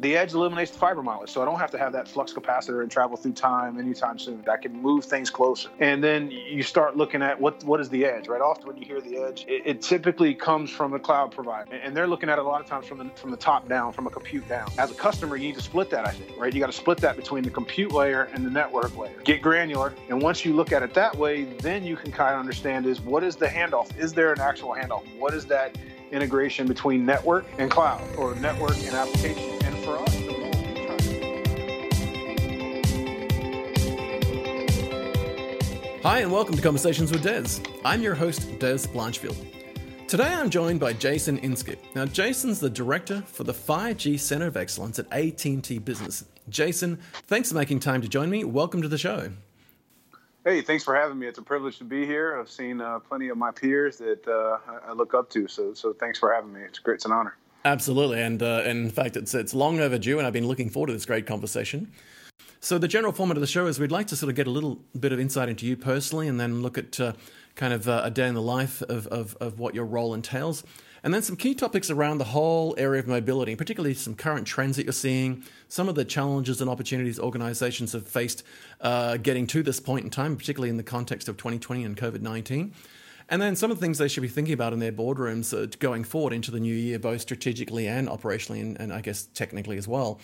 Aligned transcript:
The 0.00 0.16
edge 0.16 0.32
eliminates 0.32 0.70
the 0.70 0.78
fiber 0.78 1.02
mileage, 1.02 1.30
so 1.30 1.42
I 1.42 1.44
don't 1.44 1.58
have 1.58 1.72
to 1.72 1.78
have 1.78 1.92
that 1.92 2.06
flux 2.06 2.32
capacitor 2.32 2.82
and 2.82 2.90
travel 2.90 3.16
through 3.16 3.32
time 3.32 3.80
anytime 3.80 4.16
soon. 4.18 4.44
I 4.48 4.56
can 4.56 4.80
move 4.80 5.04
things 5.04 5.28
closer. 5.28 5.70
And 5.80 6.04
then 6.04 6.30
you 6.30 6.62
start 6.62 6.96
looking 6.96 7.20
at 7.20 7.40
what 7.40 7.64
what 7.64 7.80
is 7.80 7.88
the 7.88 8.04
edge, 8.04 8.28
right? 8.28 8.40
Often 8.40 8.68
when 8.68 8.76
you 8.76 8.86
hear 8.86 9.00
the 9.00 9.16
edge, 9.16 9.44
it, 9.48 9.62
it 9.64 9.82
typically 9.82 10.34
comes 10.34 10.70
from 10.70 10.94
a 10.94 11.00
cloud 11.00 11.32
provider, 11.32 11.74
and 11.74 11.96
they're 11.96 12.06
looking 12.06 12.28
at 12.28 12.38
it 12.38 12.44
a 12.44 12.48
lot 12.48 12.60
of 12.60 12.68
times 12.68 12.86
from 12.86 12.98
the 12.98 13.10
from 13.16 13.32
the 13.32 13.36
top 13.36 13.68
down, 13.68 13.92
from 13.92 14.06
a 14.06 14.10
compute 14.10 14.48
down. 14.48 14.68
As 14.78 14.92
a 14.92 14.94
customer, 14.94 15.36
you 15.36 15.48
need 15.48 15.56
to 15.56 15.62
split 15.62 15.90
that, 15.90 16.06
I 16.06 16.12
think, 16.12 16.38
right? 16.38 16.54
You 16.54 16.60
got 16.60 16.66
to 16.66 16.72
split 16.72 16.98
that 16.98 17.16
between 17.16 17.42
the 17.42 17.50
compute 17.50 17.90
layer 17.90 18.28
and 18.32 18.46
the 18.46 18.50
network 18.50 18.96
layer. 18.96 19.20
Get 19.24 19.42
granular, 19.42 19.94
and 20.08 20.22
once 20.22 20.44
you 20.44 20.54
look 20.54 20.70
at 20.70 20.84
it 20.84 20.94
that 20.94 21.16
way, 21.16 21.42
then 21.42 21.82
you 21.84 21.96
can 21.96 22.12
kind 22.12 22.34
of 22.34 22.40
understand 22.40 22.86
is 22.86 23.00
what 23.00 23.24
is 23.24 23.34
the 23.34 23.46
handoff? 23.46 23.96
Is 23.98 24.12
there 24.12 24.32
an 24.32 24.40
actual 24.40 24.70
handoff? 24.70 25.02
What 25.18 25.34
is 25.34 25.44
that 25.46 25.76
integration 26.12 26.68
between 26.68 27.04
network 27.04 27.46
and 27.58 27.68
cloud, 27.68 28.00
or 28.16 28.36
network 28.36 28.76
and 28.78 28.94
application? 28.94 29.57
For 29.88 29.98
us. 30.00 30.14
Hi, 36.02 36.18
and 36.18 36.30
welcome 36.30 36.56
to 36.56 36.60
Conversations 36.60 37.10
with 37.10 37.24
Dez. 37.24 37.66
I'm 37.86 38.02
your 38.02 38.14
host, 38.14 38.42
Dez 38.58 38.86
Blanchfield. 38.86 40.06
Today 40.06 40.26
I'm 40.26 40.50
joined 40.50 40.78
by 40.78 40.92
Jason 40.92 41.38
Inskeep. 41.38 41.78
Now, 41.94 42.04
Jason's 42.04 42.60
the 42.60 42.68
director 42.68 43.22
for 43.22 43.44
the 43.44 43.54
5G 43.54 44.20
Center 44.20 44.48
of 44.48 44.58
Excellence 44.58 44.98
at 44.98 45.10
AT&T 45.10 45.78
Business. 45.78 46.26
Jason, 46.50 46.98
thanks 47.26 47.48
for 47.48 47.54
making 47.54 47.80
time 47.80 48.02
to 48.02 48.08
join 48.08 48.28
me. 48.28 48.44
Welcome 48.44 48.82
to 48.82 48.88
the 48.88 48.98
show. 48.98 49.30
Hey, 50.44 50.60
thanks 50.60 50.84
for 50.84 50.94
having 50.94 51.18
me. 51.18 51.26
It's 51.28 51.38
a 51.38 51.42
privilege 51.42 51.78
to 51.78 51.84
be 51.84 52.04
here. 52.04 52.38
I've 52.38 52.50
seen 52.50 52.82
uh, 52.82 52.98
plenty 52.98 53.30
of 53.30 53.38
my 53.38 53.52
peers 53.52 53.96
that 53.96 54.28
uh, 54.28 54.58
I 54.86 54.92
look 54.92 55.14
up 55.14 55.30
to, 55.30 55.48
so 55.48 55.72
so 55.72 55.94
thanks 55.94 56.18
for 56.18 56.30
having 56.30 56.52
me. 56.52 56.60
It's 56.60 56.78
great. 56.78 56.96
It's 56.96 57.06
an 57.06 57.12
honor. 57.12 57.38
Absolutely, 57.64 58.22
and, 58.22 58.42
uh, 58.42 58.62
and 58.64 58.84
in 58.84 58.90
fact, 58.90 59.16
it's 59.16 59.34
it's 59.34 59.52
long 59.52 59.80
overdue, 59.80 60.18
and 60.18 60.26
I've 60.26 60.32
been 60.32 60.46
looking 60.46 60.70
forward 60.70 60.88
to 60.88 60.92
this 60.92 61.06
great 61.06 61.26
conversation. 61.26 61.92
So 62.60 62.78
the 62.78 62.88
general 62.88 63.12
format 63.12 63.36
of 63.36 63.40
the 63.40 63.46
show 63.46 63.66
is 63.66 63.78
we'd 63.78 63.92
like 63.92 64.08
to 64.08 64.16
sort 64.16 64.30
of 64.30 64.36
get 64.36 64.46
a 64.46 64.50
little 64.50 64.80
bit 64.98 65.12
of 65.12 65.20
insight 65.20 65.48
into 65.48 65.66
you 65.66 65.76
personally, 65.76 66.28
and 66.28 66.40
then 66.40 66.62
look 66.62 66.78
at 66.78 66.98
uh, 67.00 67.12
kind 67.56 67.72
of 67.72 67.88
uh, 67.88 68.02
a 68.04 68.10
day 68.10 68.26
in 68.26 68.34
the 68.34 68.42
life 68.42 68.82
of, 68.82 69.06
of, 69.08 69.36
of 69.40 69.58
what 69.58 69.74
your 69.74 69.84
role 69.84 70.14
entails, 70.14 70.64
and 71.02 71.12
then 71.12 71.22
some 71.22 71.36
key 71.36 71.54
topics 71.54 71.90
around 71.90 72.18
the 72.18 72.24
whole 72.24 72.74
area 72.78 73.00
of 73.00 73.06
mobility, 73.06 73.54
particularly 73.54 73.94
some 73.94 74.14
current 74.14 74.46
trends 74.46 74.76
that 74.76 74.84
you're 74.84 74.92
seeing, 74.92 75.44
some 75.68 75.88
of 75.88 75.94
the 75.94 76.04
challenges 76.04 76.60
and 76.60 76.70
opportunities 76.70 77.18
organizations 77.18 77.92
have 77.92 78.06
faced 78.06 78.42
uh, 78.80 79.16
getting 79.16 79.46
to 79.48 79.62
this 79.62 79.80
point 79.80 80.04
in 80.04 80.10
time, 80.10 80.36
particularly 80.36 80.70
in 80.70 80.76
the 80.76 80.82
context 80.82 81.28
of 81.28 81.36
2020 81.36 81.84
and 81.84 81.96
COVID 81.96 82.20
19. 82.20 82.72
And 83.28 83.42
then 83.42 83.56
some 83.56 83.70
of 83.70 83.78
the 83.78 83.84
things 83.84 83.98
they 83.98 84.08
should 84.08 84.22
be 84.22 84.28
thinking 84.28 84.54
about 84.54 84.72
in 84.72 84.78
their 84.78 84.92
boardrooms 84.92 85.52
uh, 85.56 85.66
going 85.78 86.04
forward 86.04 86.32
into 86.32 86.50
the 86.50 86.60
new 86.60 86.74
year, 86.74 86.98
both 86.98 87.20
strategically 87.20 87.86
and 87.86 88.08
operationally, 88.08 88.60
and, 88.60 88.80
and 88.80 88.92
I 88.92 89.00
guess 89.00 89.24
technically 89.34 89.76
as 89.76 89.86
well. 89.86 90.18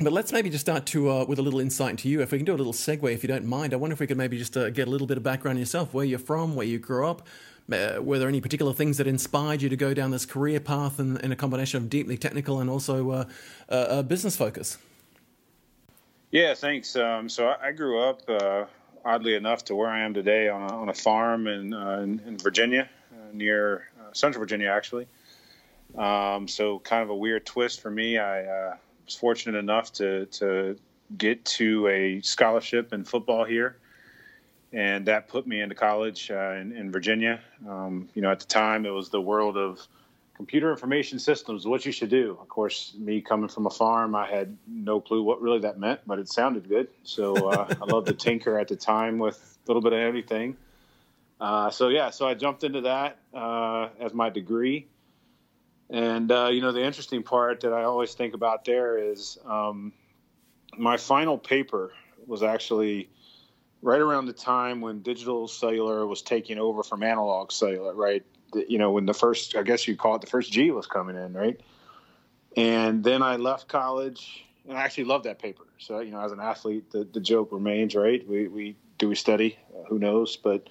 But 0.00 0.12
let's 0.12 0.32
maybe 0.32 0.50
just 0.50 0.62
start 0.62 0.86
to 0.86 1.08
uh, 1.08 1.24
with 1.24 1.38
a 1.38 1.42
little 1.42 1.60
insight 1.60 1.90
into 1.90 2.08
you. 2.08 2.20
If 2.20 2.32
we 2.32 2.38
can 2.38 2.44
do 2.44 2.54
a 2.54 2.56
little 2.56 2.72
segue, 2.72 3.12
if 3.12 3.22
you 3.22 3.28
don't 3.28 3.46
mind, 3.46 3.72
I 3.72 3.76
wonder 3.76 3.94
if 3.94 4.00
we 4.00 4.08
could 4.08 4.18
maybe 4.18 4.36
just 4.36 4.56
uh, 4.56 4.70
get 4.70 4.88
a 4.88 4.90
little 4.90 5.06
bit 5.06 5.16
of 5.16 5.22
background 5.22 5.58
yourself, 5.58 5.94
where 5.94 6.04
you're 6.04 6.18
from, 6.18 6.56
where 6.56 6.66
you 6.66 6.78
grew 6.78 7.06
up. 7.06 7.26
Uh, 7.72 7.98
were 8.02 8.18
there 8.18 8.28
any 8.28 8.40
particular 8.40 8.74
things 8.74 8.98
that 8.98 9.06
inspired 9.06 9.62
you 9.62 9.68
to 9.68 9.76
go 9.76 9.94
down 9.94 10.10
this 10.10 10.26
career 10.26 10.60
path 10.60 11.00
in, 11.00 11.16
in 11.18 11.32
a 11.32 11.36
combination 11.36 11.82
of 11.82 11.88
deeply 11.88 12.18
technical 12.18 12.60
and 12.60 12.68
also 12.68 13.10
uh, 13.10 13.24
a 13.68 14.02
business 14.02 14.36
focus? 14.36 14.76
Yeah, 16.30 16.54
thanks. 16.54 16.96
Um, 16.96 17.28
so 17.28 17.46
I, 17.46 17.68
I, 17.68 17.72
grew 17.72 18.00
up, 18.00 18.22
uh, 18.28 18.64
oddly 19.04 19.34
enough, 19.34 19.64
to 19.66 19.74
where 19.74 19.88
I 19.88 20.00
am 20.00 20.14
today 20.14 20.48
on 20.48 20.62
a, 20.62 20.74
on 20.74 20.88
a 20.88 20.94
farm 20.94 21.46
in, 21.46 21.74
uh, 21.74 22.00
in, 22.02 22.20
in, 22.26 22.38
Virginia, 22.38 22.88
near 23.32 23.88
Central 24.12 24.40
Virginia, 24.40 24.68
actually. 24.68 25.06
Um, 25.96 26.48
so 26.48 26.78
kind 26.80 27.02
of 27.02 27.10
a 27.10 27.14
weird 27.14 27.46
twist 27.46 27.80
for 27.80 27.90
me. 27.90 28.18
I 28.18 28.74
was 29.04 29.14
fortunate 29.14 29.58
enough 29.58 29.92
to 29.94 30.26
to 30.26 30.76
get 31.16 31.44
to 31.44 31.86
a 31.88 32.20
scholarship 32.22 32.92
in 32.92 33.04
football 33.04 33.44
here, 33.44 33.76
and 34.72 35.06
that 35.06 35.28
put 35.28 35.46
me 35.46 35.60
into 35.60 35.74
college 35.74 36.30
uh, 36.30 36.52
in, 36.52 36.72
in, 36.72 36.90
Virginia. 36.90 37.40
Um, 37.68 38.08
you 38.14 38.22
know, 38.22 38.30
at 38.30 38.40
the 38.40 38.46
time, 38.46 38.86
it 38.86 38.90
was 38.90 39.10
the 39.10 39.20
world 39.20 39.56
of 39.56 39.86
computer 40.34 40.70
information 40.70 41.18
systems, 41.18 41.66
what 41.66 41.86
you 41.86 41.92
should 41.92 42.10
do. 42.10 42.36
Of 42.40 42.48
course, 42.48 42.94
me 42.98 43.20
coming 43.20 43.48
from 43.48 43.66
a 43.66 43.70
farm, 43.70 44.14
I 44.14 44.26
had 44.26 44.56
no 44.66 45.00
clue 45.00 45.22
what 45.22 45.40
really 45.40 45.60
that 45.60 45.78
meant, 45.78 46.00
but 46.06 46.18
it 46.18 46.28
sounded 46.28 46.68
good. 46.68 46.88
So 47.04 47.50
uh, 47.50 47.74
I 47.82 47.84
loved 47.84 48.08
to 48.08 48.14
tinker 48.14 48.58
at 48.58 48.68
the 48.68 48.76
time 48.76 49.18
with 49.18 49.36
a 49.36 49.70
little 49.70 49.82
bit 49.82 49.92
of 49.92 50.00
everything. 50.00 50.56
Uh, 51.40 51.70
so 51.70 51.88
yeah, 51.88 52.10
so 52.10 52.26
I 52.26 52.34
jumped 52.34 52.64
into 52.64 52.82
that 52.82 53.18
uh, 53.32 53.88
as 54.00 54.12
my 54.12 54.30
degree. 54.30 54.88
And 55.90 56.30
uh, 56.32 56.48
you 56.50 56.60
know, 56.60 56.72
the 56.72 56.82
interesting 56.82 57.22
part 57.22 57.60
that 57.60 57.72
I 57.72 57.84
always 57.84 58.14
think 58.14 58.34
about 58.34 58.64
there 58.64 58.98
is 58.98 59.38
um, 59.44 59.92
my 60.76 60.96
final 60.96 61.38
paper 61.38 61.92
was 62.26 62.42
actually 62.42 63.10
right 63.82 64.00
around 64.00 64.26
the 64.26 64.32
time 64.32 64.80
when 64.80 65.02
digital 65.02 65.46
cellular 65.46 66.06
was 66.06 66.22
taking 66.22 66.58
over 66.58 66.82
from 66.82 67.02
analog 67.02 67.52
cellular, 67.52 67.94
right? 67.94 68.24
You 68.68 68.78
know, 68.78 68.92
when 68.92 69.06
the 69.06 69.14
first, 69.14 69.56
I 69.56 69.62
guess 69.62 69.86
you 69.86 69.96
call 69.96 70.16
it 70.16 70.20
the 70.20 70.26
first 70.26 70.52
G 70.52 70.70
was 70.70 70.86
coming 70.86 71.16
in, 71.16 71.32
right? 71.32 71.60
And 72.56 73.02
then 73.02 73.22
I 73.22 73.36
left 73.36 73.68
college, 73.68 74.44
and 74.68 74.78
I 74.78 74.82
actually 74.82 75.04
loved 75.04 75.24
that 75.24 75.38
paper. 75.38 75.66
So, 75.78 76.00
you 76.00 76.12
know, 76.12 76.20
as 76.20 76.32
an 76.32 76.40
athlete, 76.40 76.90
the, 76.90 77.04
the 77.04 77.20
joke 77.20 77.50
remains, 77.52 77.94
right? 77.94 78.26
We, 78.26 78.48
we 78.48 78.76
do 78.98 79.08
we 79.08 79.14
study? 79.14 79.58
Uh, 79.74 79.84
who 79.88 79.98
knows? 79.98 80.36
But 80.36 80.68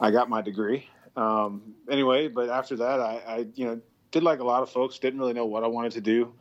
I 0.00 0.10
got 0.10 0.28
my 0.28 0.42
degree. 0.42 0.88
Um, 1.16 1.74
anyway, 1.90 2.28
but 2.28 2.50
after 2.50 2.76
that, 2.76 3.00
I, 3.00 3.22
I, 3.26 3.46
you 3.54 3.64
know, 3.64 3.80
did 4.10 4.22
like 4.22 4.40
a 4.40 4.44
lot 4.44 4.62
of 4.62 4.70
folks, 4.70 4.98
didn't 4.98 5.18
really 5.18 5.32
know 5.32 5.46
what 5.46 5.64
I 5.64 5.66
wanted 5.66 5.92
to 5.92 6.00
do. 6.00 6.32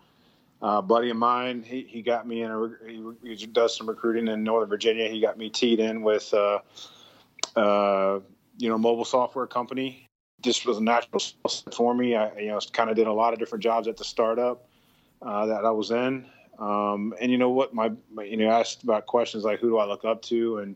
Uh, 0.62 0.82
buddy 0.82 1.10
of 1.10 1.18
mine, 1.18 1.64
he, 1.64 1.84
he 1.84 2.02
got 2.02 2.28
me 2.28 2.42
in 2.42 2.52
a, 2.52 2.72
he, 2.88 3.36
he, 3.36 3.46
does 3.46 3.76
some 3.76 3.88
recruiting 3.88 4.28
in 4.28 4.44
Northern 4.44 4.70
Virginia. 4.70 5.08
He 5.08 5.20
got 5.20 5.38
me 5.38 5.50
teed 5.50 5.80
in 5.80 6.02
with, 6.02 6.34
uh, 6.34 6.60
uh, 7.56 8.20
you 8.58 8.70
know, 8.70 8.78
mobile 8.78 9.06
software 9.06 9.48
company. 9.48 10.05
This 10.46 10.66
was 10.66 10.78
a 10.78 10.84
natural 10.84 11.22
for 11.74 11.94
me. 11.94 12.16
I, 12.16 12.38
you 12.40 12.48
know, 12.48 12.60
kind 12.72 12.90
of 12.90 12.96
did 12.96 13.08
a 13.08 13.14
lot 13.14 13.34
of 13.34 13.40
different 13.40 13.64
jobs 13.64 13.88
at 13.88 13.98
the 13.98 14.06
startup 14.06 14.68
uh, 15.22 15.46
that 15.48 15.66
I 15.66 15.72
was 15.72 15.92
in. 15.92 16.26
Um, 16.60 17.14
and 17.20 17.32
you 17.32 17.38
know 17.38 17.50
what, 17.50 17.74
my, 17.74 17.92
my, 18.14 18.24
you 18.24 18.38
know, 18.38 18.50
asked 18.50 18.84
about 18.84 19.06
questions 19.08 19.44
like 19.44 19.60
who 19.60 19.70
do 19.70 19.78
I 19.78 19.86
look 19.86 20.06
up 20.06 20.22
to, 20.24 20.60
and 20.60 20.76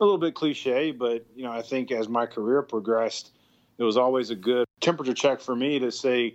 a 0.00 0.04
little 0.04 0.18
bit 0.18 0.34
cliche, 0.34 0.90
but 0.90 1.24
you 1.36 1.44
know, 1.44 1.52
I 1.52 1.62
think 1.62 1.92
as 1.92 2.08
my 2.08 2.26
career 2.26 2.62
progressed, 2.62 3.30
it 3.78 3.84
was 3.84 3.96
always 3.96 4.30
a 4.30 4.34
good 4.34 4.66
temperature 4.80 5.14
check 5.14 5.40
for 5.40 5.54
me 5.54 5.78
to 5.78 5.92
say 5.92 6.34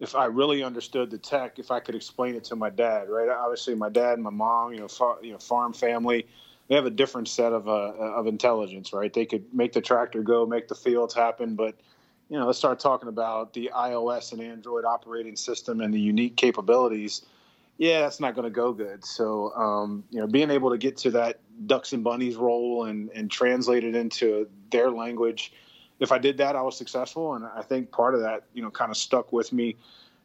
if 0.00 0.14
I 0.14 0.26
really 0.26 0.62
understood 0.62 1.10
the 1.10 1.18
tech, 1.18 1.58
if 1.58 1.70
I 1.70 1.80
could 1.80 1.94
explain 1.94 2.34
it 2.34 2.44
to 2.44 2.56
my 2.56 2.70
dad, 2.70 3.08
right? 3.08 3.28
Obviously, 3.28 3.74
my 3.74 3.88
dad 3.88 4.14
and 4.14 4.22
my 4.22 4.30
mom, 4.30 4.72
you 4.72 4.80
know, 4.80 4.88
far, 4.88 5.18
you 5.22 5.32
know, 5.32 5.38
farm 5.38 5.72
family, 5.72 6.26
they 6.68 6.74
have 6.74 6.86
a 6.86 6.90
different 6.90 7.28
set 7.28 7.52
of 7.52 7.68
uh, 7.68 7.92
of 7.92 8.26
intelligence, 8.26 8.92
right? 8.92 9.12
They 9.12 9.26
could 9.26 9.52
make 9.54 9.72
the 9.72 9.80
tractor 9.80 10.22
go, 10.22 10.46
make 10.46 10.68
the 10.68 10.74
fields 10.74 11.14
happen, 11.14 11.54
but 11.54 11.76
you 12.28 12.38
know, 12.38 12.46
let's 12.46 12.58
start 12.58 12.78
talking 12.78 13.08
about 13.08 13.52
the 13.52 13.70
iOS 13.74 14.32
and 14.32 14.40
Android 14.40 14.84
operating 14.84 15.36
system 15.36 15.80
and 15.80 15.92
the 15.92 16.00
unique 16.00 16.36
capabilities. 16.36 17.22
Yeah, 17.78 18.00
that's 18.00 18.20
not 18.20 18.34
going 18.34 18.44
to 18.44 18.50
go 18.50 18.72
good. 18.72 19.04
So, 19.04 19.54
um, 19.54 20.04
you 20.10 20.20
know, 20.20 20.26
being 20.26 20.50
able 20.50 20.70
to 20.70 20.78
get 20.78 20.96
to 20.98 21.10
that 21.12 21.40
ducks 21.66 21.92
and 21.92 22.04
bunnies 22.04 22.36
role 22.36 22.84
and 22.84 23.10
and 23.10 23.30
translate 23.30 23.84
it 23.84 23.94
into 23.94 24.48
their 24.70 24.90
language 24.90 25.52
if 26.00 26.12
I 26.12 26.18
did 26.18 26.38
that, 26.38 26.56
I 26.56 26.62
was 26.62 26.76
successful, 26.76 27.34
and 27.34 27.44
I 27.44 27.62
think 27.62 27.90
part 27.90 28.14
of 28.14 28.20
that, 28.20 28.44
you 28.54 28.62
know, 28.62 28.70
kind 28.70 28.90
of 28.90 28.96
stuck 28.96 29.32
with 29.32 29.52
me 29.52 29.76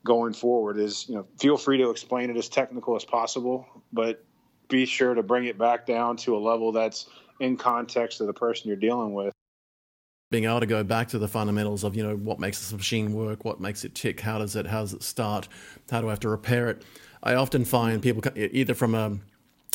going 0.06 0.34
forward. 0.34 0.78
Is 0.78 1.08
you 1.10 1.16
know, 1.16 1.26
feel 1.40 1.58
free 1.58 1.78
to 1.80 1.90
explain 1.90 2.30
it 2.30 2.38
as 2.38 2.50
technical 2.50 2.96
as 2.96 3.06
possible, 3.06 3.68
but 3.92 4.24
be 4.70 4.86
sure 4.86 5.14
to 5.14 5.24
bring 5.24 5.46
it 5.46 5.58
back 5.58 5.86
down 5.86 6.18
to 6.18 6.36
a 6.36 6.40
level 6.40 6.72
that's 6.72 7.08
in 7.40 7.58
context 7.58 8.22
of 8.22 8.28
the 8.28 8.34
person 8.34 8.68
you're 8.68 8.78
dealing 8.78 9.14
with. 9.14 9.34
Being 10.34 10.46
able 10.46 10.62
to 10.62 10.66
go 10.66 10.84
back 10.84 11.10
to 11.10 11.20
the 11.20 11.28
fundamentals 11.28 11.84
of 11.84 11.96
you 11.96 12.02
know 12.02 12.16
what 12.16 12.40
makes 12.40 12.58
this 12.58 12.74
machine 12.74 13.14
work, 13.14 13.46
what 13.46 13.60
makes 13.60 13.86
it 13.86 13.94
tick, 13.94 14.20
how 14.20 14.40
does 14.40 14.56
it, 14.56 14.66
how 14.66 14.82
does 14.82 14.92
it 14.92 15.04
start, 15.04 15.48
how 15.92 16.02
do 16.02 16.08
I 16.08 16.10
have 16.10 16.22
to 16.22 16.30
repair 16.30 16.70
it? 16.70 16.82
I 17.22 17.36
often 17.36 17.66
find 17.66 18.02
people 18.02 18.24
either 18.36 18.74
from 18.74 18.96
a 18.96 19.20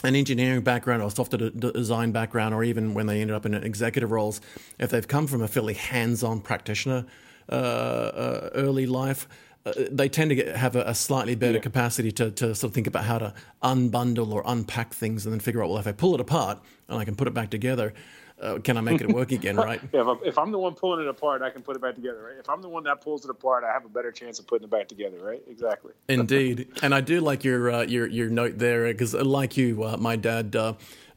an 0.03 0.17
engineering 0.17 0.63
background 0.63 1.01
or 1.01 1.07
a 1.07 1.11
software 1.13 1.51
design 1.51 2.11
background, 2.11 2.55
or 2.55 2.65
even 2.65 2.93
when 2.93 3.07
they 3.07 3.21
ended 3.21 3.37
up 3.37 3.47
in 3.47 3.55
executive 3.55 4.11
roles, 4.11 4.41
if 4.81 4.91
they've 4.91 5.07
come 5.07 5.29
from 5.29 5.43
a 5.43 5.49
fairly 5.49 5.75
hands-on 5.75 6.41
practitioner 6.41 7.07
uh, 7.51 7.55
uh, 7.55 8.51
early 8.55 8.87
life, 8.87 9.29
uh, 9.65 9.73
they 9.93 10.09
tend 10.09 10.31
to 10.31 10.35
get, 10.35 10.57
have 10.57 10.75
a, 10.75 10.83
a 10.83 10.95
slightly 10.95 11.37
better 11.37 11.55
yeah. 11.55 11.61
capacity 11.61 12.11
to, 12.11 12.33
to 12.33 12.53
sort 12.53 12.71
of 12.71 12.75
think 12.75 12.89
about 12.89 13.05
how 13.05 13.19
to 13.19 13.33
unbundle 13.63 14.33
or 14.33 14.43
unpack 14.45 14.93
things 14.93 15.25
and 15.25 15.33
then 15.33 15.41
figure 15.41 15.63
out, 15.63 15.69
well, 15.69 15.79
if 15.79 15.87
I 15.87 15.93
pull 15.93 16.15
it 16.15 16.21
apart 16.21 16.59
and 16.89 16.99
I 16.99 17.05
can 17.05 17.15
put 17.15 17.29
it 17.29 17.35
back 17.35 17.51
together, 17.51 17.95
uh, 18.41 18.59
can 18.59 18.77
I 18.77 18.81
make 18.81 19.01
it 19.01 19.09
work 19.09 19.33
again, 19.33 19.57
right? 19.69 19.81
yeah, 19.93 20.15
if, 20.25 20.39
I, 20.39 20.43
am 20.43 20.53
the 20.53 20.59
one 20.59 20.75
pulling 20.75 21.05
it 21.05 21.09
apart, 21.09 21.43
I 21.43 21.51
can 21.51 21.63
put 21.63 21.77
it 21.77 21.83
back 21.83 21.95
together, 21.95 22.23
right? 22.23 22.37
If 22.39 22.49
I'm 22.49 22.63
the 22.63 22.69
one 22.69 22.85
that 22.85 23.01
pulls 23.01 23.25
it 23.25 23.31
apart, 23.31 23.65
I 23.65 23.73
have 23.73 23.85
a 23.85 23.89
better 23.89 24.13
chance 24.13 24.39
of 24.39 24.47
putting 24.47 24.65
it 24.65 24.71
back 24.71 24.89
together, 24.89 25.19
right? 25.21 25.43
Exactly. 25.49 25.93
Indeed, 26.09 26.69
and 26.83 26.95
I 26.95 27.01
do 27.01 27.21
like 27.21 27.45
your 27.45 27.71
uh, 27.71 27.83
your 27.83 28.07
your 28.07 28.29
note 28.29 28.59
there 28.59 28.87
because, 28.87 29.15
uh, 29.15 29.25
like 29.25 29.57
you, 29.57 29.85
uh, 29.85 29.97
my 29.97 30.17
dad. 30.17 30.57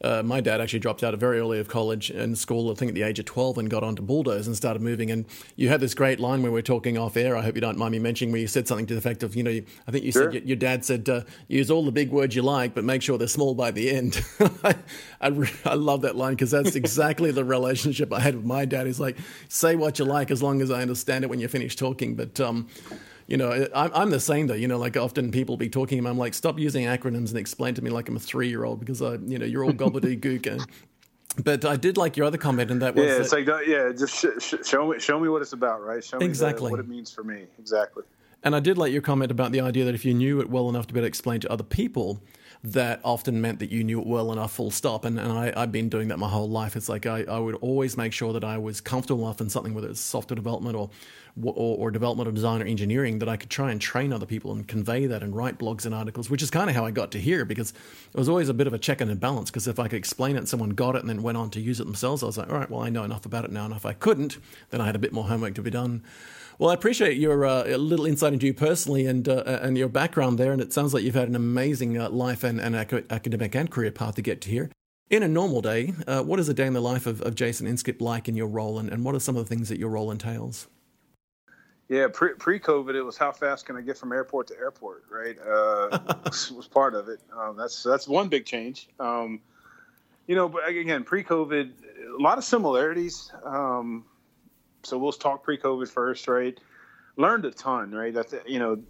Uh, 0.02 0.22
my 0.22 0.40
dad 0.40 0.60
actually 0.60 0.80
dropped 0.80 1.04
out 1.04 1.14
very 1.14 1.38
early 1.38 1.60
of 1.60 1.68
college 1.68 2.10
and 2.10 2.36
school, 2.36 2.70
I 2.70 2.74
think 2.74 2.90
at 2.90 2.94
the 2.94 3.02
age 3.02 3.18
of 3.18 3.24
12, 3.24 3.58
and 3.58 3.70
got 3.70 3.84
onto 3.84 4.02
Bulldoze 4.02 4.46
and 4.46 4.56
started 4.56 4.82
moving. 4.82 5.10
And 5.10 5.26
you 5.56 5.68
had 5.68 5.80
this 5.80 5.94
great 5.94 6.18
line 6.18 6.42
when 6.42 6.50
we 6.50 6.58
were 6.58 6.62
talking 6.62 6.98
off 6.98 7.16
air. 7.16 7.36
I 7.36 7.42
hope 7.42 7.54
you 7.54 7.60
don't 7.60 7.78
mind 7.78 7.92
me 7.92 7.98
mentioning 7.98 8.32
where 8.32 8.40
you 8.40 8.48
said 8.48 8.66
something 8.66 8.86
to 8.86 8.94
the 8.94 8.98
effect 8.98 9.22
of, 9.22 9.36
you 9.36 9.42
know, 9.42 9.60
I 9.86 9.90
think 9.90 10.04
you 10.04 10.12
sure. 10.12 10.32
said 10.32 10.48
your 10.48 10.56
dad 10.56 10.84
said, 10.84 11.08
uh, 11.08 11.22
use 11.46 11.70
all 11.70 11.84
the 11.84 11.92
big 11.92 12.10
words 12.10 12.34
you 12.34 12.42
like, 12.42 12.74
but 12.74 12.84
make 12.84 13.02
sure 13.02 13.16
they're 13.16 13.28
small 13.28 13.54
by 13.54 13.70
the 13.70 13.90
end. 13.90 14.20
I, 14.64 14.74
I, 15.20 15.50
I, 15.64 15.74
love 15.74 16.02
that 16.02 16.16
line 16.16 16.32
because 16.32 16.50
that's 16.50 16.74
exactly 16.74 17.30
the 17.30 17.44
relationship 17.44 18.12
I 18.12 18.20
had 18.20 18.34
with 18.34 18.44
my 18.44 18.64
dad. 18.64 18.86
He's 18.86 19.00
like, 19.00 19.16
say 19.48 19.76
what 19.76 19.98
you 19.98 20.04
like 20.04 20.30
as 20.30 20.42
long 20.42 20.60
as 20.62 20.70
I 20.70 20.82
understand 20.82 21.24
it 21.24 21.30
when 21.30 21.38
you 21.38 21.48
finish 21.48 21.76
talking. 21.76 22.16
But, 22.16 22.40
um, 22.40 22.68
you 23.32 23.38
know, 23.38 23.66
I'm, 23.74 23.90
I'm 23.94 24.10
the 24.10 24.20
same 24.20 24.46
though. 24.46 24.54
You 24.54 24.68
know, 24.68 24.76
like 24.76 24.94
often 24.94 25.30
people 25.30 25.56
be 25.56 25.70
talking, 25.70 25.98
and 25.98 26.06
I'm 26.06 26.18
like, 26.18 26.34
stop 26.34 26.58
using 26.58 26.84
acronyms 26.84 27.30
and 27.30 27.38
explain 27.38 27.72
to 27.74 27.82
me 27.82 27.88
like 27.88 28.06
I'm 28.10 28.16
a 28.16 28.20
three 28.20 28.50
year 28.50 28.62
old 28.62 28.78
because 28.78 29.00
I, 29.00 29.14
you 29.14 29.38
know, 29.38 29.46
you're 29.46 29.64
all 29.64 29.72
gobbledygook. 29.72 30.46
and, 30.46 30.66
but 31.42 31.64
I 31.64 31.76
did 31.76 31.96
like 31.96 32.18
your 32.18 32.26
other 32.26 32.36
comment, 32.36 32.70
and 32.70 32.82
that 32.82 32.94
was 32.94 33.06
yeah, 33.06 33.16
it's 33.16 33.30
that, 33.30 33.48
like 33.48 33.48
uh, 33.48 33.60
yeah, 33.60 33.90
just 33.90 34.14
sh- 34.14 34.26
sh- 34.38 34.66
show 34.68 34.92
me 34.92 35.00
show 35.00 35.18
me 35.18 35.30
what 35.30 35.40
it's 35.40 35.54
about, 35.54 35.80
right? 35.82 36.04
Show 36.04 36.18
me 36.18 36.26
exactly 36.26 36.66
the, 36.66 36.72
what 36.72 36.80
it 36.80 36.88
means 36.88 37.10
for 37.10 37.24
me, 37.24 37.46
exactly. 37.58 38.02
And 38.42 38.54
I 38.54 38.60
did 38.60 38.76
like 38.76 38.92
your 38.92 39.00
comment 39.00 39.30
about 39.30 39.52
the 39.52 39.62
idea 39.62 39.86
that 39.86 39.94
if 39.94 40.04
you 40.04 40.12
knew 40.12 40.42
it 40.42 40.50
well 40.50 40.68
enough 40.68 40.86
to 40.88 40.92
be 40.92 41.00
able 41.00 41.04
to 41.04 41.08
explain 41.08 41.40
to 41.40 41.50
other 41.50 41.64
people, 41.64 42.20
that 42.64 43.00
often 43.02 43.40
meant 43.40 43.60
that 43.60 43.70
you 43.70 43.82
knew 43.82 44.00
it 44.00 44.06
well 44.06 44.30
enough, 44.32 44.52
full 44.52 44.70
stop. 44.70 45.04
And, 45.04 45.18
and 45.18 45.32
I 45.32 45.52
I, 45.56 45.60
have 45.60 45.72
been 45.72 45.88
doing 45.88 46.08
that 46.08 46.18
my 46.18 46.28
whole 46.28 46.50
life. 46.50 46.76
It's 46.76 46.88
like 46.88 47.06
I, 47.06 47.22
I 47.22 47.38
would 47.38 47.54
always 47.56 47.96
make 47.96 48.12
sure 48.12 48.32
that 48.34 48.44
I 48.44 48.58
was 48.58 48.80
comfortable 48.80 49.24
enough 49.24 49.40
in 49.40 49.48
something, 49.48 49.72
whether 49.74 49.88
it's 49.88 50.00
software 50.00 50.36
development 50.36 50.76
or, 50.76 50.90
or, 51.40 51.52
or 51.54 51.90
development 51.90 52.28
or 52.28 52.32
design 52.32 52.62
or 52.62 52.66
engineering, 52.66 53.18
that 53.20 53.28
I 53.28 53.36
could 53.36 53.50
try 53.50 53.70
and 53.70 53.80
train 53.80 54.12
other 54.12 54.26
people 54.26 54.52
and 54.52 54.66
convey 54.66 55.06
that 55.06 55.22
and 55.22 55.34
write 55.34 55.58
blogs 55.58 55.86
and 55.86 55.94
articles, 55.94 56.28
which 56.28 56.42
is 56.42 56.50
kind 56.50 56.68
of 56.68 56.76
how 56.76 56.84
I 56.84 56.90
got 56.90 57.10
to 57.12 57.20
here 57.20 57.44
because 57.44 57.72
it 58.12 58.18
was 58.18 58.28
always 58.28 58.48
a 58.48 58.54
bit 58.54 58.66
of 58.66 58.74
a 58.74 58.78
check 58.78 59.00
and 59.00 59.10
a 59.10 59.14
balance. 59.14 59.50
Because 59.50 59.66
if 59.66 59.78
I 59.78 59.88
could 59.88 59.98
explain 59.98 60.36
it 60.36 60.40
and 60.40 60.48
someone 60.48 60.70
got 60.70 60.96
it 60.96 61.00
and 61.00 61.08
then 61.08 61.22
went 61.22 61.38
on 61.38 61.50
to 61.50 61.60
use 61.60 61.80
it 61.80 61.84
themselves, 61.84 62.22
I 62.22 62.26
was 62.26 62.38
like, 62.38 62.50
all 62.50 62.58
right, 62.58 62.70
well, 62.70 62.82
I 62.82 62.90
know 62.90 63.04
enough 63.04 63.26
about 63.26 63.44
it 63.44 63.52
now. 63.52 63.64
And 63.64 63.74
if 63.74 63.86
I 63.86 63.92
couldn't, 63.92 64.38
then 64.70 64.80
I 64.80 64.86
had 64.86 64.96
a 64.96 65.00
bit 65.00 65.12
more 65.12 65.24
homework 65.24 65.54
to 65.54 65.62
be 65.62 65.70
done. 65.70 66.02
Well, 66.58 66.70
I 66.70 66.74
appreciate 66.74 67.16
your 67.16 67.44
uh, 67.44 67.64
little 67.76 68.06
insight 68.06 68.34
into 68.34 68.46
you 68.46 68.54
personally 68.54 69.06
and 69.06 69.28
uh, 69.28 69.42
and 69.62 69.76
your 69.76 69.88
background 69.88 70.38
there, 70.38 70.52
and 70.52 70.60
it 70.60 70.72
sounds 70.72 70.94
like 70.94 71.02
you've 71.02 71.14
had 71.14 71.28
an 71.28 71.34
amazing 71.34 71.98
uh, 71.98 72.10
life 72.10 72.44
and, 72.44 72.60
and 72.60 72.76
academic 72.76 73.56
and 73.56 73.70
career 73.70 73.90
path 73.90 74.14
to 74.16 74.22
get 74.22 74.40
to 74.42 74.50
here. 74.50 74.70
In 75.10 75.22
a 75.22 75.28
normal 75.28 75.60
day, 75.60 75.92
uh, 76.06 76.22
what 76.22 76.38
is 76.38 76.48
a 76.48 76.54
day 76.54 76.66
in 76.66 76.72
the 76.72 76.80
life 76.80 77.06
of, 77.06 77.20
of 77.22 77.34
Jason 77.34 77.66
Inskeep 77.66 78.00
like 78.00 78.28
in 78.28 78.36
your 78.36 78.46
role, 78.46 78.78
and, 78.78 78.90
and 78.90 79.04
what 79.04 79.14
are 79.14 79.20
some 79.20 79.36
of 79.36 79.44
the 79.44 79.48
things 79.48 79.70
that 79.70 79.78
your 79.78 79.90
role 79.90 80.10
entails? 80.10 80.68
Yeah, 81.88 82.06
pre 82.10 82.58
COVID, 82.58 82.94
it 82.94 83.02
was 83.02 83.18
how 83.18 83.32
fast 83.32 83.66
can 83.66 83.76
I 83.76 83.82
get 83.82 83.98
from 83.98 84.12
airport 84.12 84.46
to 84.48 84.56
airport, 84.56 85.04
right? 85.10 85.36
Uh, 85.38 85.98
was, 86.24 86.50
was, 86.52 86.66
part 86.66 86.94
of 86.94 87.08
it. 87.08 87.20
Um, 87.36 87.56
that's 87.56 87.82
that's 87.82 88.08
one 88.08 88.28
big 88.28 88.46
change. 88.46 88.88
Um, 88.98 89.40
you 90.26 90.34
know, 90.34 90.48
but 90.48 90.66
again, 90.68 91.04
pre 91.04 91.22
COVID, 91.22 91.70
a 92.18 92.22
lot 92.22 92.38
of 92.38 92.44
similarities. 92.44 93.30
Um, 93.44 94.04
so 94.82 94.98
we'll 94.98 95.12
talk 95.12 95.44
pre-COVID 95.44 95.88
first, 95.88 96.28
right? 96.28 96.58
Learned 97.16 97.44
a 97.44 97.50
ton, 97.50 97.92
right? 97.92 98.12
That 98.14 98.48
you 98.48 98.58
know, 98.58 98.82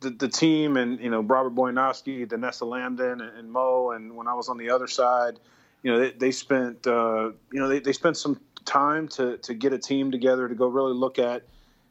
the, 0.00 0.10
the 0.10 0.28
team 0.28 0.76
and 0.76 1.00
you 1.00 1.10
know 1.10 1.20
Robert 1.20 1.54
Boyanovsky, 1.54 2.26
Danessa 2.26 2.62
Lambden, 2.62 3.12
and, 3.12 3.38
and, 3.38 3.50
Mo, 3.50 3.92
and 3.92 4.14
when 4.16 4.26
I 4.26 4.34
was 4.34 4.48
on 4.48 4.58
the 4.58 4.70
other 4.70 4.86
side, 4.86 5.38
you 5.82 5.92
know, 5.92 6.00
they, 6.00 6.10
they 6.10 6.30
spent 6.30 6.86
uh, 6.86 7.30
you 7.52 7.60
know 7.60 7.68
they, 7.68 7.78
they 7.78 7.92
spent 7.92 8.16
some 8.16 8.40
time 8.64 9.08
to 9.08 9.38
to 9.38 9.54
get 9.54 9.72
a 9.72 9.78
team 9.78 10.10
together 10.10 10.48
to 10.48 10.54
go 10.54 10.66
really 10.66 10.94
look 10.94 11.18
at 11.18 11.44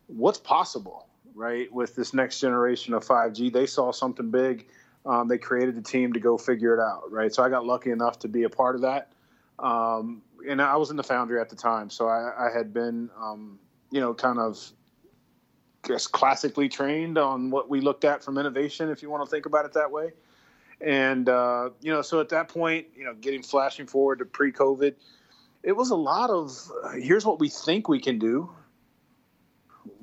what's 0.07 0.39
possible, 0.39 1.07
right, 1.33 1.71
with 1.71 1.95
this 1.95 2.13
next 2.13 2.39
generation 2.39 2.93
of 2.93 3.05
5G. 3.05 3.51
They 3.51 3.65
saw 3.65 3.91
something 3.91 4.31
big. 4.31 4.67
Um, 5.05 5.27
they 5.27 5.37
created 5.37 5.77
a 5.77 5.81
team 5.81 6.13
to 6.13 6.19
go 6.19 6.37
figure 6.37 6.73
it 6.73 6.79
out, 6.79 7.11
right? 7.11 7.33
So 7.33 7.43
I 7.43 7.49
got 7.49 7.65
lucky 7.65 7.91
enough 7.91 8.19
to 8.19 8.27
be 8.27 8.43
a 8.43 8.49
part 8.49 8.75
of 8.75 8.81
that. 8.81 9.11
Um, 9.59 10.21
and 10.47 10.61
I 10.61 10.75
was 10.77 10.89
in 10.89 10.97
the 10.97 11.03
foundry 11.03 11.39
at 11.39 11.49
the 11.49 11.55
time, 11.55 11.89
so 11.89 12.07
I, 12.07 12.47
I 12.47 12.51
had 12.55 12.73
been, 12.73 13.09
um, 13.19 13.59
you 13.91 14.01
know, 14.01 14.13
kind 14.13 14.39
of, 14.39 14.59
guess, 15.83 16.07
classically 16.07 16.69
trained 16.69 17.17
on 17.17 17.51
what 17.51 17.69
we 17.69 17.81
looked 17.81 18.03
at 18.03 18.23
from 18.23 18.37
innovation, 18.37 18.89
if 18.89 19.01
you 19.01 19.09
want 19.09 19.23
to 19.23 19.29
think 19.29 19.45
about 19.45 19.65
it 19.65 19.73
that 19.73 19.91
way. 19.91 20.11
And 20.81 21.29
uh, 21.29 21.69
you 21.81 21.91
know, 21.91 22.01
so 22.01 22.19
at 22.19 22.29
that 22.29 22.49
point, 22.49 22.87
you 22.95 23.05
know, 23.05 23.13
getting 23.13 23.41
flashing 23.41 23.87
forward 23.87 24.19
to 24.19 24.25
pre-COVID, 24.25 24.95
it 25.63 25.71
was 25.71 25.89
a 25.89 25.95
lot 25.95 26.29
of 26.29 26.71
uh, 26.83 26.91
here's 26.91 27.25
what 27.25 27.39
we 27.39 27.49
think 27.49 27.87
we 27.87 27.99
can 27.99 28.19
do. 28.19 28.51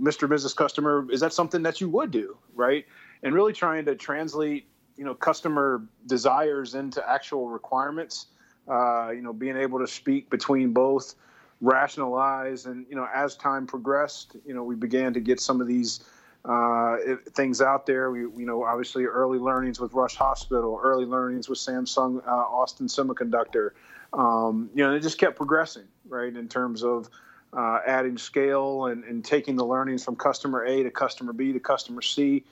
Mr. 0.00 0.28
Business 0.28 0.52
Customer, 0.52 1.06
is 1.10 1.20
that 1.20 1.32
something 1.32 1.62
that 1.62 1.80
you 1.80 1.88
would 1.88 2.10
do, 2.10 2.36
right? 2.54 2.84
And 3.22 3.34
really 3.34 3.52
trying 3.52 3.84
to 3.86 3.94
translate, 3.94 4.66
you 4.96 5.04
know, 5.04 5.14
customer 5.14 5.84
desires 6.06 6.74
into 6.74 7.06
actual 7.08 7.48
requirements 7.48 8.26
uh, 8.68 9.10
you 9.10 9.22
know, 9.22 9.32
being 9.32 9.56
able 9.56 9.78
to 9.78 9.86
speak 9.86 10.30
between 10.30 10.72
both, 10.72 11.14
rationalize, 11.60 12.66
and 12.66 12.86
you 12.88 12.96
know, 12.96 13.08
as 13.12 13.36
time 13.36 13.66
progressed, 13.66 14.36
you 14.46 14.54
know, 14.54 14.62
we 14.62 14.74
began 14.74 15.12
to 15.12 15.20
get 15.20 15.40
some 15.40 15.60
of 15.60 15.66
these 15.66 16.00
uh, 16.44 16.96
things 17.34 17.60
out 17.60 17.86
there. 17.86 18.10
We, 18.10 18.20
you 18.20 18.46
know, 18.46 18.64
obviously 18.64 19.04
early 19.04 19.38
learnings 19.38 19.80
with 19.80 19.92
Rush 19.94 20.16
Hospital, 20.16 20.78
early 20.82 21.04
learnings 21.04 21.48
with 21.48 21.58
Samsung 21.58 22.26
uh, 22.26 22.30
Austin 22.30 22.86
Semiconductor. 22.86 23.70
Um, 24.12 24.70
you 24.74 24.84
know, 24.84 24.94
it 24.94 25.00
just 25.00 25.18
kept 25.18 25.36
progressing, 25.36 25.86
right, 26.08 26.34
in 26.34 26.48
terms 26.48 26.84
of 26.84 27.08
uh, 27.52 27.80
adding 27.86 28.16
scale 28.16 28.86
and, 28.86 29.04
and 29.04 29.24
taking 29.24 29.56
the 29.56 29.64
learnings 29.64 30.04
from 30.04 30.16
customer 30.16 30.64
A 30.64 30.82
to 30.82 30.90
customer 30.90 31.32
B 31.32 31.52
to 31.52 31.60
customer 31.60 32.02
C 32.02 32.44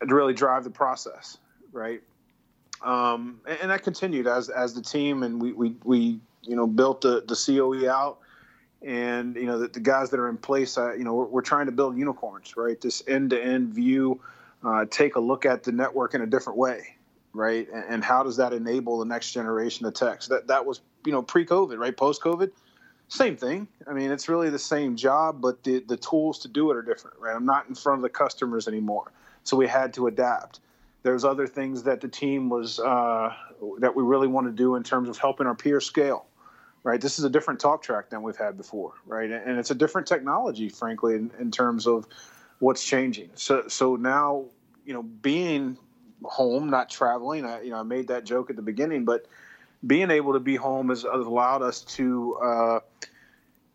to 0.00 0.14
really 0.14 0.34
drive 0.34 0.64
the 0.64 0.70
process, 0.70 1.38
right? 1.72 2.02
Um, 2.82 3.40
and, 3.46 3.58
and, 3.62 3.70
that 3.70 3.84
continued 3.84 4.26
as 4.26 4.48
as 4.48 4.74
the 4.74 4.82
team, 4.82 5.22
and 5.22 5.40
we 5.40 5.52
we, 5.52 5.76
we 5.84 6.20
you 6.42 6.56
know 6.56 6.66
built 6.66 7.02
the 7.02 7.22
the 7.26 7.36
COE 7.36 7.88
out, 7.88 8.18
and 8.82 9.36
you 9.36 9.46
know 9.46 9.58
the, 9.60 9.68
the 9.68 9.80
guys 9.80 10.10
that 10.10 10.18
are 10.18 10.28
in 10.28 10.36
place, 10.36 10.76
uh, 10.76 10.92
you 10.94 11.04
know 11.04 11.14
we're, 11.14 11.26
we're, 11.26 11.42
trying 11.42 11.66
to 11.66 11.72
build 11.72 11.96
unicorns, 11.96 12.56
right? 12.56 12.80
This 12.80 13.02
end 13.06 13.30
to 13.30 13.40
end 13.40 13.72
view, 13.72 14.20
uh, 14.64 14.86
take 14.90 15.14
a 15.14 15.20
look 15.20 15.46
at 15.46 15.62
the 15.62 15.70
network 15.70 16.14
in 16.14 16.22
a 16.22 16.26
different 16.26 16.58
way, 16.58 16.96
right? 17.32 17.68
And, 17.72 17.84
and, 17.88 18.04
how 18.04 18.24
does 18.24 18.36
that 18.38 18.52
enable 18.52 18.98
the 18.98 19.04
next 19.04 19.30
generation 19.30 19.86
of 19.86 19.94
techs? 19.94 20.26
That 20.26 20.48
that 20.48 20.66
was 20.66 20.80
you 21.06 21.12
know 21.12 21.22
pre 21.22 21.46
COVID, 21.46 21.78
right? 21.78 21.96
Post 21.96 22.20
COVID, 22.20 22.50
same 23.12 23.36
thing. 23.36 23.68
I 23.86 23.92
mean, 23.92 24.10
it's 24.10 24.28
really 24.28 24.50
the 24.50 24.58
same 24.58 24.96
job, 24.96 25.40
but 25.40 25.62
the 25.64 25.80
the 25.80 25.96
tools 25.96 26.38
to 26.40 26.48
do 26.48 26.70
it 26.70 26.76
are 26.76 26.82
different, 26.82 27.18
right? 27.20 27.34
I'm 27.34 27.44
not 27.44 27.68
in 27.68 27.74
front 27.74 27.98
of 27.98 28.02
the 28.02 28.08
customers 28.08 28.68
anymore, 28.68 29.12
so 29.44 29.56
we 29.56 29.66
had 29.66 29.92
to 29.94 30.06
adapt. 30.06 30.60
There's 31.02 31.24
other 31.24 31.46
things 31.46 31.82
that 31.82 32.00
the 32.00 32.08
team 32.08 32.48
was 32.48 32.78
uh, 32.78 33.34
that 33.78 33.94
we 33.94 34.02
really 34.02 34.28
want 34.28 34.46
to 34.46 34.52
do 34.52 34.76
in 34.76 34.82
terms 34.82 35.08
of 35.08 35.18
helping 35.18 35.46
our 35.46 35.54
peers 35.54 35.84
scale. 35.84 36.26
Right, 36.84 37.00
this 37.00 37.20
is 37.20 37.24
a 37.24 37.30
different 37.30 37.60
talk 37.60 37.80
track 37.80 38.10
than 38.10 38.22
we've 38.22 38.36
had 38.36 38.56
before, 38.56 38.94
right? 39.06 39.30
And 39.30 39.56
it's 39.56 39.70
a 39.70 39.74
different 39.74 40.08
technology, 40.08 40.68
frankly, 40.68 41.14
in, 41.14 41.30
in 41.38 41.52
terms 41.52 41.86
of 41.86 42.08
what's 42.58 42.82
changing. 42.82 43.30
So, 43.36 43.68
so 43.68 43.94
now, 43.94 44.46
you 44.84 44.92
know, 44.92 45.04
being 45.04 45.78
home, 46.24 46.70
not 46.70 46.90
traveling. 46.90 47.44
I, 47.44 47.62
you 47.62 47.70
know, 47.70 47.78
I 47.78 47.82
made 47.84 48.08
that 48.08 48.24
joke 48.24 48.50
at 48.50 48.56
the 48.56 48.62
beginning, 48.62 49.04
but 49.04 49.26
being 49.86 50.10
able 50.10 50.32
to 50.34 50.40
be 50.40 50.56
home 50.56 50.88
has, 50.90 51.04
allowed 51.04 51.62
us 51.62 51.80
to, 51.82 52.36
uh, 52.36 52.80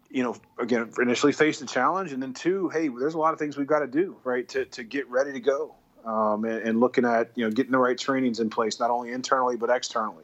you 0.09 0.23
know, 0.23 0.35
again, 0.57 0.89
initially 0.99 1.33
face 1.33 1.59
the 1.59 1.65
challenge, 1.65 2.13
and 2.13 2.21
then 2.23 2.33
two, 2.33 2.69
hey, 2.69 2.87
there's 2.87 3.13
a 3.13 3.17
lot 3.17 3.33
of 3.33 3.39
things 3.39 3.57
we've 3.57 3.67
got 3.67 3.79
to 3.79 3.87
do, 3.87 4.15
right, 4.23 4.47
to 4.49 4.65
to 4.65 4.83
get 4.83 5.09
ready 5.09 5.33
to 5.33 5.39
go, 5.39 5.75
um, 6.05 6.45
and, 6.45 6.61
and, 6.61 6.79
looking 6.79 7.03
at 7.05 7.31
you 7.35 7.43
know 7.43 7.51
getting 7.51 7.73
the 7.73 7.77
right 7.77 7.97
trainings 7.97 8.39
in 8.39 8.49
place, 8.49 8.79
not 8.79 8.89
only 8.89 9.11
internally 9.11 9.57
but 9.57 9.69
externally. 9.69 10.23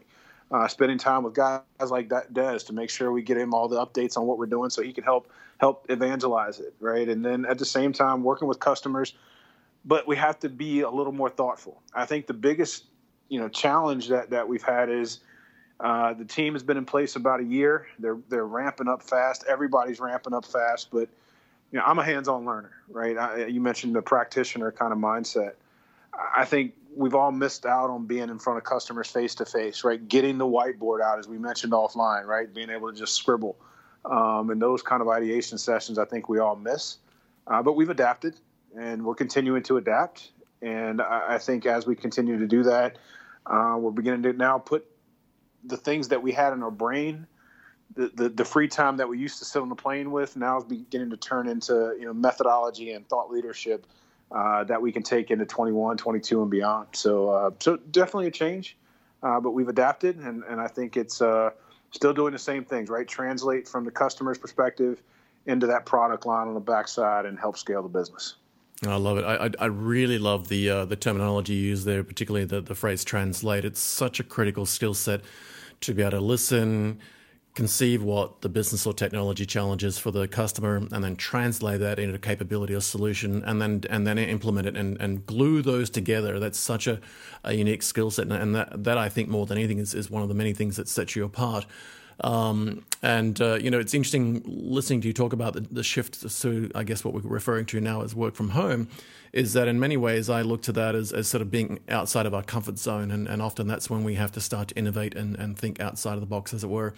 Uh, 0.52 0.68
spending 0.68 1.00
time 1.00 1.24
with 1.24 1.34
guys 1.34 1.62
like 1.90 2.10
that 2.10 2.32
Dez 2.32 2.68
to 2.68 2.74
make 2.74 2.90
sure 2.90 3.12
we 3.12 3.24
get 3.24 3.38
him 3.38 3.56
all 3.56 3.68
the 3.68 3.84
updates 3.84 4.18
on 4.18 4.28
what 4.28 4.38
we're 4.38 4.46
doing, 4.46 4.70
so 4.70 4.82
he 4.82 4.94
can 4.94 5.04
help 5.04 5.30
help 5.60 5.86
evangelize 5.90 6.60
it, 6.60 6.74
right? 6.80 7.10
And 7.10 7.26
then 7.26 7.46
at 7.46 7.58
the 7.58 7.66
same 7.66 7.92
time, 7.92 8.24
working 8.24 8.48
with 8.48 8.60
customers, 8.60 9.16
but 9.84 10.08
we 10.08 10.16
have 10.16 10.40
to 10.40 10.50
be 10.50 10.82
a 10.82 10.90
little 10.90 11.12
more 11.12 11.30
thoughtful. 11.30 11.82
I 11.94 12.06
think 12.06 12.28
the 12.28 12.34
biggest 12.34 12.86
you 13.28 13.40
know 13.40 13.50
challenge 13.50 14.08
that 14.08 14.30
that 14.30 14.48
we've 14.48 14.64
had 14.64 14.90
is. 14.90 15.20
Uh, 15.84 16.14
the 16.14 16.24
team 16.24 16.54
has 16.54 16.64
been 16.64 16.78
in 16.78 16.86
place 16.86 17.18
about 17.18 17.42
a 17.42 17.44
year. 17.44 17.88
They're 18.00 18.18
they're 18.30 18.48
ramping 18.48 18.88
up 18.88 19.04
fast. 19.04 19.44
Everybody's 19.50 20.00
ramping 20.00 20.34
up 20.34 20.46
fast, 20.46 20.90
but 20.92 21.10
you 21.72 21.80
know, 21.80 21.84
I'm 21.86 22.00
a 22.00 22.06
hands-on 22.06 22.46
learner, 22.46 22.72
right? 22.88 23.18
I, 23.18 23.46
you 23.48 23.60
mentioned 23.60 23.94
the 23.94 24.02
practitioner 24.02 24.72
kind 24.72 24.94
of 24.94 25.00
mindset. 25.00 25.56
I 26.36 26.46
think 26.46 26.74
we've 26.96 27.16
all 27.16 27.32
missed 27.32 27.66
out 27.66 27.90
on 27.90 28.06
being 28.06 28.30
in 28.30 28.40
front 28.40 28.60
of 28.60 28.64
customers 28.64 29.10
face 29.10 29.36
to 29.36 29.46
face, 29.46 29.84
right? 29.84 30.08
Getting 30.08 30.38
the 30.38 30.46
whiteboard 30.46 31.02
out, 31.02 31.20
as 31.20 31.28
we 31.28 31.38
mentioned 31.38 31.74
offline, 31.74 32.26
right? 32.26 32.54
Being 32.54 32.70
able 32.70 32.92
to 32.92 32.98
just 32.98 33.16
scribble. 33.16 33.58
Um, 34.06 34.52
and 34.52 34.62
those 34.62 34.82
kind 34.82 35.02
of 35.02 35.10
ideation 35.10 35.58
sessions, 35.58 35.98
I 35.98 36.06
think 36.06 36.30
we 36.30 36.40
all 36.40 36.56
miss. 36.56 36.98
Uh, 37.48 37.62
but 37.62 37.74
we've 37.74 37.90
adapted 37.90 38.40
and 38.78 39.04
we're 39.04 39.16
continuing 39.16 39.64
to 39.64 39.78
adapt. 39.78 40.32
And 40.62 41.02
I, 41.02 41.36
I 41.36 41.38
think 41.40 41.66
as 41.66 41.86
we 41.88 41.96
continue 41.96 42.38
to 42.38 42.48
do 42.48 42.64
that, 42.64 42.98
uh, 43.46 43.76
we're 43.80 43.92
beginning 43.92 44.24
to 44.24 44.34
now 44.34 44.60
put 44.60 44.86
the 45.66 45.78
things 45.78 46.10
that 46.10 46.22
we 46.22 46.32
had 46.32 46.54
in 46.54 46.64
our 46.64 46.72
brain, 46.72 47.28
the, 47.96 48.12
the, 48.16 48.30
the 48.30 48.46
free 48.46 48.68
time 48.68 48.98
that 48.98 49.08
we 49.08 49.18
used 49.20 49.40
to 49.40 49.46
sit 49.46 49.62
on 49.62 49.70
the 49.70 49.76
plane 49.76 50.12
with, 50.12 50.36
now 50.36 50.58
is 50.58 50.64
beginning 50.64 51.10
to 51.12 51.18
turn 51.18 51.48
into 51.48 51.96
you 52.00 52.06
know 52.06 52.14
methodology 52.14 52.94
and 52.94 53.08
thought 53.08 53.30
leadership 53.30 53.86
uh, 54.32 54.64
that 54.64 54.82
we 54.82 54.92
can 54.92 55.04
take 55.04 55.32
into 55.32 55.46
21, 55.46 55.98
22, 55.98 56.42
and 56.42 56.50
beyond. 56.50 56.88
So, 56.94 57.30
uh, 57.30 57.52
so 57.60 57.78
definitely 57.78 58.28
a 58.28 58.32
change. 58.32 58.76
uh, 59.22 59.40
but 59.40 59.52
we've 59.52 59.70
adapted, 59.70 60.18
and, 60.18 60.44
and 60.44 60.60
I 60.60 60.68
think 60.68 60.98
it's 60.98 61.22
uh, 61.22 61.52
still 61.92 62.14
doing 62.14 62.34
the 62.34 62.40
same 62.40 62.66
things, 62.66 62.90
right? 62.90 63.08
Translate 63.08 63.68
from 63.68 63.86
the 63.86 63.92
customer's 63.92 64.38
perspective 64.38 65.02
into 65.46 65.68
that 65.68 65.86
product 65.86 66.26
line 66.26 66.48
on 66.48 66.54
the 66.54 66.60
backside 66.60 67.26
and 67.26 67.40
help 67.40 67.58
scale 67.58 67.84
the 67.84 67.90
business. 67.90 68.36
I 68.86 68.96
love 68.96 69.18
it. 69.18 69.24
I, 69.24 69.50
I 69.60 69.68
really 69.68 70.18
love 70.18 70.50
the 70.50 70.70
uh, 70.70 70.86
the 70.86 70.98
terminology 70.98 71.54
used 71.54 71.86
there, 71.86 72.04
particularly 72.04 72.46
the, 72.46 72.60
the 72.60 72.76
phrase 72.76 73.06
translate. 73.06 73.64
It's 73.64 73.80
such 73.80 74.20
a 74.20 74.24
critical 74.24 74.66
skill 74.66 74.94
set 74.94 75.22
to 75.84 75.94
be 75.94 76.02
able 76.02 76.12
to 76.12 76.20
listen, 76.20 77.00
conceive 77.56 78.02
what 78.02 78.42
the 78.42 78.50
business 78.50 78.86
or 78.88 78.94
technology 78.94 79.46
challenge 79.46 79.84
is 79.84 80.00
for 80.00 80.12
the 80.12 80.28
customer 80.28 80.78
and 80.78 81.04
then 81.04 81.16
translate 81.16 81.80
that 81.80 82.00
into 82.00 82.16
a 82.16 82.20
capability 82.20 82.74
or 82.74 82.82
solution 82.82 83.44
and 83.44 83.62
then 83.62 83.84
and 83.90 84.08
then 84.08 84.18
implement 84.18 84.68
it 84.68 84.76
and, 84.76 85.00
and 85.00 85.26
glue 85.26 85.62
those 85.62 85.90
together. 85.90 86.40
That's 86.40 86.58
such 86.58 86.88
a, 86.88 87.00
a 87.44 87.54
unique 87.54 87.84
skill 87.84 88.10
set 88.10 88.32
and 88.32 88.56
that, 88.56 88.84
that 88.84 88.98
I 88.98 89.08
think 89.08 89.30
more 89.30 89.46
than 89.46 89.58
anything 89.58 89.78
is, 89.78 89.94
is 89.94 90.10
one 90.10 90.24
of 90.24 90.30
the 90.30 90.36
many 90.36 90.54
things 90.54 90.78
that 90.78 90.88
sets 90.88 91.16
you 91.16 91.24
apart 91.26 91.66
um, 92.22 92.84
and 93.02 93.42
uh, 93.42 93.56
you 93.56 93.70
know 93.70 93.80
it's 93.80 93.94
interesting 93.94 94.42
listening 94.46 95.02
to 95.02 95.08
you 95.08 95.14
talk 95.14 95.34
about 95.34 95.54
the, 95.54 95.62
the 95.62 95.84
shift 95.84 96.22
to 96.42 96.72
I 96.76 96.84
guess 96.84 97.04
what 97.04 97.14
we're 97.14 97.22
referring 97.22 97.66
to 97.68 97.82
now 97.82 98.02
as 98.02 98.16
work 98.16 98.36
from 98.36 98.50
home 98.50 98.88
is 99.32 99.54
that 99.54 99.68
in 99.68 99.80
many 99.80 99.98
ways 99.98 100.30
I 100.30 100.44
look 100.44 100.62
to 100.64 100.72
that 100.74 100.94
as, 100.94 101.12
as 101.12 101.28
sort 101.28 101.42
of 101.42 101.50
being 101.50 101.80
outside 101.90 102.26
of 102.26 102.34
our 102.34 102.44
comfort 102.44 102.78
zone 102.78 103.10
and, 103.12 103.28
and 103.28 103.42
often 103.42 103.68
that's 103.68 103.90
when 103.90 104.04
we 104.04 104.16
have 104.16 104.32
to 104.34 104.42
start 104.42 104.68
to 104.70 104.76
innovate 104.76 105.16
and, 105.16 105.36
and 105.38 105.58
think 105.58 105.80
outside 105.80 106.14
of 106.14 106.20
the 106.20 106.28
box 106.28 106.54
as 106.54 106.64
it 106.64 106.70
were 106.70 106.94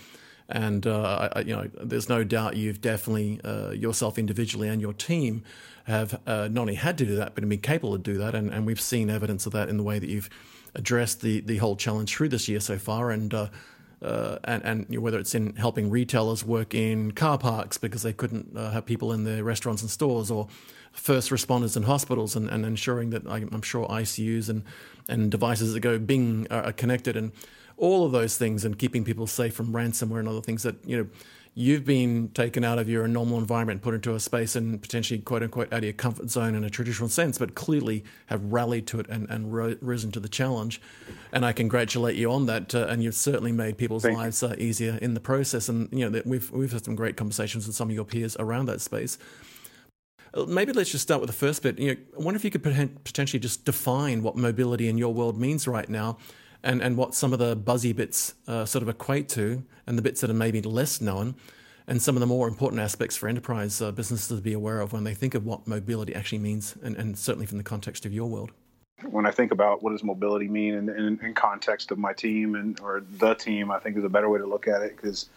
and 0.50 0.86
uh, 0.86 1.29
I, 1.36 1.39
you 1.41 1.55
know, 1.55 1.69
there's 1.81 2.07
no 2.07 2.24
doubt 2.24 2.55
you've 2.55 2.81
definitely 2.81 3.39
uh, 3.43 3.72
yourself 3.72 4.17
individually 4.17 4.67
and 4.67 4.79
your 4.79 4.93
team 4.93 5.43
have 5.86 6.19
uh, 6.27 6.48
not 6.51 6.62
only 6.62 6.75
had 6.75 6.98
to 7.00 7.05
do 7.05 7.15
that, 7.15 7.36
but 7.36 7.48
been 7.48 7.60
capable 7.60 7.93
to 7.93 8.03
do 8.03 8.17
that. 8.17 8.36
And, 8.36 8.51
and, 8.51 8.65
we've 8.65 8.81
seen 8.81 9.10
evidence 9.10 9.45
of 9.45 9.53
that 9.53 9.69
in 9.69 9.77
the 9.77 9.84
way 9.84 10.00
that 10.00 10.10
you've 10.10 10.29
addressed 10.74 11.22
the 11.22 11.41
the 11.41 11.57
whole 11.57 11.75
challenge 11.75 12.15
through 12.15 12.29
this 12.29 12.48
year 12.48 12.60
so 12.60 12.77
far. 12.77 13.12
And 13.12 13.34
uh, 14.01 14.37
and, 14.43 14.63
and 14.63 14.85
you 14.89 14.97
know, 14.97 15.01
whether 15.01 15.19
it's 15.19 15.35
in 15.35 15.55
helping 15.55 15.89
retailers 15.89 16.43
work 16.43 16.73
in 16.73 17.11
car 17.11 17.37
parks 17.37 17.77
because 17.77 18.03
they 18.03 18.13
couldn't 18.13 18.55
uh, 18.55 18.71
have 18.71 18.85
people 18.85 19.11
in 19.11 19.23
their 19.23 19.43
restaurants 19.43 19.81
and 19.81 19.91
stores, 19.91 20.29
or 20.29 20.47
first 20.91 21.29
responders 21.29 21.75
in 21.75 21.83
hospitals, 21.83 22.35
and, 22.35 22.49
and 22.49 22.65
ensuring 22.65 23.09
that 23.11 23.25
I'm 23.27 23.61
sure 23.61 23.87
ICUs 23.87 24.49
and 24.49 24.63
and 25.07 25.29
devices 25.29 25.73
that 25.73 25.81
go 25.81 25.99
Bing 25.99 26.47
are, 26.49 26.63
are 26.63 26.71
connected 26.71 27.15
and 27.15 27.31
all 27.77 28.05
of 28.05 28.11
those 28.11 28.37
things 28.37 28.63
and 28.63 28.77
keeping 28.79 29.03
people 29.03 29.27
safe 29.27 29.53
from 29.53 29.73
ransomware 29.73 30.19
and 30.19 30.27
other 30.27 30.41
things 30.41 30.63
that 30.63 30.75
you 30.85 30.97
know 30.97 31.07
you've 31.57 31.85
been 31.85 32.27
taken 32.29 32.65
out 32.65 32.77
of 32.77 32.89
your 32.89 33.07
normal 33.07 33.38
environment, 33.38 33.81
put 33.81 33.93
into 33.93 34.13
a 34.13 34.19
space 34.19 34.57
and 34.57 34.81
potentially 34.81 35.19
quote 35.19 35.41
unquote 35.41 35.71
out 35.71 35.79
of 35.79 35.83
your 35.85 35.93
comfort 35.93 36.29
zone 36.29 36.53
in 36.53 36.65
a 36.65 36.69
traditional 36.69 37.07
sense, 37.07 37.38
but 37.38 37.55
clearly 37.55 38.03
have 38.27 38.43
rallied 38.51 38.85
to 38.88 39.00
it 39.00 39.07
and, 39.07 39.27
and 39.29 39.53
risen 39.81 40.12
to 40.12 40.19
the 40.19 40.27
challenge. 40.27 40.81
And 41.31 41.45
I 41.45 41.53
congratulate 41.53 42.17
you 42.17 42.29
on 42.29 42.45
that. 42.47 42.75
Uh, 42.75 42.88
and 42.89 43.01
you've 43.01 43.15
certainly 43.15 43.53
made 43.53 43.77
people's 43.77 44.03
Thank 44.03 44.17
lives 44.17 44.43
uh, 44.43 44.55
easier 44.57 45.00
in 45.01 45.13
the 45.13 45.21
process. 45.21 45.69
And 45.69 45.88
you 45.93 46.09
know 46.09 46.21
we've 46.25 46.51
we've 46.51 46.74
had 46.74 46.83
some 46.83 46.95
great 46.95 47.15
conversations 47.15 47.65
with 47.65 47.75
some 47.75 47.89
of 47.89 47.95
your 47.95 48.05
peers 48.05 48.35
around 48.38 48.65
that 48.65 48.81
space. 48.81 49.17
Uh, 50.33 50.45
maybe 50.45 50.74
let's 50.74 50.91
just 50.91 51.03
start 51.03 51.21
with 51.21 51.29
the 51.29 51.35
first 51.35 51.63
bit. 51.63 51.79
You 51.79 51.95
know, 51.95 52.01
I 52.19 52.21
wonder 52.21 52.35
if 52.35 52.43
you 52.43 52.51
could 52.51 52.63
potentially 52.63 53.39
just 53.39 53.63
define 53.63 54.24
what 54.24 54.35
mobility 54.35 54.89
in 54.89 54.97
your 54.97 55.13
world 55.13 55.39
means 55.39 55.69
right 55.69 55.88
now 55.88 56.17
and, 56.65 56.81
and 56.81 56.98
what 56.98 57.13
some 57.13 57.31
of 57.31 57.39
the 57.39 57.55
buzzy 57.55 57.93
bits 57.93 58.34
uh, 58.48 58.65
sort 58.65 58.81
of 58.81 58.89
equate 58.89 59.29
to, 59.29 59.63
and 59.88 59.98
the 59.98 60.01
bits 60.01 60.19
that 60.22 60.29
are 60.29 60.34
maybe 60.34 60.62
less 60.62 61.00
known, 61.00 61.36
and 61.88 62.01
some 62.01 62.15
of 62.15 62.19
the 62.19 62.25
more 62.25 62.48
important 62.48 62.81
aspects 62.81 63.15
for 63.15 63.29
enterprise 63.29 63.81
uh, 63.81 63.91
businesses 63.91 64.27
to 64.27 64.41
be 64.41 64.53
aware 64.53 64.81
of 64.81 64.91
when 64.91 65.03
they 65.03 65.13
think 65.13 65.36
of 65.36 65.45
what 65.45 65.67
mobility 65.67 66.13
actually 66.15 66.39
means, 66.39 66.75
and, 66.84 66.95
and 66.98 67.17
certainly 67.17 67.45
from 67.45 67.60
the 67.60 67.63
context 67.63 68.05
of 68.05 68.12
your 68.12 68.27
world. 68.27 68.51
When 69.03 69.27
I 69.27 69.31
think 69.31 69.51
about 69.51 69.84
what 69.84 69.91
does 69.91 70.03
mobility 70.03 70.48
mean 70.48 70.74
in, 70.74 70.89
in, 70.89 71.19
in 71.24 71.34
context 71.36 71.91
of 71.91 72.00
my 72.00 72.13
team 72.13 72.55
and 72.55 72.79
or 72.79 73.03
the 73.17 73.36
team, 73.36 73.69
I 73.69 73.77
think 73.77 73.98
is 73.98 74.03
a 74.03 74.10
better 74.10 74.29
way 74.29 74.39
to 74.39 74.48
look 74.48 74.67
at 74.67 74.81
it 74.81 74.95
because 74.95 75.29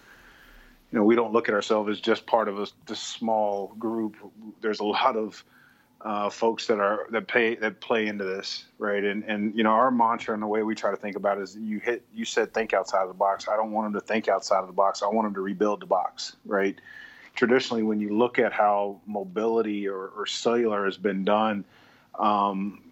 you 0.91 0.99
know 0.99 1.05
we 1.05 1.15
don't 1.15 1.33
look 1.33 1.49
at 1.49 1.55
ourselves 1.55 1.91
as 1.91 2.01
just 2.01 2.25
part 2.25 2.49
of 2.49 2.59
a, 2.59 2.67
this 2.87 3.01
small 3.01 3.75
group. 3.79 4.17
There's 4.63 4.81
a 4.81 4.85
lot 4.85 5.17
of 5.17 5.45
uh, 6.03 6.31
folks 6.31 6.67
that 6.67 6.79
are 6.79 7.07
that 7.11 7.27
pay 7.27 7.57
that 7.57 7.81
play 7.81 8.07
into 8.07 8.25
this, 8.25 8.67
right? 8.79 9.03
And 9.03 9.25
and 9.25 9.55
you 9.57 9.65
know 9.65 9.71
our 9.71 9.91
mantra 9.91 10.33
and 10.33 10.43
the 10.43 10.47
way 10.47 10.63
we 10.63 10.75
try 10.75 10.91
to 10.91 10.97
think 10.97 11.17
about 11.17 11.39
it 11.39 11.43
is 11.43 11.57
you 11.57 11.81
hit 11.81 12.05
you 12.15 12.25
said 12.25 12.55
think 12.55 12.73
outside 12.73 13.03
of 13.03 13.09
the 13.09 13.15
box. 13.15 13.49
I 13.49 13.57
don't 13.57 13.73
want 13.73 13.93
them 13.93 14.01
to 14.01 14.07
think 14.07 14.29
outside 14.29 14.61
of 14.61 14.69
the 14.69 14.73
box. 14.73 15.03
I 15.03 15.07
want 15.07 15.27
them 15.27 15.35
to 15.35 15.41
rebuild 15.41 15.81
the 15.81 15.87
box, 15.87 16.37
right? 16.47 16.81
Traditionally, 17.35 17.83
when 17.83 18.01
you 18.01 18.17
look 18.17 18.39
at 18.39 18.53
how 18.53 19.01
mobility 19.07 19.89
or, 19.89 20.09
or 20.17 20.27
cellular 20.27 20.85
has 20.85 20.97
been 20.97 21.25
done, 21.25 21.65
um, 22.19 22.83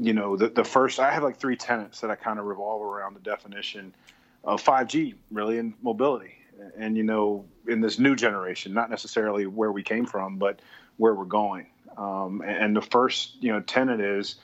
you 0.00 0.14
know 0.14 0.36
the 0.36 0.48
the 0.48 0.64
first 0.64 1.00
I 1.00 1.10
have 1.10 1.22
like 1.22 1.36
three 1.36 1.56
tenets 1.56 2.00
that 2.00 2.10
I 2.10 2.14
kind 2.14 2.38
of 2.38 2.46
revolve 2.46 2.82
around 2.82 3.14
the 3.14 3.20
definition 3.20 3.94
of 4.42 4.62
5G, 4.62 5.14
really, 5.30 5.58
in 5.58 5.74
mobility. 5.82 6.34
And 6.78 6.96
you 6.96 7.02
know, 7.02 7.44
in 7.66 7.80
this 7.82 7.98
new 7.98 8.16
generation, 8.16 8.72
not 8.72 8.88
necessarily 8.88 9.46
where 9.46 9.72
we 9.72 9.82
came 9.82 10.06
from, 10.06 10.38
but 10.38 10.60
where 10.96 11.14
we're 11.14 11.24
going 11.24 11.66
um, 11.96 12.42
and 12.44 12.74
the 12.76 12.82
first, 12.82 13.36
you 13.40 13.52
know, 13.52 13.60
tenet 13.60 14.00
is, 14.00 14.36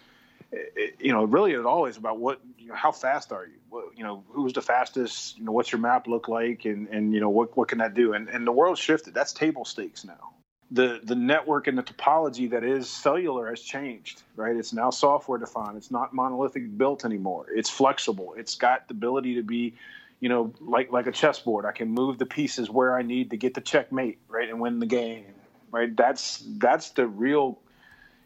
it, 0.53 0.97
you 0.99 1.13
know, 1.13 1.25
really 1.25 1.53
it's 1.53 1.65
always 1.65 1.97
about 1.97 2.19
what, 2.19 2.41
you 2.59 2.69
know, 2.69 2.75
how 2.75 2.93
fast 2.93 3.33
are 3.33 3.47
you? 3.47 3.55
What, 3.69 3.97
you 3.97 4.05
know, 4.05 4.25
who's 4.31 4.53
the 4.53 4.63
fastest? 4.63 5.39
You 5.39 5.45
know, 5.45 5.53
what's 5.53 5.71
your 5.71 5.81
map 5.81 6.07
look 6.07 6.29
like? 6.29 6.65
And 6.65 6.89
and 6.89 7.15
you 7.15 7.21
know, 7.21 7.29
what 7.29 7.57
what 7.57 7.69
can 7.69 7.79
that 7.79 7.95
do? 7.95 8.13
And 8.15 8.29
and 8.29 8.47
the 8.47 8.53
world 8.53 8.79
shifted. 8.79 9.15
That's 9.15 9.33
table 9.33 9.65
stakes 9.65 10.05
now. 10.05 10.35
The 10.73 11.01
the 11.03 11.15
network 11.15 11.67
and 11.67 11.79
the 11.79 11.83
topology 11.83 12.51
that 12.51 12.65
is 12.65 12.89
cellular 12.89 13.49
has 13.51 13.61
changed, 13.61 14.23
right? 14.37 14.57
It's 14.57 14.73
now 14.73 14.91
software 14.91 15.39
defined. 15.39 15.77
It's 15.77 15.91
not 15.91 16.13
monolithic 16.13 16.77
built 16.77 17.05
anymore. 17.05 17.47
It's 17.55 17.71
flexible. 17.71 18.35
It's 18.37 18.57
got 18.57 18.89
the 18.89 18.95
ability 18.95 19.37
to 19.37 19.43
be 19.43 19.75
you 20.21 20.29
know, 20.29 20.53
like 20.61 20.93
like 20.93 21.07
a 21.07 21.13
chessboard. 21.13 21.65
I 21.65 21.73
can 21.73 21.89
move 21.89 22.19
the 22.19 22.27
pieces 22.27 22.69
where 22.69 22.95
I 22.95 23.03
need 23.03 23.31
to 23.31 23.37
get 23.37 23.55
the 23.55 23.61
checkmate, 23.63 24.19
right, 24.29 24.49
and 24.49 24.61
win 24.61 24.79
the 24.79 24.87
game 24.87 25.25
right? 25.71 25.95
That's 25.97 26.45
that's 26.59 26.91
the 26.91 27.07
real 27.07 27.59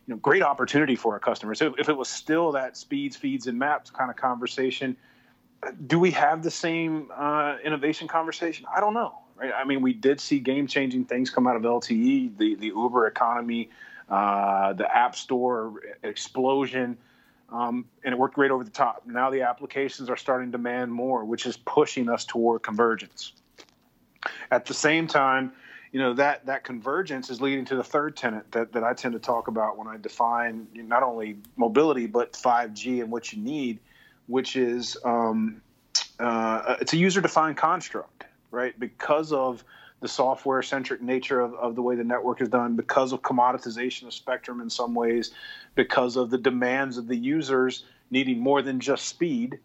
you 0.06 0.14
know 0.14 0.16
great 0.18 0.42
opportunity 0.42 0.96
for 0.96 1.14
our 1.14 1.20
customers. 1.20 1.60
If, 1.62 1.74
if 1.78 1.88
it 1.88 1.96
was 1.96 2.08
still 2.08 2.52
that 2.52 2.76
speeds, 2.76 3.16
feeds, 3.16 3.46
and 3.46 3.58
maps 3.58 3.90
kind 3.90 4.10
of 4.10 4.16
conversation, 4.16 4.96
do 5.86 5.98
we 5.98 6.10
have 6.12 6.42
the 6.42 6.50
same 6.50 7.10
uh, 7.14 7.56
innovation 7.64 8.08
conversation? 8.08 8.66
I 8.74 8.80
don't 8.80 8.94
know. 8.94 9.18
Right? 9.36 9.52
I 9.54 9.64
mean, 9.64 9.82
we 9.82 9.92
did 9.92 10.20
see 10.20 10.38
game 10.38 10.66
changing 10.66 11.06
things 11.06 11.30
come 11.30 11.46
out 11.46 11.56
of 11.56 11.62
LTE, 11.62 12.36
the 12.38 12.54
the 12.56 12.66
Uber 12.68 13.06
economy, 13.06 13.70
uh, 14.08 14.72
the 14.74 14.94
App 14.94 15.16
Store 15.16 15.74
explosion. 16.02 16.98
Um, 17.50 17.84
and 18.02 18.12
it 18.12 18.18
worked 18.18 18.34
great 18.34 18.50
over 18.50 18.64
the 18.64 18.70
top. 18.70 19.02
Now 19.06 19.30
the 19.30 19.42
applications 19.42 20.10
are 20.10 20.16
starting 20.16 20.50
to 20.50 20.52
demand 20.52 20.92
more, 20.92 21.24
which 21.24 21.46
is 21.46 21.56
pushing 21.56 22.08
us 22.08 22.24
toward 22.24 22.62
convergence. 22.62 23.32
At 24.50 24.66
the 24.66 24.74
same 24.74 25.06
time, 25.06 25.52
you 25.94 26.00
know 26.00 26.12
that 26.14 26.44
that 26.46 26.64
convergence 26.64 27.30
is 27.30 27.40
leading 27.40 27.64
to 27.66 27.76
the 27.76 27.84
third 27.84 28.16
tenet 28.16 28.50
that, 28.50 28.72
that 28.72 28.82
I 28.82 28.94
tend 28.94 29.12
to 29.12 29.20
talk 29.20 29.46
about 29.46 29.78
when 29.78 29.86
I 29.86 29.96
define 29.96 30.66
not 30.74 31.04
only 31.04 31.36
mobility 31.56 32.06
but 32.06 32.32
5G 32.32 33.00
and 33.00 33.12
what 33.12 33.32
you 33.32 33.40
need, 33.40 33.78
which 34.26 34.56
is 34.56 34.96
um, 35.04 35.62
uh, 36.18 36.74
it's 36.80 36.94
a 36.94 36.96
user-defined 36.96 37.56
construct, 37.56 38.24
right? 38.50 38.76
Because 38.76 39.32
of 39.32 39.62
the 40.00 40.08
software-centric 40.08 41.00
nature 41.00 41.40
of, 41.40 41.54
of 41.54 41.76
the 41.76 41.82
way 41.82 41.94
the 41.94 42.02
network 42.02 42.40
is 42.40 42.48
done, 42.48 42.74
because 42.74 43.12
of 43.12 43.22
commoditization 43.22 44.08
of 44.08 44.12
spectrum 44.12 44.60
in 44.60 44.70
some 44.70 44.96
ways, 44.96 45.30
because 45.76 46.16
of 46.16 46.28
the 46.28 46.38
demands 46.38 46.98
of 46.98 47.06
the 47.06 47.16
users 47.16 47.84
needing 48.10 48.40
more 48.40 48.62
than 48.62 48.80
just 48.80 49.06
speed. 49.06 49.60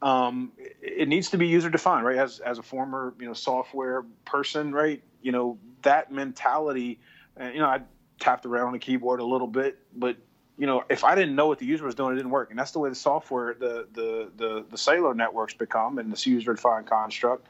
Um, 0.00 0.52
it 0.80 1.06
needs 1.06 1.28
to 1.30 1.36
be 1.36 1.46
user 1.46 1.68
defined, 1.68 2.06
right? 2.06 2.16
As 2.16 2.38
as 2.38 2.58
a 2.58 2.62
former 2.62 3.12
you 3.20 3.26
know 3.26 3.34
software 3.34 4.06
person, 4.24 4.72
right? 4.72 5.02
You 5.26 5.32
know 5.32 5.58
that 5.82 6.12
mentality. 6.12 7.00
Uh, 7.38 7.48
you 7.48 7.58
know, 7.58 7.66
I 7.66 7.80
tapped 8.20 8.46
around 8.46 8.68
on 8.68 8.72
the 8.74 8.78
keyboard 8.78 9.18
a 9.18 9.24
little 9.24 9.48
bit, 9.48 9.76
but 9.96 10.16
you 10.56 10.68
know, 10.68 10.84
if 10.88 11.02
I 11.02 11.16
didn't 11.16 11.34
know 11.34 11.48
what 11.48 11.58
the 11.58 11.66
user 11.66 11.84
was 11.84 11.96
doing, 11.96 12.12
it 12.12 12.16
didn't 12.16 12.30
work. 12.30 12.50
And 12.50 12.58
that's 12.58 12.70
the 12.70 12.78
way 12.78 12.88
the 12.88 12.94
software, 12.94 13.54
the 13.54 13.88
the 13.92 14.30
the, 14.36 14.64
the 14.70 14.78
cellular 14.78 15.14
networks 15.14 15.52
become 15.52 15.98
and 15.98 16.12
this 16.12 16.24
user 16.26 16.54
defined 16.54 16.86
construct. 16.86 17.48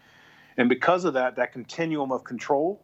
And 0.56 0.70
because 0.70 1.04
of 1.04 1.12
that, 1.12 1.36
that 1.36 1.52
continuum 1.52 2.10
of 2.12 2.24
control 2.24 2.82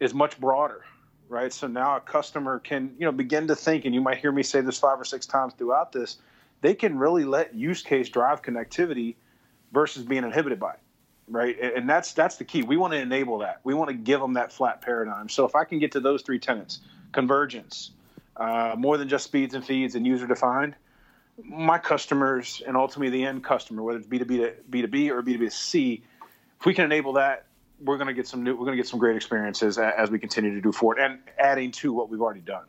is 0.00 0.12
much 0.12 0.38
broader, 0.38 0.84
right? 1.30 1.50
So 1.50 1.66
now 1.66 1.96
a 1.96 2.00
customer 2.00 2.58
can, 2.58 2.94
you 2.98 3.06
know, 3.06 3.12
begin 3.12 3.48
to 3.48 3.56
think, 3.56 3.86
and 3.86 3.94
you 3.94 4.02
might 4.02 4.18
hear 4.18 4.32
me 4.32 4.42
say 4.42 4.60
this 4.60 4.78
five 4.78 5.00
or 5.00 5.04
six 5.06 5.24
times 5.24 5.54
throughout 5.56 5.92
this, 5.92 6.18
they 6.60 6.74
can 6.74 6.98
really 6.98 7.24
let 7.24 7.54
use 7.54 7.82
case 7.82 8.10
drive 8.10 8.42
connectivity 8.42 9.16
versus 9.72 10.04
being 10.04 10.24
inhibited 10.24 10.60
by 10.60 10.74
it 10.74 10.80
right? 11.28 11.58
And 11.60 11.88
that's 11.88 12.12
that's 12.12 12.36
the 12.36 12.44
key. 12.44 12.62
We 12.62 12.76
want 12.76 12.92
to 12.92 12.98
enable 12.98 13.38
that. 13.38 13.60
We 13.64 13.74
want 13.74 13.88
to 13.88 13.94
give 13.94 14.20
them 14.20 14.34
that 14.34 14.52
flat 14.52 14.82
paradigm. 14.82 15.28
So 15.28 15.44
if 15.44 15.54
I 15.54 15.64
can 15.64 15.78
get 15.78 15.92
to 15.92 16.00
those 16.00 16.22
three 16.22 16.38
tenets, 16.38 16.80
convergence, 17.12 17.90
uh, 18.36 18.74
more 18.76 18.96
than 18.96 19.08
just 19.08 19.24
speeds 19.24 19.54
and 19.54 19.64
feeds 19.64 19.94
and 19.94 20.06
user 20.06 20.26
defined, 20.26 20.74
my 21.42 21.78
customers 21.78 22.62
and 22.66 22.76
ultimately 22.76 23.10
the 23.10 23.24
end 23.24 23.44
customer, 23.44 23.82
whether 23.82 23.98
it's 23.98 24.06
B 24.06 24.18
two 24.18 24.24
B 24.24 24.38
to 24.38 24.54
B 24.70 24.82
two 24.82 24.88
B 24.88 25.10
or 25.10 25.22
B 25.22 25.32
two 25.32 25.38
B 25.38 25.44
to 25.46 25.50
C, 25.50 26.02
if 26.58 26.66
we 26.66 26.74
can 26.74 26.84
enable 26.84 27.14
that, 27.14 27.46
we're 27.80 27.98
going 27.98 28.08
to 28.08 28.14
get 28.14 28.26
some 28.26 28.42
new, 28.42 28.52
we're 28.52 28.64
going 28.64 28.76
to 28.76 28.82
get 28.82 28.88
some 28.88 28.98
great 28.98 29.16
experiences 29.16 29.78
as 29.78 30.10
we 30.10 30.18
continue 30.18 30.54
to 30.54 30.60
do 30.60 30.72
forward 30.72 30.98
and 30.98 31.18
adding 31.38 31.70
to 31.72 31.92
what 31.92 32.08
we've 32.08 32.22
already 32.22 32.40
done. 32.40 32.64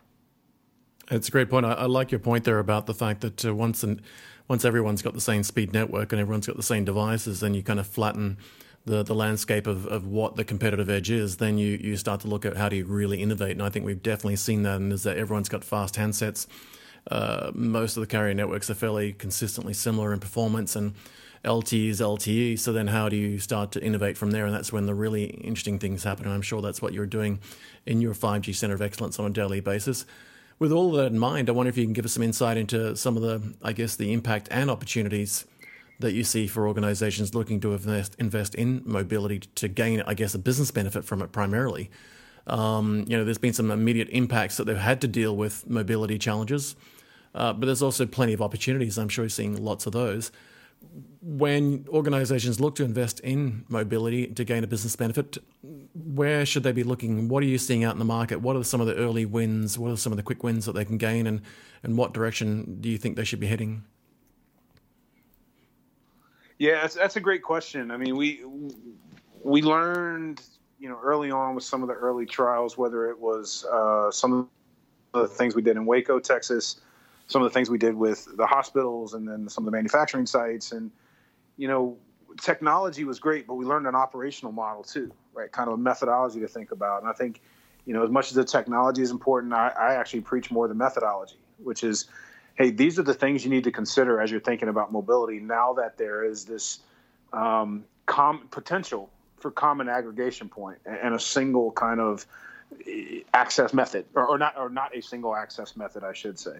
It's 1.10 1.28
a 1.28 1.30
great 1.30 1.48
point. 1.48 1.64
I, 1.64 1.72
I 1.72 1.84
like 1.86 2.10
your 2.10 2.18
point 2.18 2.44
there 2.44 2.58
about 2.58 2.84
the 2.84 2.92
fact 2.92 3.22
that 3.22 3.44
uh, 3.44 3.54
once 3.54 3.82
an 3.82 4.02
once 4.48 4.64
everyone's 4.64 5.02
got 5.02 5.14
the 5.14 5.20
same 5.20 5.42
speed 5.42 5.72
network 5.72 6.12
and 6.12 6.20
everyone's 6.20 6.46
got 6.46 6.56
the 6.56 6.62
same 6.62 6.84
devices, 6.84 7.40
then 7.40 7.54
you 7.54 7.62
kind 7.62 7.78
of 7.78 7.86
flatten 7.86 8.38
the, 8.88 9.02
the 9.02 9.14
landscape 9.14 9.66
of, 9.66 9.86
of 9.86 10.06
what 10.06 10.36
the 10.36 10.44
competitive 10.44 10.88
edge 10.88 11.10
is, 11.10 11.36
then 11.36 11.58
you, 11.58 11.78
you 11.80 11.96
start 11.96 12.20
to 12.22 12.28
look 12.28 12.44
at 12.44 12.56
how 12.56 12.68
do 12.68 12.76
you 12.76 12.86
really 12.86 13.22
innovate. 13.22 13.52
And 13.52 13.62
I 13.62 13.68
think 13.68 13.84
we've 13.84 14.02
definitely 14.02 14.36
seen 14.36 14.62
that, 14.62 14.76
and 14.76 14.92
is 14.92 15.02
that 15.02 15.16
everyone's 15.16 15.48
got 15.48 15.62
fast 15.62 15.94
handsets. 15.94 16.46
Uh, 17.10 17.50
most 17.54 17.96
of 17.96 18.00
the 18.00 18.06
carrier 18.06 18.34
networks 18.34 18.70
are 18.70 18.74
fairly 18.74 19.12
consistently 19.12 19.74
similar 19.74 20.12
in 20.12 20.20
performance, 20.20 20.74
and 20.74 20.94
LTE 21.44 21.88
is 21.88 22.00
LTE. 22.00 22.58
So 22.58 22.72
then, 22.72 22.88
how 22.88 23.08
do 23.08 23.16
you 23.16 23.38
start 23.38 23.72
to 23.72 23.82
innovate 23.82 24.16
from 24.16 24.30
there? 24.30 24.46
And 24.46 24.54
that's 24.54 24.72
when 24.72 24.86
the 24.86 24.94
really 24.94 25.24
interesting 25.24 25.78
things 25.78 26.04
happen. 26.04 26.24
And 26.24 26.34
I'm 26.34 26.42
sure 26.42 26.60
that's 26.60 26.82
what 26.82 26.92
you're 26.92 27.06
doing 27.06 27.40
in 27.86 28.00
your 28.00 28.14
5G 28.14 28.54
Center 28.54 28.74
of 28.74 28.82
Excellence 28.82 29.18
on 29.18 29.26
a 29.26 29.30
daily 29.30 29.60
basis. 29.60 30.04
With 30.58 30.72
all 30.72 30.90
that 30.92 31.06
in 31.12 31.18
mind, 31.18 31.48
I 31.48 31.52
wonder 31.52 31.70
if 31.70 31.76
you 31.76 31.84
can 31.84 31.92
give 31.92 32.04
us 32.04 32.12
some 32.12 32.22
insight 32.22 32.56
into 32.56 32.96
some 32.96 33.16
of 33.16 33.22
the, 33.22 33.54
I 33.62 33.72
guess, 33.72 33.94
the 33.94 34.12
impact 34.12 34.48
and 34.50 34.70
opportunities 34.70 35.46
that 36.00 36.12
you 36.12 36.24
see 36.24 36.46
for 36.46 36.66
organizations 36.66 37.34
looking 37.34 37.60
to 37.60 37.72
invest, 37.72 38.16
invest 38.18 38.54
in 38.54 38.82
mobility 38.84 39.40
to 39.40 39.68
gain, 39.68 40.02
I 40.06 40.14
guess, 40.14 40.34
a 40.34 40.38
business 40.38 40.70
benefit 40.70 41.04
from 41.04 41.22
it 41.22 41.30
primarily. 41.30 41.90
Um, 42.46 43.04
you 43.06 43.16
know, 43.16 43.24
there's 43.24 43.38
been 43.38 43.52
some 43.52 43.70
immediate 43.70 44.08
impacts 44.10 44.56
that 44.56 44.64
they've 44.64 44.76
had 44.76 45.00
to 45.02 45.08
deal 45.08 45.36
with 45.36 45.68
mobility 45.68 46.18
challenges, 46.18 46.74
uh, 47.34 47.52
but 47.52 47.66
there's 47.66 47.82
also 47.82 48.06
plenty 48.06 48.32
of 48.32 48.42
opportunities. 48.42 48.98
I'm 48.98 49.08
sure 49.08 49.24
you're 49.24 49.30
seeing 49.30 49.62
lots 49.62 49.86
of 49.86 49.92
those. 49.92 50.32
When 51.20 51.84
organizations 51.88 52.60
look 52.60 52.74
to 52.76 52.84
invest 52.84 53.20
in 53.20 53.64
mobility 53.68 54.28
to 54.28 54.44
gain 54.44 54.64
a 54.64 54.66
business 54.66 54.96
benefit, 54.96 55.38
where 55.94 56.46
should 56.46 56.62
they 56.62 56.72
be 56.72 56.84
looking? 56.84 57.28
What 57.28 57.42
are 57.42 57.46
you 57.46 57.58
seeing 57.58 57.84
out 57.84 57.92
in 57.92 57.98
the 57.98 58.04
market? 58.04 58.40
What 58.40 58.56
are 58.56 58.64
some 58.64 58.80
of 58.80 58.86
the 58.86 58.94
early 58.94 59.26
wins? 59.26 59.78
What 59.78 59.90
are 59.90 59.96
some 59.96 60.12
of 60.12 60.16
the 60.16 60.22
quick 60.22 60.42
wins 60.42 60.64
that 60.66 60.72
they 60.72 60.84
can 60.84 60.96
gain? 60.96 61.26
And, 61.26 61.42
and 61.82 61.98
what 61.98 62.14
direction 62.14 62.78
do 62.80 62.88
you 62.88 62.98
think 62.98 63.16
they 63.16 63.24
should 63.24 63.40
be 63.40 63.46
heading? 63.46 63.84
Yeah, 66.58 66.80
that's, 66.80 66.94
that's 66.94 67.16
a 67.16 67.20
great 67.20 67.42
question. 67.42 67.90
I 67.90 67.96
mean, 67.96 68.16
we 68.16 68.42
we 69.44 69.62
learned, 69.62 70.42
you 70.78 70.88
know, 70.88 70.98
early 71.02 71.30
on 71.30 71.54
with 71.54 71.64
some 71.64 71.82
of 71.82 71.88
the 71.88 71.94
early 71.94 72.26
trials, 72.26 72.76
whether 72.76 73.08
it 73.10 73.18
was 73.18 73.64
uh, 73.70 74.10
some 74.10 74.48
of 75.14 75.22
the 75.22 75.28
things 75.28 75.54
we 75.54 75.62
did 75.62 75.76
in 75.76 75.86
Waco, 75.86 76.18
Texas, 76.18 76.80
some 77.28 77.42
of 77.42 77.50
the 77.50 77.54
things 77.54 77.70
we 77.70 77.78
did 77.78 77.94
with 77.94 78.26
the 78.36 78.46
hospitals, 78.46 79.14
and 79.14 79.28
then 79.28 79.48
some 79.48 79.64
of 79.64 79.66
the 79.70 79.76
manufacturing 79.76 80.26
sites, 80.26 80.72
and 80.72 80.90
you 81.56 81.68
know, 81.68 81.96
technology 82.40 83.04
was 83.04 83.18
great, 83.18 83.46
but 83.46 83.54
we 83.54 83.64
learned 83.64 83.86
an 83.86 83.94
operational 83.94 84.52
model 84.52 84.82
too, 84.82 85.12
right? 85.32 85.50
Kind 85.52 85.68
of 85.68 85.74
a 85.74 85.78
methodology 85.78 86.40
to 86.40 86.48
think 86.48 86.72
about. 86.72 87.02
And 87.02 87.10
I 87.10 87.12
think, 87.12 87.40
you 87.84 87.94
know, 87.94 88.02
as 88.02 88.10
much 88.10 88.28
as 88.28 88.34
the 88.34 88.44
technology 88.44 89.02
is 89.02 89.10
important, 89.10 89.52
I, 89.52 89.68
I 89.68 89.94
actually 89.94 90.22
preach 90.22 90.50
more 90.50 90.68
the 90.68 90.74
methodology, 90.74 91.38
which 91.58 91.84
is 91.84 92.06
hey, 92.58 92.70
these 92.70 92.98
are 92.98 93.04
the 93.04 93.14
things 93.14 93.44
you 93.44 93.50
need 93.50 93.64
to 93.64 93.70
consider 93.70 94.20
as 94.20 94.32
you're 94.32 94.40
thinking 94.40 94.68
about 94.68 94.92
mobility. 94.92 95.38
Now 95.38 95.74
that 95.74 95.96
there 95.96 96.24
is 96.24 96.44
this 96.44 96.80
um, 97.32 97.84
com- 98.06 98.48
potential 98.50 99.10
for 99.36 99.52
common 99.52 99.88
aggregation 99.88 100.48
point 100.48 100.78
and 100.84 101.14
a 101.14 101.20
single 101.20 101.70
kind 101.70 102.00
of 102.00 102.26
eh, 102.84 103.20
access 103.32 103.72
method, 103.72 104.06
or, 104.14 104.26
or 104.26 104.38
not, 104.38 104.58
or 104.58 104.68
not 104.68 104.96
a 104.96 105.00
single 105.00 105.36
access 105.36 105.76
method, 105.76 106.02
I 106.02 106.12
should 106.12 106.36
say. 106.36 106.58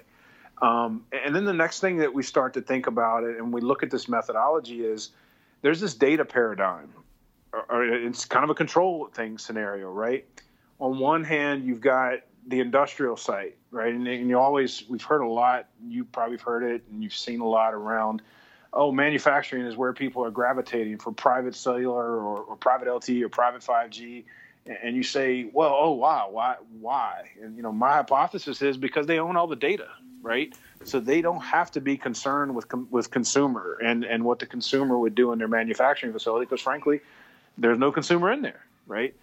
Um, 0.61 1.05
and 1.13 1.35
then 1.35 1.45
the 1.45 1.53
next 1.53 1.81
thing 1.81 1.99
that 1.99 2.13
we 2.13 2.23
start 2.23 2.55
to 2.55 2.61
think 2.61 2.87
about 2.87 3.25
it, 3.25 3.37
and 3.37 3.53
we 3.53 3.61
look 3.61 3.83
at 3.83 3.91
this 3.91 4.09
methodology, 4.09 4.85
is 4.85 5.11
there's 5.63 5.81
this 5.81 5.95
data 5.95 6.25
paradigm, 6.25 6.93
or, 7.53 7.65
or 7.69 7.85
it's 7.85 8.25
kind 8.25 8.45
of 8.45 8.51
a 8.51 8.55
control 8.55 9.09
thing 9.13 9.39
scenario, 9.39 9.91
right? 9.91 10.27
On 10.81 10.99
one 10.99 11.25
hand, 11.25 11.65
you've 11.65 11.81
got 11.81 12.21
the 12.47 12.61
industrial 12.61 13.17
site, 13.17 13.57
right? 13.71 13.93
And, 13.93 14.07
and, 14.09 14.29
you 14.29 14.39
always, 14.39 14.85
we've 14.89 15.03
heard 15.03 15.21
a 15.21 15.29
lot, 15.29 15.69
you 15.87 16.05
probably 16.05 16.37
have 16.37 16.43
heard 16.43 16.63
it, 16.63 16.83
and 16.91 17.03
you've 17.03 17.15
seen 17.15 17.41
a 17.41 17.47
lot 17.47 17.75
around, 17.75 18.23
oh, 18.73 18.91
manufacturing 18.91 19.67
is 19.67 19.77
where 19.77 19.93
people 19.93 20.25
are 20.25 20.31
gravitating 20.31 20.99
for 20.99 21.13
private 21.13 21.55
cellular 21.55 22.19
or, 22.19 22.41
or 22.41 22.57
private 22.57 22.89
LTE 22.89 23.23
or 23.23 23.29
private 23.29 23.63
5G. 23.63 24.25
And 24.83 24.97
you 24.97 25.03
say, 25.03 25.49
well, 25.53 25.75
oh, 25.79 25.93
wow, 25.93 26.29
why, 26.31 26.57
why? 26.81 27.31
And, 27.43 27.57
you 27.57 27.63
know, 27.63 27.73
my 27.73 27.95
hypothesis 27.95 28.61
is 28.61 28.77
because 28.77 29.07
they 29.07 29.19
own 29.19 29.37
all 29.37 29.47
the 29.47 29.57
data, 29.57 29.89
right? 30.23 30.55
So 30.85 31.01
they 31.01 31.21
don't 31.21 31.41
have 31.41 31.71
to 31.73 31.81
be 31.81 31.97
concerned 31.97 32.55
with, 32.55 32.67
with 32.91 33.11
consumer 33.11 33.79
and, 33.83 34.05
and 34.05 34.25
what 34.25 34.39
the 34.39 34.47
consumer 34.47 34.99
would 34.99 35.15
do 35.15 35.33
in 35.33 35.39
their 35.39 35.49
manufacturing 35.49 36.13
facility 36.13 36.47
because, 36.47 36.61
frankly, 36.61 37.01
there's 37.57 37.79
no 37.79 37.93
consumer 37.93 38.33
in 38.33 38.43
there, 38.43 38.65
right? 38.87 39.15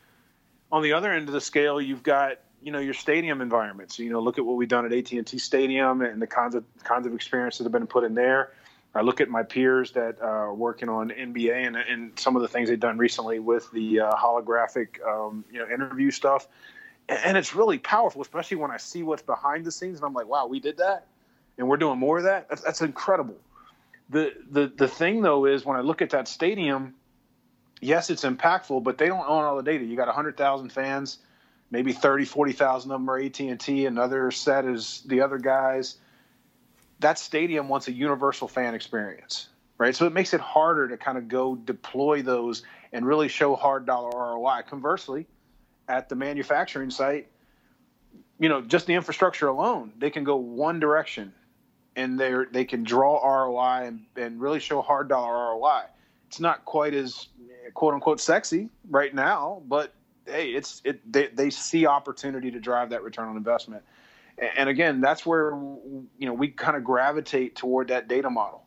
On 0.72 0.82
the 0.82 0.94
other 0.94 1.12
end 1.12 1.28
of 1.28 1.34
the 1.34 1.42
scale, 1.42 1.80
you've 1.80 2.04
got 2.04 2.40
you 2.62 2.72
know 2.72 2.80
your 2.80 2.96
stadium 2.96 3.42
environments. 3.42 4.00
You 4.00 4.10
know, 4.10 4.20
look 4.20 4.40
at 4.40 4.46
what 4.46 4.58
we've 4.58 4.68
done 4.68 4.86
at 4.86 4.92
AT 4.92 5.12
and 5.12 5.26
T 5.26 5.38
Stadium 5.38 6.02
and 6.02 6.20
the 6.20 6.28
kinds 6.28 6.56
of 6.56 6.66
kinds 6.84 7.06
of 7.06 7.14
experiences 7.14 7.60
that 7.60 7.66
have 7.66 7.72
been 7.72 7.88
put 7.88 8.04
in 8.04 8.16
there. 8.16 8.52
I 8.96 9.02
look 9.02 9.20
at 9.20 9.30
my 9.30 9.44
peers 9.44 9.92
that 9.92 10.22
uh, 10.22 10.26
are 10.26 10.54
working 10.54 10.88
on 10.88 11.10
NBA 11.10 11.68
and, 11.68 11.76
and 11.76 12.18
some 12.18 12.38
of 12.38 12.42
the 12.42 12.48
things 12.48 12.70
they've 12.70 12.80
done 12.80 12.98
recently 12.98 13.40
with 13.40 13.70
the 13.72 14.00
uh, 14.00 14.16
holographic, 14.16 15.06
um, 15.06 15.44
you 15.52 15.60
know, 15.60 15.68
interview 15.68 16.12
stuff, 16.12 16.48
and 17.08 17.38
it's 17.38 17.56
really 17.56 17.78
powerful, 17.78 18.22
especially 18.22 18.58
when 18.58 18.72
I 18.72 18.78
see 18.78 19.04
what's 19.04 19.22
behind 19.22 19.66
the 19.66 19.72
scenes, 19.72 19.98
and 19.98 20.06
I'm 20.06 20.14
like, 20.14 20.28
wow, 20.28 20.48
we 20.48 20.60
did 20.60 20.78
that, 20.78 21.08
and 21.58 21.68
we're 21.68 21.78
doing 21.78 22.00
more 22.00 22.18
of 22.18 22.24
that. 22.24 22.50
That's, 22.50 22.62
that's 22.62 22.82
incredible. 22.82 23.38
The 24.10 24.34
the 24.50 24.68
the 24.68 24.88
thing 24.88 25.22
though 25.22 25.46
is 25.46 25.66
when 25.66 25.78
I 25.78 25.82
look 25.82 26.02
at 26.02 26.12
that 26.12 26.28
stadium, 26.28 26.94
yes, 27.82 28.10
it's 28.10 28.24
impactful, 28.24 28.84
but 28.84 28.98
they 28.98 29.08
don't 29.08 29.28
own 29.28 29.44
all 29.44 29.58
the 29.58 29.64
data. 29.64 29.84
You 29.84 29.96
got 29.96 30.08
100,000 30.08 30.70
fans 30.70 31.20
maybe 31.72 31.92
30, 31.92 32.26
40,000 32.26 32.92
of 32.92 33.00
them 33.00 33.10
are 33.10 33.20
AT&T. 33.20 33.86
Another 33.86 34.32
set 34.32 34.66
is 34.66 35.04
the 35.06 35.22
other 35.22 35.38
guys. 35.38 35.98
That 37.00 37.20
stadium 37.20 37.68
wants 37.68 37.88
a 37.88 37.92
universal 37.92 38.48
fan 38.48 38.74
experience, 38.74 39.50
right? 39.78 39.96
So 39.96 40.06
it 40.06 40.14
makes 40.14 40.34
it 40.34 40.40
harder 40.40 40.88
to 40.88 40.98
kind 40.98 41.18
of 41.18 41.28
go 41.28 41.56
deploy 41.56 42.22
those 42.22 42.64
and 42.94 43.06
really 43.06 43.28
show 43.28 43.56
hard 43.56 43.86
dollar 43.86 44.10
ROI. 44.10 44.62
Conversely, 44.70 45.28
at 45.88 46.10
the 46.10 46.16
manufacturing 46.16 46.90
site, 46.90 47.28
you 48.40 48.50
know, 48.50 48.62
just 48.62 48.88
the 48.88 48.94
infrastructure 48.94 49.48
alone, 49.48 49.94
they 49.98 50.10
can 50.10 50.24
go 50.24 50.36
one 50.36 50.80
direction 50.80 51.34
and 51.96 52.20
they 52.20 52.34
they 52.52 52.66
can 52.66 52.84
draw 52.84 53.18
ROI 53.18 53.88
and, 53.88 54.06
and 54.16 54.42
really 54.42 54.60
show 54.60 54.82
hard 54.82 55.08
dollar 55.08 55.56
ROI. 55.56 55.84
It's 56.28 56.40
not 56.40 56.66
quite 56.66 56.94
as 56.94 57.28
quote 57.74 57.94
unquote 57.94 58.20
sexy 58.20 58.70
right 58.90 59.14
now, 59.14 59.62
but 59.68 59.94
hey, 60.26 60.50
it's 60.50 60.82
it 60.84 61.12
they, 61.12 61.28
they 61.28 61.50
see 61.50 61.86
opportunity 61.86 62.52
to 62.52 62.60
drive 62.60 62.90
that 62.90 63.04
return 63.04 63.30
on 63.30 63.38
investment. 63.38 63.84
And 64.58 64.68
again, 64.68 65.00
that's 65.00 65.26
where 65.26 65.52
you 65.52 66.28
know 66.28 66.34
we 66.34 66.50
kind 66.50 66.76
of 66.76 66.84
gravitate 66.84 67.56
toward 67.56 67.88
that 67.88 68.08
data 68.08 68.30
model. 68.30 68.64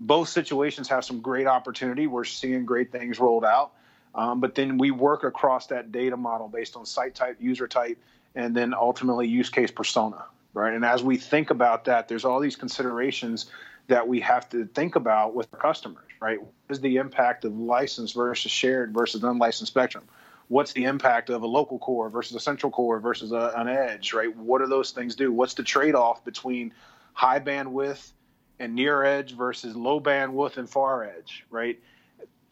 Both 0.00 0.28
situations 0.28 0.88
have 0.88 1.04
some 1.04 1.20
great 1.20 1.48
opportunity. 1.48 2.06
We're 2.06 2.24
seeing 2.24 2.64
great 2.64 2.92
things 2.92 3.18
rolled 3.18 3.44
out, 3.44 3.72
um, 4.14 4.40
but 4.40 4.54
then 4.54 4.78
we 4.78 4.90
work 4.90 5.24
across 5.24 5.66
that 5.68 5.92
data 5.92 6.16
model 6.16 6.48
based 6.48 6.76
on 6.76 6.86
site 6.86 7.14
type, 7.14 7.36
user 7.40 7.68
type, 7.68 7.98
and 8.34 8.56
then 8.56 8.74
ultimately 8.74 9.26
use 9.26 9.48
case 9.50 9.70
persona. 9.70 10.24
Right. 10.54 10.74
And 10.74 10.84
as 10.84 11.02
we 11.02 11.18
think 11.18 11.50
about 11.50 11.84
that, 11.84 12.08
there's 12.08 12.24
all 12.24 12.40
these 12.40 12.56
considerations 12.56 13.46
that 13.86 14.08
we 14.08 14.20
have 14.20 14.48
to 14.50 14.66
think 14.66 14.96
about 14.96 15.34
with 15.34 15.46
our 15.52 15.60
customers. 15.60 16.04
Right. 16.20 16.40
What 16.40 16.52
is 16.70 16.80
the 16.80 16.96
impact 16.96 17.44
of 17.44 17.56
licensed 17.56 18.14
versus 18.14 18.50
shared 18.50 18.92
versus 18.92 19.22
unlicensed 19.22 19.70
spectrum? 19.72 20.04
what's 20.48 20.72
the 20.72 20.84
impact 20.84 21.30
of 21.30 21.42
a 21.42 21.46
local 21.46 21.78
core 21.78 22.08
versus 22.08 22.34
a 22.34 22.40
central 22.40 22.72
core 22.72 22.98
versus 22.98 23.32
a, 23.32 23.52
an 23.56 23.68
edge, 23.68 24.12
right? 24.12 24.34
What 24.36 24.60
do 24.60 24.66
those 24.66 24.90
things 24.90 25.14
do? 25.14 25.32
What's 25.32 25.54
the 25.54 25.62
trade 25.62 25.94
off 25.94 26.24
between 26.24 26.72
high 27.12 27.40
bandwidth 27.40 28.12
and 28.58 28.74
near 28.74 29.04
edge 29.04 29.36
versus 29.36 29.76
low 29.76 30.00
bandwidth 30.00 30.56
and 30.56 30.68
far 30.68 31.04
edge, 31.04 31.44
right? 31.50 31.78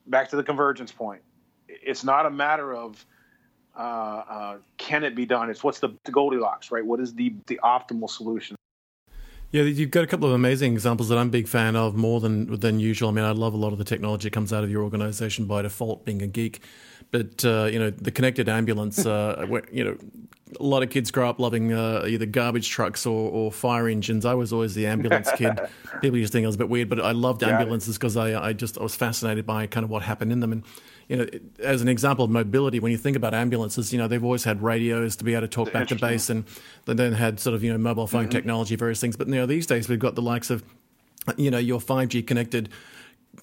Back 0.07 0.31
to 0.31 0.37
the 0.37 0.45
convergence 0.45 0.92
point. 0.92 1.23
It's 1.83 2.05
not 2.05 2.27
a 2.27 2.31
matter 2.31 2.75
of 2.75 3.05
uh, 3.77 3.81
uh, 3.81 4.57
can 4.79 5.05
it 5.05 5.15
be 5.15 5.27
done. 5.27 5.51
It's 5.51 5.62
what's 5.62 5.81
the, 5.81 5.91
the 6.05 6.12
Goldilocks, 6.12 6.71
right? 6.71 6.85
What 6.85 7.01
is 7.01 7.15
the 7.15 7.35
the 7.47 7.61
optimal 7.62 8.09
solution? 8.09 8.57
Yeah, 9.53 9.62
you've 9.62 9.91
got 9.91 10.03
a 10.03 10.07
couple 10.07 10.29
of 10.29 10.35
amazing 10.35 10.73
examples 10.73 11.09
that 11.09 11.19
I'm 11.19 11.29
a 11.29 11.31
big 11.31 11.47
fan 11.47 11.77
of 11.77 11.95
more 11.95 12.21
than 12.21 12.59
than 12.59 12.81
usual. 12.81 13.09
I 13.11 13.12
mean, 13.12 13.25
I 13.25 13.31
love 13.31 13.55
a 13.55 13.57
lot 13.57 13.73
of 13.73 13.79
the 13.79 13.85
technology 13.85 14.25
that 14.25 14.33
comes 14.33 14.53
out 14.53 14.65
of 14.65 14.71
your 14.71 14.83
organization 14.83 15.47
by 15.47 15.62
default, 15.62 16.05
being 16.05 16.23
a 16.23 16.27
geek. 16.27 16.62
But 17.11 17.45
uh, 17.45 17.69
you 17.73 17.79
know, 17.79 17.90
the 17.90 18.11
connected 18.11 18.49
ambulance. 18.49 19.05
Uh, 19.07 19.47
you 19.73 19.85
know, 19.85 19.97
a 20.61 20.62
lot 20.62 20.83
of 20.83 20.90
kids 20.90 21.11
grow 21.11 21.29
up 21.29 21.40
loving 21.40 21.73
uh, 21.73 22.05
either 22.07 22.25
garbage 22.25 22.71
trucks 22.71 23.05
or, 23.05 23.31
or, 23.31 23.51
fire 23.51 23.88
engines. 23.88 24.25
I 24.25 24.35
was 24.35 24.53
always 24.53 24.75
the 24.75 24.87
ambulance 24.87 25.29
kid. 25.37 25.59
People 26.01 26.19
used 26.19 26.33
to 26.33 26.37
think 26.37 26.45
I 26.45 26.47
was 26.47 26.55
a 26.55 26.59
bit 26.59 26.69
weird, 26.69 26.88
but 26.88 27.01
I 27.01 27.12
loved 27.12 27.42
ambulances 27.42 27.99
because 27.99 28.16
I, 28.16 28.49
I 28.49 28.53
just 28.53 28.79
I 28.79 28.83
was 28.83 28.95
fascinated 28.95 29.45
by 29.45 29.66
kind 29.66 29.83
of 29.83 29.90
what 29.90 30.03
happened 30.03 30.33
in 30.33 30.40
them. 30.40 30.53
And 30.53 30.64
you 31.09 31.16
know, 31.16 31.27
as 31.61 31.83
an 31.83 31.88
example 31.88 32.25
of 32.25 32.31
mobility, 32.31 32.81
when 32.81 32.92
you 32.92 32.99
think 32.99 33.16
about 33.16 33.35
ambulances, 33.35 33.92
you 33.92 33.99
know, 33.99 34.09
they've 34.09 34.23
always 34.23 34.45
had 34.45 34.62
radios 34.62 35.16
to 35.16 35.25
be 35.25 35.35
able 35.35 35.42
to 35.42 35.49
talk 35.49 35.73
back 35.73 35.88
to 35.88 35.97
base, 35.97 36.31
and 36.31 36.45
they 36.85 36.95
then 36.95 37.12
had 37.12 37.40
sort 37.40 37.55
of 37.55 37.64
you 37.64 37.73
know 37.73 37.79
mobile 37.79 38.07
phone 38.07 38.25
mm-hmm. 38.25 38.31
technology, 38.31 38.77
various 38.77 39.01
things. 39.01 39.16
But 39.16 39.29
you 39.29 39.35
know, 39.35 39.47
these 39.47 39.66
days 39.66 39.88
we've 39.88 39.99
got 39.99 40.14
the 40.14 40.23
likes 40.23 40.51
of 40.51 40.62
you 41.37 41.51
know 41.51 41.59
your 41.59 41.81
5G 41.81 42.27
connected 42.27 42.69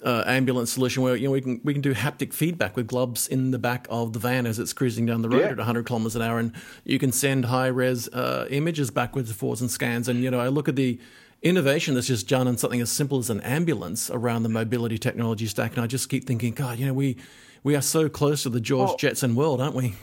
uh, 0.02 0.24
ambulance 0.26 0.72
solution 0.72 1.02
where 1.02 1.16
you 1.16 1.26
know 1.26 1.32
we 1.32 1.40
can 1.40 1.60
we 1.64 1.72
can 1.72 1.82
do 1.82 1.94
haptic 1.94 2.32
feedback 2.32 2.76
with 2.76 2.86
gloves 2.86 3.28
in 3.28 3.50
the 3.50 3.58
back 3.58 3.86
of 3.90 4.12
the 4.12 4.18
van 4.18 4.46
as 4.46 4.58
it's 4.58 4.72
cruising 4.72 5.06
down 5.06 5.22
the 5.22 5.28
road 5.28 5.40
yeah. 5.40 5.48
at 5.48 5.56
100 5.56 5.86
kilometers 5.86 6.16
an 6.16 6.22
hour, 6.22 6.38
and 6.38 6.52
you 6.84 6.98
can 6.98 7.12
send 7.12 7.46
high 7.46 7.66
res 7.66 8.08
uh, 8.08 8.46
images 8.50 8.90
backwards 8.90 9.30
and 9.30 9.38
forwards 9.38 9.60
and 9.60 9.70
scans. 9.70 10.08
And 10.08 10.22
you 10.22 10.30
know, 10.30 10.40
I 10.40 10.48
look 10.48 10.68
at 10.68 10.76
the 10.76 10.98
innovation 11.42 11.94
that's 11.94 12.06
just 12.06 12.28
done 12.28 12.48
in 12.48 12.56
something 12.56 12.80
as 12.80 12.90
simple 12.90 13.18
as 13.18 13.30
an 13.30 13.40
ambulance 13.42 14.10
around 14.10 14.42
the 14.42 14.48
mobility 14.48 14.98
technology 14.98 15.46
stack. 15.46 15.74
And 15.74 15.84
I 15.84 15.86
just 15.86 16.08
keep 16.08 16.26
thinking, 16.26 16.54
God, 16.54 16.78
you 16.78 16.86
know, 16.86 16.94
we 16.94 17.16
we 17.62 17.76
are 17.76 17.82
so 17.82 18.08
close 18.08 18.42
to 18.42 18.50
the 18.50 18.60
George 18.60 18.88
well, 18.88 18.96
Jetson 18.96 19.34
world, 19.34 19.60
aren't 19.60 19.74
we? 19.74 19.94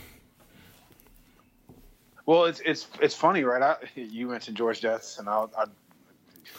Well, 2.26 2.44
it's 2.44 2.60
it's 2.64 2.86
it's 3.00 3.14
funny, 3.14 3.44
right? 3.44 3.62
I, 3.62 3.76
you 3.94 4.28
mentioned 4.28 4.56
George 4.56 4.80
Jetson. 4.80 5.26
And 5.26 5.28
I'll, 5.28 5.50
I, 5.58 5.64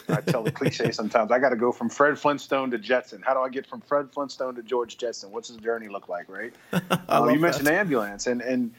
I 0.08 0.20
tell 0.20 0.42
the 0.42 0.50
cliche 0.50 0.90
sometimes. 0.92 1.30
I 1.30 1.38
got 1.38 1.50
to 1.50 1.56
go 1.56 1.72
from 1.72 1.88
Fred 1.88 2.18
Flintstone 2.18 2.70
to 2.70 2.78
Jetson. 2.78 3.22
How 3.22 3.34
do 3.34 3.40
I 3.40 3.48
get 3.48 3.66
from 3.66 3.80
Fred 3.80 4.10
Flintstone 4.12 4.54
to 4.56 4.62
George 4.62 4.96
Jetson? 4.96 5.30
What's 5.30 5.48
his 5.48 5.58
journey 5.58 5.88
look 5.88 6.08
like, 6.08 6.28
right? 6.28 6.52
uh, 7.08 7.28
you 7.32 7.38
mentioned 7.38 7.66
that. 7.66 7.74
ambulance, 7.74 8.26
and 8.26 8.42
and 8.42 8.72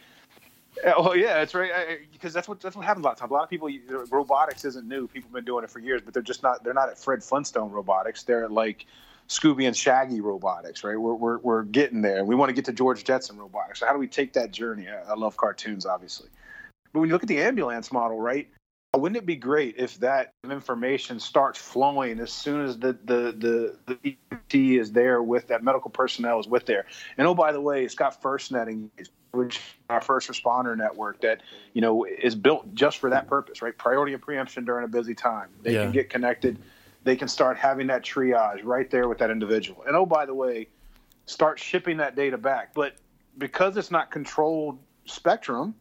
oh 0.97 1.13
yeah, 1.13 1.35
that's 1.35 1.53
right. 1.53 1.99
Because 2.11 2.33
that's 2.33 2.47
what 2.47 2.61
that's 2.61 2.75
what 2.75 2.85
happens 2.85 3.03
a 3.03 3.07
lot 3.07 3.13
of 3.13 3.19
times. 3.19 3.31
A 3.31 3.33
lot 3.33 3.43
of 3.43 3.49
people, 3.49 3.69
robotics 4.09 4.65
isn't 4.65 4.87
new. 4.87 5.07
People 5.07 5.29
have 5.29 5.33
been 5.33 5.45
doing 5.45 5.63
it 5.63 5.69
for 5.69 5.79
years, 5.79 6.01
but 6.03 6.13
they're 6.13 6.23
just 6.23 6.43
not. 6.43 6.63
They're 6.63 6.73
not 6.73 6.89
at 6.89 6.97
Fred 6.97 7.23
Flintstone 7.23 7.71
robotics. 7.71 8.23
They're 8.23 8.49
like 8.49 8.85
Scooby 9.27 9.65
and 9.67 9.75
Shaggy 9.75 10.21
robotics, 10.21 10.83
right? 10.83 10.97
We're, 10.97 11.15
we're, 11.15 11.37
we're 11.39 11.63
getting 11.63 12.01
there. 12.01 12.23
We 12.23 12.35
want 12.35 12.49
to 12.49 12.53
get 12.53 12.65
to 12.65 12.73
George 12.73 13.03
Jetson 13.03 13.37
robotics. 13.37 13.79
So 13.79 13.87
how 13.87 13.93
do 13.93 13.99
we 13.99 14.07
take 14.07 14.33
that 14.33 14.51
journey? 14.51 14.87
I, 14.87 15.11
I 15.11 15.15
love 15.15 15.35
cartoons, 15.35 15.85
obviously. 15.85 16.29
But 16.93 16.99
when 16.99 17.09
you 17.09 17.13
look 17.13 17.23
at 17.23 17.29
the 17.29 17.41
ambulance 17.41 17.91
model, 17.91 18.19
right? 18.21 18.47
Uh, 18.95 18.97
wouldn't 18.97 19.17
it 19.17 19.25
be 19.25 19.35
great 19.35 19.75
if 19.77 19.99
that 19.99 20.33
information 20.43 21.19
starts 21.19 21.59
flowing 21.59 22.19
as 22.19 22.31
soon 22.31 22.65
as 22.65 22.77
the 22.77 22.93
the 23.05 23.35
the, 23.37 23.77
the 23.87 24.17
EMT 24.31 24.79
is 24.79 24.91
there 24.91 25.21
with 25.21 25.47
that 25.47 25.63
medical 25.63 25.89
personnel 25.89 26.39
is 26.39 26.47
with 26.47 26.65
there? 26.65 26.85
And 27.17 27.27
oh, 27.27 27.33
by 27.33 27.51
the 27.51 27.61
way, 27.61 27.83
it's 27.83 27.95
got 27.95 28.21
first 28.21 28.51
netting, 28.51 28.89
which 29.31 29.59
our 29.89 30.01
first 30.01 30.29
responder 30.29 30.77
network 30.77 31.21
that 31.21 31.41
you 31.73 31.81
know 31.81 32.05
is 32.05 32.35
built 32.35 32.73
just 32.73 32.99
for 32.99 33.09
that 33.09 33.27
purpose, 33.27 33.61
right? 33.61 33.77
Priority 33.77 34.13
and 34.13 34.21
preemption 34.21 34.65
during 34.65 34.85
a 34.85 34.87
busy 34.87 35.15
time. 35.15 35.49
They 35.61 35.73
yeah. 35.73 35.83
can 35.83 35.91
get 35.91 36.09
connected. 36.09 36.57
They 37.03 37.15
can 37.15 37.27
start 37.27 37.57
having 37.57 37.87
that 37.87 38.03
triage 38.03 38.61
right 38.63 38.89
there 38.89 39.07
with 39.07 39.17
that 39.19 39.29
individual. 39.29 39.83
And 39.85 39.95
oh, 39.95 40.05
by 40.05 40.25
the 40.25 40.33
way, 40.33 40.69
start 41.25 41.59
shipping 41.59 41.97
that 41.97 42.15
data 42.15 42.37
back. 42.37 42.73
But 42.73 42.95
because 43.37 43.77
it's 43.77 43.91
not 43.91 44.09
controlled 44.09 44.79
spectrum, 45.05 45.75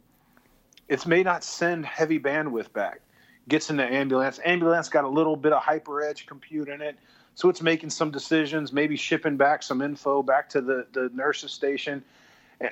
it 0.89 1.07
may 1.07 1.23
not 1.23 1.45
send 1.45 1.87
heavy 1.87 2.19
bandwidth 2.19 2.73
back. 2.73 3.01
Gets 3.49 3.71
in 3.71 3.77
the 3.77 3.85
ambulance. 3.85 4.41
Ambulance 4.45 4.89
got 4.89 5.05
a 5.05 5.09
little 5.09 5.37
bit 5.37 5.53
of 5.53 5.63
hyper 5.63 6.03
edge 6.03 6.27
compute 6.27 6.69
in 6.69 6.81
it. 6.81 6.97
So 7.35 7.49
it's 7.49 7.63
making 7.63 7.91
some 7.91 8.11
decisions, 8.11 8.73
maybe 8.73 8.97
shipping 8.97 9.37
back 9.37 9.63
some 9.63 9.83
info 9.83 10.23
back 10.23 10.49
to 10.51 10.61
the, 10.61 10.87
the 10.93 11.11
nurse's 11.15 11.53
station 11.53 12.03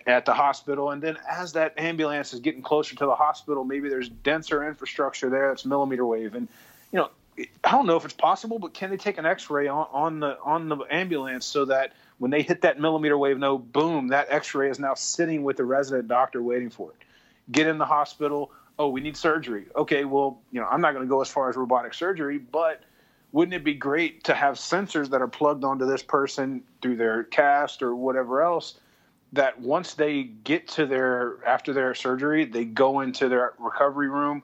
at 0.06 0.24
the 0.24 0.32
hospital. 0.32 0.90
And 0.90 1.02
then 1.02 1.18
as 1.28 1.52
that 1.54 1.78
ambulance 1.78 2.32
is 2.32 2.40
getting 2.40 2.62
closer 2.62 2.94
to 2.96 3.06
the 3.06 3.14
hospital, 3.14 3.64
maybe 3.64 3.88
there's 3.88 4.08
denser 4.08 4.66
infrastructure 4.66 5.28
there 5.28 5.48
that's 5.48 5.64
millimeter 5.64 6.06
wave. 6.06 6.34
And, 6.34 6.48
you 6.92 6.98
know, 7.00 7.10
I 7.64 7.70
don't 7.70 7.86
know 7.86 7.96
if 7.96 8.04
it's 8.04 8.14
possible, 8.14 8.58
but 8.58 8.72
can 8.72 8.90
they 8.90 8.96
take 8.96 9.18
an 9.18 9.26
X-ray 9.26 9.66
on, 9.66 9.86
on 9.90 10.20
the 10.20 10.38
on 10.44 10.68
the 10.68 10.76
ambulance 10.90 11.46
so 11.46 11.64
that 11.64 11.92
when 12.18 12.30
they 12.30 12.42
hit 12.42 12.60
that 12.60 12.78
millimeter 12.78 13.18
wave 13.18 13.38
node, 13.38 13.72
boom, 13.72 14.08
that 14.08 14.28
X-ray 14.30 14.70
is 14.70 14.78
now 14.78 14.94
sitting 14.94 15.42
with 15.42 15.56
the 15.56 15.64
resident 15.64 16.08
doctor 16.08 16.42
waiting 16.42 16.70
for 16.70 16.90
it 16.90 16.96
get 17.50 17.66
in 17.66 17.78
the 17.78 17.84
hospital. 17.84 18.52
Oh, 18.78 18.88
we 18.88 19.00
need 19.00 19.16
surgery. 19.16 19.66
Okay, 19.76 20.04
well, 20.04 20.40
you 20.50 20.60
know, 20.60 20.66
I'm 20.66 20.80
not 20.80 20.92
going 20.92 21.04
to 21.04 21.10
go 21.10 21.20
as 21.20 21.28
far 21.28 21.50
as 21.50 21.56
robotic 21.56 21.94
surgery, 21.94 22.38
but 22.38 22.82
wouldn't 23.32 23.54
it 23.54 23.64
be 23.64 23.74
great 23.74 24.24
to 24.24 24.34
have 24.34 24.56
sensors 24.56 25.10
that 25.10 25.22
are 25.22 25.28
plugged 25.28 25.64
onto 25.64 25.86
this 25.86 26.02
person 26.02 26.62
through 26.80 26.96
their 26.96 27.24
cast 27.24 27.82
or 27.82 27.94
whatever 27.94 28.42
else 28.42 28.78
that 29.32 29.58
once 29.60 29.94
they 29.94 30.22
get 30.22 30.68
to 30.68 30.86
their 30.86 31.42
after 31.46 31.72
their 31.72 31.94
surgery, 31.94 32.44
they 32.44 32.64
go 32.64 33.00
into 33.00 33.28
their 33.28 33.54
recovery 33.58 34.08
room, 34.08 34.42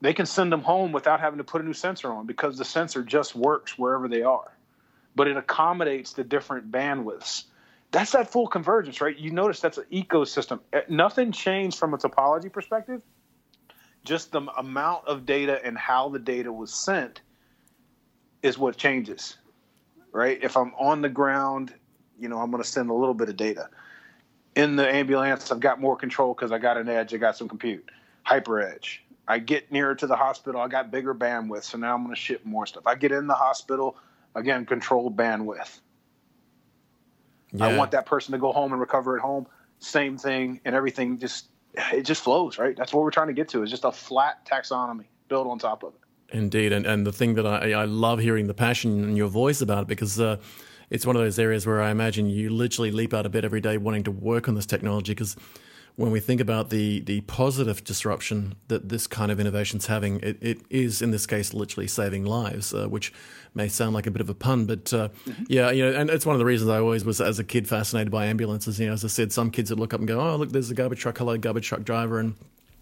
they 0.00 0.14
can 0.14 0.26
send 0.26 0.52
them 0.52 0.62
home 0.62 0.92
without 0.92 1.20
having 1.20 1.38
to 1.38 1.44
put 1.44 1.60
a 1.60 1.64
new 1.64 1.72
sensor 1.72 2.12
on 2.12 2.26
because 2.26 2.56
the 2.56 2.64
sensor 2.64 3.02
just 3.02 3.34
works 3.34 3.76
wherever 3.76 4.06
they 4.06 4.22
are. 4.22 4.56
But 5.16 5.28
it 5.28 5.36
accommodates 5.36 6.12
the 6.12 6.24
different 6.24 6.70
bandwidths 6.70 7.44
that's 7.94 8.10
that 8.10 8.28
full 8.28 8.48
convergence, 8.48 9.00
right? 9.00 9.16
You 9.16 9.30
notice 9.30 9.60
that's 9.60 9.78
an 9.78 9.84
ecosystem. 9.92 10.58
Eh, 10.72 10.80
nothing 10.88 11.30
changed 11.30 11.78
from 11.78 11.94
a 11.94 11.96
topology 11.96 12.52
perspective. 12.52 13.00
Just 14.04 14.32
the 14.32 14.40
amount 14.58 15.06
of 15.06 15.24
data 15.24 15.64
and 15.64 15.78
how 15.78 16.08
the 16.08 16.18
data 16.18 16.52
was 16.52 16.74
sent 16.74 17.20
is 18.42 18.58
what 18.58 18.76
changes, 18.76 19.36
right? 20.10 20.40
If 20.42 20.56
I'm 20.56 20.74
on 20.74 21.02
the 21.02 21.08
ground, 21.08 21.72
you 22.18 22.28
know, 22.28 22.40
I'm 22.40 22.50
going 22.50 22.64
to 22.64 22.68
send 22.68 22.90
a 22.90 22.94
little 22.94 23.14
bit 23.14 23.28
of 23.28 23.36
data. 23.36 23.68
In 24.56 24.74
the 24.74 24.92
ambulance, 24.92 25.52
I've 25.52 25.60
got 25.60 25.80
more 25.80 25.96
control 25.96 26.34
because 26.34 26.50
I 26.50 26.58
got 26.58 26.76
an 26.76 26.88
edge, 26.88 27.14
I 27.14 27.18
got 27.18 27.36
some 27.36 27.48
compute, 27.48 27.88
hyper 28.24 28.60
edge. 28.60 29.04
I 29.28 29.38
get 29.38 29.70
nearer 29.70 29.94
to 29.94 30.08
the 30.08 30.16
hospital, 30.16 30.60
I 30.60 30.66
got 30.66 30.90
bigger 30.90 31.14
bandwidth, 31.14 31.62
so 31.62 31.78
now 31.78 31.94
I'm 31.94 32.02
going 32.02 32.14
to 32.14 32.20
ship 32.20 32.44
more 32.44 32.66
stuff. 32.66 32.88
I 32.88 32.96
get 32.96 33.12
in 33.12 33.28
the 33.28 33.34
hospital, 33.34 33.96
again, 34.34 34.66
control 34.66 35.12
bandwidth 35.12 35.78
yeah. 37.54 37.66
I 37.66 37.76
want 37.76 37.92
that 37.92 38.06
person 38.06 38.32
to 38.32 38.38
go 38.38 38.52
home 38.52 38.72
and 38.72 38.80
recover 38.80 39.16
at 39.16 39.22
home. 39.22 39.46
Same 39.78 40.16
thing, 40.16 40.60
and 40.64 40.74
everything 40.74 41.18
just 41.18 41.48
it 41.92 42.02
just 42.02 42.22
flows, 42.22 42.58
right? 42.58 42.76
That's 42.76 42.92
what 42.92 43.02
we're 43.02 43.10
trying 43.10 43.28
to 43.28 43.32
get 43.32 43.48
to. 43.50 43.62
Is 43.62 43.70
just 43.70 43.84
a 43.84 43.92
flat 43.92 44.46
taxonomy 44.46 45.06
built 45.28 45.46
on 45.46 45.58
top 45.58 45.82
of 45.82 45.94
it. 45.94 46.36
Indeed, 46.36 46.72
and 46.72 46.86
and 46.86 47.06
the 47.06 47.12
thing 47.12 47.34
that 47.34 47.46
I 47.46 47.72
I 47.72 47.84
love 47.84 48.18
hearing 48.18 48.46
the 48.46 48.54
passion 48.54 49.04
in 49.04 49.16
your 49.16 49.28
voice 49.28 49.60
about 49.60 49.82
it 49.82 49.88
because. 49.88 50.20
Uh, 50.20 50.36
it's 50.90 51.06
one 51.06 51.16
of 51.16 51.22
those 51.22 51.38
areas 51.38 51.66
where 51.66 51.80
I 51.80 51.90
imagine 51.90 52.28
you 52.28 52.50
literally 52.50 52.90
leap 52.90 53.14
out 53.14 53.24
of 53.24 53.32
bed 53.32 53.44
every 53.44 53.62
day 53.62 53.78
wanting 53.78 54.04
to 54.04 54.10
work 54.10 54.48
on 54.48 54.54
this 54.54 54.66
technology 54.66 55.12
because 55.12 55.34
when 55.96 56.10
we 56.10 56.18
think 56.18 56.40
about 56.40 56.70
the 56.70 57.00
the 57.00 57.20
positive 57.22 57.84
disruption 57.84 58.56
that 58.68 58.88
this 58.88 59.06
kind 59.06 59.30
of 59.30 59.38
innovation 59.38 59.78
is 59.78 59.86
having, 59.86 60.18
it, 60.20 60.38
it 60.40 60.60
is 60.68 61.00
in 61.00 61.12
this 61.12 61.24
case 61.26 61.54
literally 61.54 61.86
saving 61.86 62.24
lives, 62.24 62.74
uh, 62.74 62.88
which 62.88 63.12
may 63.54 63.68
sound 63.68 63.94
like 63.94 64.06
a 64.06 64.10
bit 64.10 64.20
of 64.20 64.28
a 64.28 64.34
pun, 64.34 64.66
but 64.66 64.92
uh, 64.92 65.08
mm-hmm. 65.26 65.44
yeah, 65.48 65.70
you 65.70 65.84
know, 65.84 65.96
and 65.96 66.10
it's 66.10 66.26
one 66.26 66.34
of 66.34 66.40
the 66.40 66.44
reasons 66.44 66.68
I 66.70 66.78
always 66.78 67.04
was 67.04 67.20
as 67.20 67.38
a 67.38 67.44
kid 67.44 67.68
fascinated 67.68 68.10
by 68.10 68.26
ambulances. 68.26 68.80
You 68.80 68.88
know, 68.88 68.92
as 68.92 69.04
I 69.04 69.08
said, 69.08 69.32
some 69.32 69.50
kids 69.50 69.70
would 69.70 69.78
look 69.78 69.94
up 69.94 70.00
and 70.00 70.08
go, 70.08 70.20
"Oh, 70.20 70.36
look, 70.36 70.50
there's 70.50 70.70
a 70.70 70.74
garbage 70.74 70.98
truck, 70.98 71.18
hello, 71.18 71.38
garbage 71.38 71.68
truck 71.68 71.84
driver," 71.84 72.18
and 72.18 72.34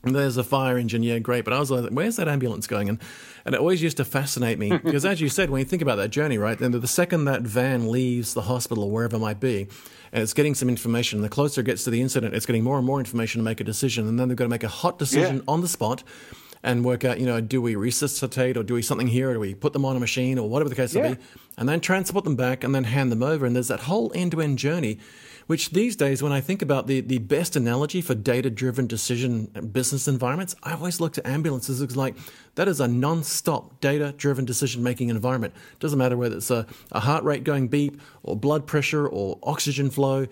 there's 0.03 0.37
a 0.37 0.45
fire 0.45 0.77
engine, 0.77 1.03
yeah, 1.03 1.19
great. 1.19 1.45
But 1.45 1.55
I 1.55 1.61
was 1.61 1.71
like, 1.71 1.91
where's 1.91 2.17
that 2.17 2.29
ambulance 2.29 2.67
going? 2.67 2.89
And, 2.89 2.99
and 3.45 3.55
it 3.55 3.61
always 3.61 3.83
used 3.83 3.97
to 3.99 4.05
fascinate 4.05 4.59
me 4.59 4.77
because, 4.85 5.05
as 5.05 5.21
you 5.21 5.29
said, 5.29 5.51
when 5.51 5.61
you 5.61 5.65
think 5.65 5.83
about 5.83 5.97
that 5.97 6.11
journey, 6.11 6.39
right, 6.39 6.59
then 6.59 6.73
the 6.73 6.87
second 6.89 7.25
that 7.27 7.43
van 7.43 7.91
leaves 7.91 8.35
the 8.35 8.43
hospital 8.43 8.85
or 8.85 8.91
wherever 8.91 9.17
it 9.17 9.21
might 9.21 9.41
be, 9.41 9.69
and 10.13 10.23
it's 10.23 10.33
getting 10.33 10.55
some 10.55 10.69
information, 10.69 11.23
the 11.23 11.29
closer 11.29 11.61
it 11.61 11.65
gets 11.65 11.85
to 11.85 11.91
the 11.91 12.01
incident, 12.01 12.35
it's 12.35 12.47
getting 12.47 12.65
more 12.65 12.79
and 12.79 12.87
more 12.87 12.99
information 12.99 13.41
to 13.41 13.45
make 13.45 13.61
a 13.61 13.65
decision. 13.65 14.09
And 14.09 14.19
then 14.19 14.29
they've 14.29 14.37
got 14.37 14.45
to 14.45 14.51
make 14.51 14.65
a 14.65 14.69
hot 14.69 14.99
decision 14.99 15.37
yeah. 15.37 15.43
on 15.49 15.61
the 15.61 15.69
spot 15.69 16.03
and 16.65 16.85
work 16.85 17.05
out, 17.05 17.19
you 17.19 17.27
know, 17.27 17.41
do 17.41 17.61
we 17.61 17.75
resuscitate 17.75 18.57
or 18.57 18.63
do 18.63 18.75
we 18.75 18.83
something 18.83 19.09
here 19.09 19.31
or 19.31 19.35
do 19.35 19.41
we 19.41 19.55
put 19.55 19.73
them 19.73 19.85
on 19.85 19.97
a 19.97 20.01
machine 20.01 20.39
or 20.39 20.49
whatever 20.49 20.69
the 20.69 20.77
case 20.77 20.95
yeah. 20.95 21.03
may 21.03 21.15
be, 21.15 21.21
and 21.59 21.69
then 21.69 21.81
transport 21.81 22.25
them 22.25 22.37
back 22.37 22.63
and 22.63 22.75
then 22.75 22.85
hand 22.85 23.11
them 23.11 23.23
over. 23.23 23.47
And 23.47 23.57
there's 23.57 23.69
that 23.69 23.81
whole 23.81 24.13
end 24.15 24.33
to 24.33 24.41
end 24.41 24.59
journey 24.59 24.99
which 25.47 25.71
these 25.71 25.97
days, 25.97 26.23
when 26.23 26.33
I 26.33 26.41
think 26.41 26.63
about 26.63 26.87
the, 26.87 27.01
the 27.01 27.19
best 27.19 27.57
analogy 27.57 28.01
for 28.01 28.15
data 28.15 28.51
driven 28.51 28.87
decision 28.87 29.51
uh, 29.55 29.61
business 29.61 30.09
environments, 30.09 30.55
I 30.63 30.75
always 30.75 31.01
look 31.01 31.13
to 31.15 31.29
ambulances 31.29 31.81
as 31.81 31.97
like 31.97 32.17
that 32.55 32.69
is 32.69 32.81
a 32.81 32.89
non 32.89 33.23
stop 33.25 33.81
data 33.81 34.13
driven 34.17 34.45
decision 34.45 34.83
making 34.83 35.09
environment. 35.09 35.55
Doesn't 35.81 35.99
matter 35.99 36.17
whether 36.17 36.37
it's 36.37 36.51
a, 36.51 36.67
a 36.91 37.01
heart 37.01 37.25
rate 37.25 37.45
going 37.45 37.69
beep 37.69 38.01
or 38.23 38.37
blood 38.37 38.67
pressure 38.67 39.07
or 39.07 39.39
oxygen 39.43 39.91
flow 39.91 40.27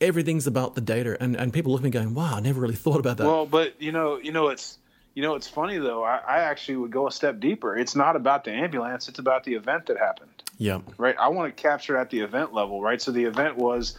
everything's 0.00 0.46
about 0.46 0.74
the 0.74 0.80
data. 0.80 1.16
And, 1.20 1.36
and 1.36 1.52
people 1.52 1.72
look 1.72 1.82
at 1.82 1.84
me 1.84 1.90
going 1.90 2.14
wow 2.14 2.36
i 2.36 2.40
never 2.40 2.60
really 2.60 2.74
thought 2.86 3.00
about 3.00 3.16
that. 3.18 3.26
Well 3.26 3.46
but 3.46 3.80
you 3.80 3.92
know 3.92 4.16
you 4.16 4.32
know 4.32 4.48
it's 4.48 4.78
you 5.14 5.22
know 5.22 5.34
it's 5.34 5.48
funny 5.48 5.78
though. 5.78 6.02
I, 6.02 6.20
I, 6.26 6.38
actually 6.40 6.76
would 6.76 6.92
go 6.92 7.08
a 7.08 7.12
step 7.12 7.40
deeper. 7.40 7.76
It's 7.76 7.96
not 7.96 8.16
about 8.16 8.44
the 8.44 8.52
ambulance. 8.52 9.08
It's 9.08 9.18
about 9.18 9.44
the 9.44 9.54
event 9.54 9.86
that 9.86 9.98
happened. 9.98 10.30
Yeah. 10.56 10.80
Right? 10.98 11.16
I 11.18 11.28
want 11.28 11.54
to 11.54 11.62
capture 11.62 11.96
at 11.96 12.10
the 12.10 12.20
event 12.20 12.54
level 12.54 12.80
right? 12.80 13.00
So 13.00 13.10
the 13.10 13.24
event 13.24 13.56
was 13.56 13.98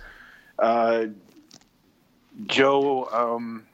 uh, 0.62 1.08
Joe 2.45 3.10
um, 3.12 3.65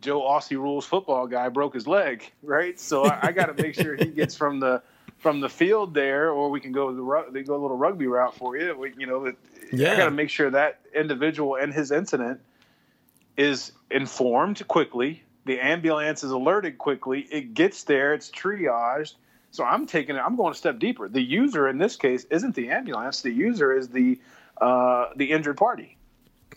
Joe 0.00 0.20
Aussie 0.20 0.56
rules 0.56 0.84
football 0.84 1.26
guy 1.26 1.48
broke 1.48 1.74
his 1.74 1.86
leg, 1.86 2.30
right? 2.42 2.78
So 2.78 3.04
I, 3.04 3.28
I 3.28 3.32
got 3.32 3.56
to 3.56 3.62
make 3.62 3.74
sure 3.74 3.94
he 3.94 4.06
gets 4.06 4.36
from 4.36 4.60
the 4.60 4.82
from 5.18 5.40
the 5.40 5.48
field 5.48 5.94
there, 5.94 6.30
or 6.30 6.50
we 6.50 6.60
can 6.60 6.72
go 6.72 6.92
the 6.92 7.32
they 7.32 7.42
go 7.42 7.56
a 7.56 7.62
little 7.62 7.76
rugby 7.76 8.06
route 8.06 8.34
for 8.34 8.56
you. 8.56 8.76
We, 8.76 8.92
you 8.96 9.06
know, 9.06 9.32
yeah. 9.72 9.92
I 9.92 9.96
got 9.96 10.04
to 10.06 10.10
make 10.10 10.30
sure 10.30 10.50
that 10.50 10.80
individual 10.94 11.56
and 11.56 11.72
his 11.72 11.90
incident 11.90 12.40
is 13.36 13.72
informed 13.90 14.66
quickly. 14.68 15.22
The 15.44 15.60
ambulance 15.60 16.24
is 16.24 16.30
alerted 16.30 16.78
quickly. 16.78 17.20
It 17.20 17.54
gets 17.54 17.84
there. 17.84 18.14
It's 18.14 18.30
triaged. 18.30 19.14
So 19.50 19.64
I'm 19.64 19.86
taking 19.86 20.16
it. 20.16 20.18
I'm 20.18 20.36
going 20.36 20.52
a 20.52 20.56
step 20.56 20.78
deeper. 20.78 21.08
The 21.08 21.22
user 21.22 21.68
in 21.68 21.78
this 21.78 21.96
case 21.96 22.24
isn't 22.24 22.54
the 22.54 22.70
ambulance. 22.70 23.22
The 23.22 23.32
user 23.32 23.76
is 23.76 23.88
the 23.88 24.20
uh, 24.60 25.06
the 25.16 25.30
injured 25.30 25.56
party. 25.56 25.97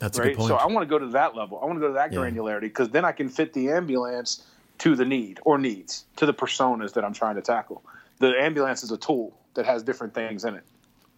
That's 0.01 0.17
right? 0.17 0.25
a 0.25 0.29
good 0.31 0.37
point. 0.37 0.49
So 0.49 0.55
I 0.55 0.65
want 0.65 0.79
to 0.79 0.89
go 0.89 0.97
to 0.97 1.07
that 1.11 1.35
level. 1.35 1.59
I 1.61 1.65
want 1.65 1.77
to 1.77 1.79
go 1.79 1.87
to 1.87 1.93
that 1.93 2.11
granularity 2.11 2.61
because 2.61 2.89
then 2.89 3.05
I 3.05 3.11
can 3.11 3.29
fit 3.29 3.53
the 3.53 3.69
ambulance 3.69 4.43
to 4.79 4.95
the 4.95 5.05
need 5.05 5.39
or 5.45 5.59
needs 5.59 6.05
to 6.15 6.25
the 6.25 6.33
personas 6.33 6.93
that 6.93 7.05
I'm 7.05 7.13
trying 7.13 7.35
to 7.35 7.41
tackle. 7.41 7.83
The 8.17 8.33
ambulance 8.39 8.83
is 8.83 8.91
a 8.91 8.97
tool 8.97 9.37
that 9.53 9.65
has 9.67 9.83
different 9.83 10.15
things 10.15 10.43
in 10.43 10.55
it. 10.55 10.63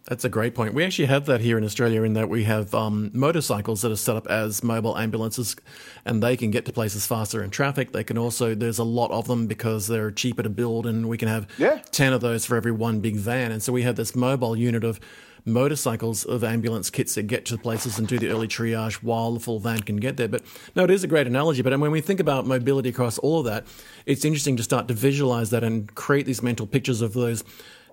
That's 0.06 0.22
a 0.26 0.28
great 0.28 0.54
point. 0.54 0.74
We 0.74 0.84
actually 0.84 1.06
have 1.06 1.24
that 1.26 1.40
here 1.40 1.56
in 1.56 1.64
Australia 1.64 2.02
in 2.02 2.12
that 2.12 2.28
we 2.28 2.44
have 2.44 2.74
um, 2.74 3.10
motorcycles 3.14 3.80
that 3.80 3.90
are 3.90 3.96
set 3.96 4.16
up 4.16 4.26
as 4.26 4.62
mobile 4.62 4.98
ambulances 4.98 5.56
and 6.04 6.22
they 6.22 6.36
can 6.36 6.50
get 6.50 6.66
to 6.66 6.72
places 6.72 7.06
faster 7.06 7.42
in 7.42 7.48
traffic. 7.48 7.92
They 7.92 8.04
can 8.04 8.18
also, 8.18 8.54
there's 8.54 8.78
a 8.78 8.84
lot 8.84 9.10
of 9.12 9.26
them 9.28 9.46
because 9.46 9.86
they're 9.86 10.10
cheaper 10.10 10.42
to 10.42 10.50
build 10.50 10.84
and 10.84 11.08
we 11.08 11.16
can 11.16 11.28
have 11.28 11.48
yeah. 11.56 11.80
10 11.90 12.12
of 12.12 12.20
those 12.20 12.44
for 12.44 12.54
every 12.54 12.72
one 12.72 13.00
big 13.00 13.16
van. 13.16 13.50
And 13.50 13.62
so 13.62 13.72
we 13.72 13.80
have 13.82 13.96
this 13.96 14.14
mobile 14.14 14.54
unit 14.54 14.84
of 14.84 15.00
motorcycles 15.44 16.24
of 16.24 16.42
ambulance 16.42 16.90
kits 16.90 17.14
that 17.14 17.24
get 17.24 17.44
to 17.46 17.56
the 17.56 17.62
places 17.62 17.98
and 17.98 18.08
do 18.08 18.18
the 18.18 18.28
early 18.28 18.48
triage 18.48 18.94
while 18.94 19.32
the 19.32 19.40
full 19.40 19.60
van 19.60 19.82
can 19.82 19.96
get 19.96 20.16
there. 20.16 20.28
But 20.28 20.42
no, 20.74 20.84
it 20.84 20.90
is 20.90 21.04
a 21.04 21.06
great 21.06 21.26
analogy. 21.26 21.62
But 21.62 21.78
when 21.78 21.90
we 21.90 22.00
think 22.00 22.20
about 22.20 22.46
mobility 22.46 22.88
across 22.88 23.18
all 23.18 23.40
of 23.40 23.46
that, 23.46 23.66
it's 24.06 24.24
interesting 24.24 24.56
to 24.56 24.62
start 24.62 24.88
to 24.88 24.94
visualize 24.94 25.50
that 25.50 25.62
and 25.62 25.94
create 25.94 26.26
these 26.26 26.42
mental 26.42 26.66
pictures 26.66 27.02
of 27.02 27.12
those 27.12 27.44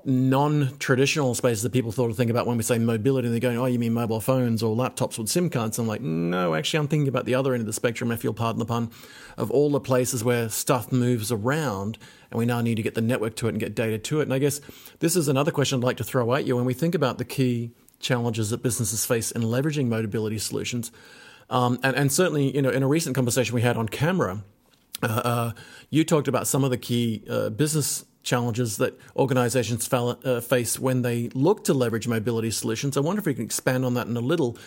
non-traditional 0.05 1.35
spaces 1.35 1.63
that 1.63 1.71
people 1.71 1.91
thought 1.91 2.07
to 2.07 2.13
think 2.13 2.31
about 2.31 2.47
when 2.47 2.57
we 2.57 2.63
say 2.63 2.77
mobility. 2.79 3.27
And 3.27 3.33
they're 3.33 3.39
going, 3.39 3.57
"Oh, 3.57 3.65
you 3.65 3.79
mean 3.79 3.93
mobile 3.93 4.21
phones 4.21 4.63
or 4.63 4.75
laptops 4.75 5.17
with 5.17 5.29
SIM 5.29 5.49
cards?" 5.49 5.77
I'm 5.79 5.87
like, 5.87 6.01
no, 6.01 6.55
actually, 6.55 6.79
I'm 6.79 6.87
thinking 6.87 7.07
about 7.07 7.25
the 7.25 7.35
other 7.35 7.53
end 7.53 7.61
of 7.61 7.67
the 7.67 7.73
spectrum. 7.73 8.11
If 8.11 8.23
you'll 8.23 8.33
pardon 8.33 8.59
the 8.59 8.65
pun, 8.65 8.91
of 9.37 9.51
all 9.51 9.69
the 9.69 9.79
places 9.79 10.23
where 10.23 10.49
stuff 10.49 10.91
moves 10.91 11.31
around, 11.31 11.97
and 12.29 12.37
we 12.37 12.45
now 12.45 12.61
need 12.61 12.75
to 12.75 12.83
get 12.83 12.95
the 12.95 13.01
network 13.01 13.35
to 13.37 13.47
it 13.47 13.51
and 13.51 13.59
get 13.59 13.75
data 13.75 13.97
to 13.97 14.19
it. 14.19 14.23
And 14.23 14.33
I 14.33 14.39
guess 14.39 14.61
this 14.99 15.15
is 15.15 15.27
another 15.27 15.51
question 15.51 15.79
I'd 15.79 15.85
like 15.85 15.97
to 15.97 16.03
throw 16.03 16.33
at 16.33 16.45
you 16.45 16.55
when 16.55 16.65
we 16.65 16.73
think 16.73 16.95
about 16.95 17.17
the 17.17 17.25
key 17.25 17.71
challenges 17.99 18.49
that 18.49 18.63
businesses 18.63 19.05
face 19.05 19.31
in 19.31 19.43
leveraging 19.43 19.87
mobility 19.87 20.39
solutions. 20.39 20.91
Um, 21.49 21.79
and, 21.83 21.95
and, 21.95 22.11
certainly, 22.11 22.55
you 22.55 22.61
know, 22.61 22.69
in 22.69 22.81
a 22.81 22.87
recent 22.87 23.13
conversation 23.13 23.53
we 23.53 23.61
had 23.61 23.75
on 23.75 23.89
camera, 23.89 24.43
uh, 25.03 25.07
uh, 25.07 25.51
you 25.89 26.03
talked 26.05 26.29
about 26.29 26.47
some 26.47 26.63
of 26.63 26.69
the 26.69 26.77
key 26.77 27.23
uh, 27.29 27.49
business 27.49 28.05
challenges 28.23 28.77
that 28.77 28.99
organizations 29.15 29.91
uh, 29.91 30.41
face 30.41 30.79
when 30.79 31.01
they 31.01 31.29
look 31.29 31.63
to 31.65 31.73
leverage 31.73 32.07
mobility 32.07 32.51
solutions. 32.51 32.97
I 32.97 32.99
wonder 32.99 33.19
if 33.19 33.25
we 33.25 33.33
can 33.33 33.45
expand 33.45 33.85
on 33.85 33.93
that 33.95 34.07
in 34.07 34.15
a 34.15 34.21
little. 34.21 34.57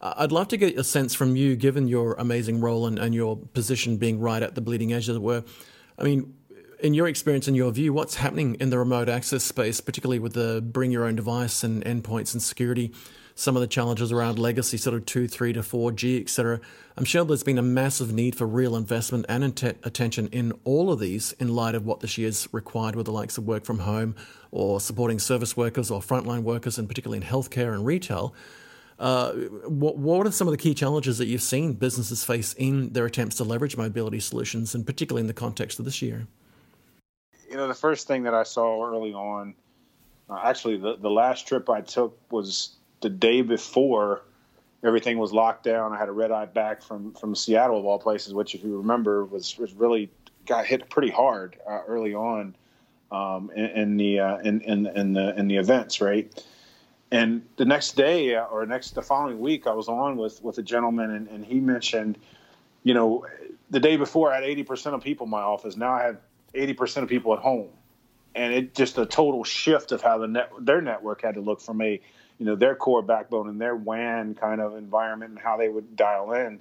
Uh, 0.00 0.14
I'd 0.18 0.32
love 0.32 0.48
to 0.48 0.56
get 0.56 0.78
a 0.78 0.84
sense 0.84 1.14
from 1.14 1.36
you, 1.36 1.56
given 1.56 1.88
your 1.88 2.14
amazing 2.14 2.60
role 2.60 2.86
and, 2.86 2.98
and 2.98 3.14
your 3.14 3.36
position 3.36 3.96
being 3.96 4.20
right 4.20 4.42
at 4.42 4.54
the 4.54 4.60
bleeding 4.60 4.92
edge, 4.92 5.08
as 5.08 5.16
it 5.16 5.22
were. 5.22 5.44
I 5.98 6.02
mean, 6.02 6.34
in 6.80 6.94
your 6.94 7.06
experience 7.06 7.48
and 7.48 7.56
your 7.56 7.70
view, 7.72 7.92
what's 7.92 8.16
happening 8.16 8.56
in 8.60 8.70
the 8.70 8.78
remote 8.78 9.08
access 9.08 9.42
space, 9.42 9.80
particularly 9.80 10.18
with 10.18 10.34
the 10.34 10.60
bring 10.60 10.90
your 10.90 11.04
own 11.04 11.16
device 11.16 11.64
and 11.64 11.84
endpoints 11.84 12.34
and 12.34 12.42
security? 12.42 12.92
Some 13.34 13.56
of 13.56 13.60
the 13.60 13.66
challenges 13.66 14.12
around 14.12 14.38
legacy, 14.38 14.76
sort 14.76 14.94
of 14.94 15.06
2, 15.06 15.26
3 15.26 15.52
to 15.54 15.60
4G, 15.60 16.20
etc. 16.20 16.60
I'm 16.96 17.04
sure 17.04 17.24
there's 17.24 17.42
been 17.42 17.58
a 17.58 17.62
massive 17.62 18.12
need 18.12 18.36
for 18.36 18.46
real 18.46 18.76
investment 18.76 19.26
and 19.28 19.42
attention 19.44 20.28
in 20.28 20.52
all 20.62 20.92
of 20.92 21.00
these 21.00 21.32
in 21.32 21.54
light 21.54 21.74
of 21.74 21.84
what 21.84 22.00
this 22.00 22.16
year's 22.16 22.48
required 22.52 22.94
with 22.94 23.06
the 23.06 23.12
likes 23.12 23.36
of 23.36 23.46
work 23.46 23.64
from 23.64 23.80
home 23.80 24.14
or 24.52 24.80
supporting 24.80 25.18
service 25.18 25.56
workers 25.56 25.90
or 25.90 26.00
frontline 26.00 26.42
workers, 26.42 26.78
and 26.78 26.88
particularly 26.88 27.18
in 27.18 27.28
healthcare 27.28 27.74
and 27.74 27.84
retail. 27.84 28.34
Uh, 29.00 29.32
what, 29.66 29.98
what 29.98 30.24
are 30.24 30.30
some 30.30 30.46
of 30.46 30.52
the 30.52 30.58
key 30.58 30.72
challenges 30.72 31.18
that 31.18 31.26
you've 31.26 31.42
seen 31.42 31.72
businesses 31.72 32.24
face 32.24 32.54
in 32.54 32.92
their 32.92 33.06
attempts 33.06 33.36
to 33.36 33.44
leverage 33.44 33.76
mobility 33.76 34.20
solutions, 34.20 34.74
and 34.76 34.86
particularly 34.86 35.20
in 35.20 35.26
the 35.26 35.34
context 35.34 35.80
of 35.80 35.84
this 35.84 36.00
year? 36.00 36.28
You 37.50 37.56
know, 37.56 37.66
the 37.66 37.74
first 37.74 38.06
thing 38.06 38.22
that 38.22 38.34
I 38.34 38.44
saw 38.44 38.84
early 38.88 39.12
on, 39.12 39.54
uh, 40.30 40.40
actually, 40.44 40.76
the, 40.76 40.96
the 40.96 41.10
last 41.10 41.48
trip 41.48 41.68
I 41.68 41.80
took 41.80 42.16
was 42.30 42.76
the 43.04 43.10
day 43.10 43.42
before 43.42 44.22
everything 44.82 45.18
was 45.18 45.30
locked 45.30 45.62
down, 45.62 45.92
I 45.92 45.98
had 45.98 46.08
a 46.08 46.12
red 46.12 46.32
eye 46.32 46.46
back 46.46 46.82
from 46.82 47.12
from 47.12 47.34
Seattle 47.34 47.78
of 47.78 47.84
all 47.84 47.98
places, 47.98 48.32
which, 48.32 48.54
if 48.54 48.64
you 48.64 48.78
remember, 48.78 49.26
was 49.26 49.58
was 49.58 49.74
really 49.74 50.10
got 50.46 50.64
hit 50.64 50.88
pretty 50.88 51.10
hard 51.10 51.58
uh, 51.68 51.80
early 51.86 52.14
on 52.14 52.56
um, 53.12 53.50
in, 53.54 53.64
in, 53.64 53.96
the 53.98 54.20
uh, 54.20 54.38
in, 54.38 54.62
in, 54.62 54.86
in 54.86 55.12
the 55.12 55.38
in 55.38 55.48
the 55.48 55.58
events, 55.58 56.00
right? 56.00 56.32
And 57.10 57.42
the 57.56 57.66
next 57.66 57.94
day 57.94 58.36
uh, 58.36 58.46
or 58.46 58.64
next 58.64 58.94
the 58.94 59.02
following 59.02 59.38
week, 59.38 59.66
I 59.66 59.74
was 59.74 59.88
on 59.88 60.16
with 60.16 60.42
with 60.42 60.56
a 60.56 60.62
gentleman, 60.62 61.10
and, 61.10 61.28
and 61.28 61.44
he 61.44 61.60
mentioned, 61.60 62.16
you 62.84 62.94
know, 62.94 63.26
the 63.68 63.80
day 63.80 63.96
before 63.98 64.32
I 64.32 64.36
had 64.36 64.44
eighty 64.44 64.62
percent 64.62 64.94
of 64.94 65.02
people 65.02 65.26
in 65.26 65.30
my 65.30 65.42
office. 65.42 65.76
Now 65.76 65.92
I 65.92 66.04
have 66.04 66.16
eighty 66.54 66.72
percent 66.72 67.04
of 67.04 67.10
people 67.10 67.34
at 67.34 67.40
home, 67.40 67.68
and 68.34 68.54
it 68.54 68.74
just 68.74 68.96
a 68.96 69.04
total 69.04 69.44
shift 69.44 69.92
of 69.92 70.00
how 70.00 70.16
the 70.16 70.26
net 70.26 70.50
their 70.58 70.80
network 70.80 71.20
had 71.20 71.34
to 71.34 71.42
look 71.42 71.60
from 71.60 71.82
a 71.82 72.00
you 72.44 72.50
know 72.50 72.56
their 72.56 72.74
core 72.74 73.00
backbone 73.00 73.48
and 73.48 73.58
their 73.58 73.74
WAN 73.74 74.34
kind 74.34 74.60
of 74.60 74.76
environment 74.76 75.30
and 75.30 75.40
how 75.40 75.56
they 75.56 75.66
would 75.66 75.96
dial 75.96 76.30
in. 76.34 76.60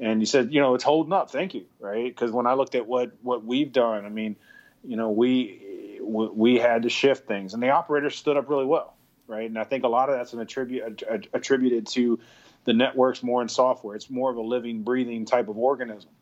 And 0.00 0.20
you 0.20 0.24
said, 0.24 0.50
you 0.50 0.62
know, 0.62 0.74
it's 0.74 0.82
holding 0.82 1.12
up. 1.12 1.30
Thank 1.30 1.52
you, 1.52 1.66
right? 1.78 2.06
Because 2.06 2.30
when 2.30 2.46
I 2.46 2.54
looked 2.54 2.74
at 2.74 2.86
what 2.86 3.12
what 3.20 3.44
we've 3.44 3.70
done, 3.70 4.06
I 4.06 4.08
mean, 4.08 4.34
you 4.82 4.96
know, 4.96 5.10
we 5.10 5.98
we 6.00 6.54
had 6.56 6.84
to 6.84 6.88
shift 6.88 7.28
things, 7.28 7.52
and 7.52 7.62
the 7.62 7.68
operators 7.68 8.16
stood 8.16 8.38
up 8.38 8.48
really 8.48 8.64
well, 8.64 8.94
right? 9.26 9.44
And 9.44 9.58
I 9.58 9.64
think 9.64 9.84
a 9.84 9.88
lot 9.88 10.08
of 10.08 10.16
that's 10.16 10.32
an 10.32 10.40
attribute 10.40 11.02
attributed 11.34 11.86
to 11.88 12.18
the 12.64 12.72
networks 12.72 13.22
more 13.22 13.42
in 13.42 13.48
software. 13.50 13.96
It's 13.96 14.08
more 14.08 14.30
of 14.30 14.38
a 14.38 14.42
living, 14.42 14.84
breathing 14.84 15.26
type 15.26 15.48
of 15.48 15.58
organism. 15.58 16.12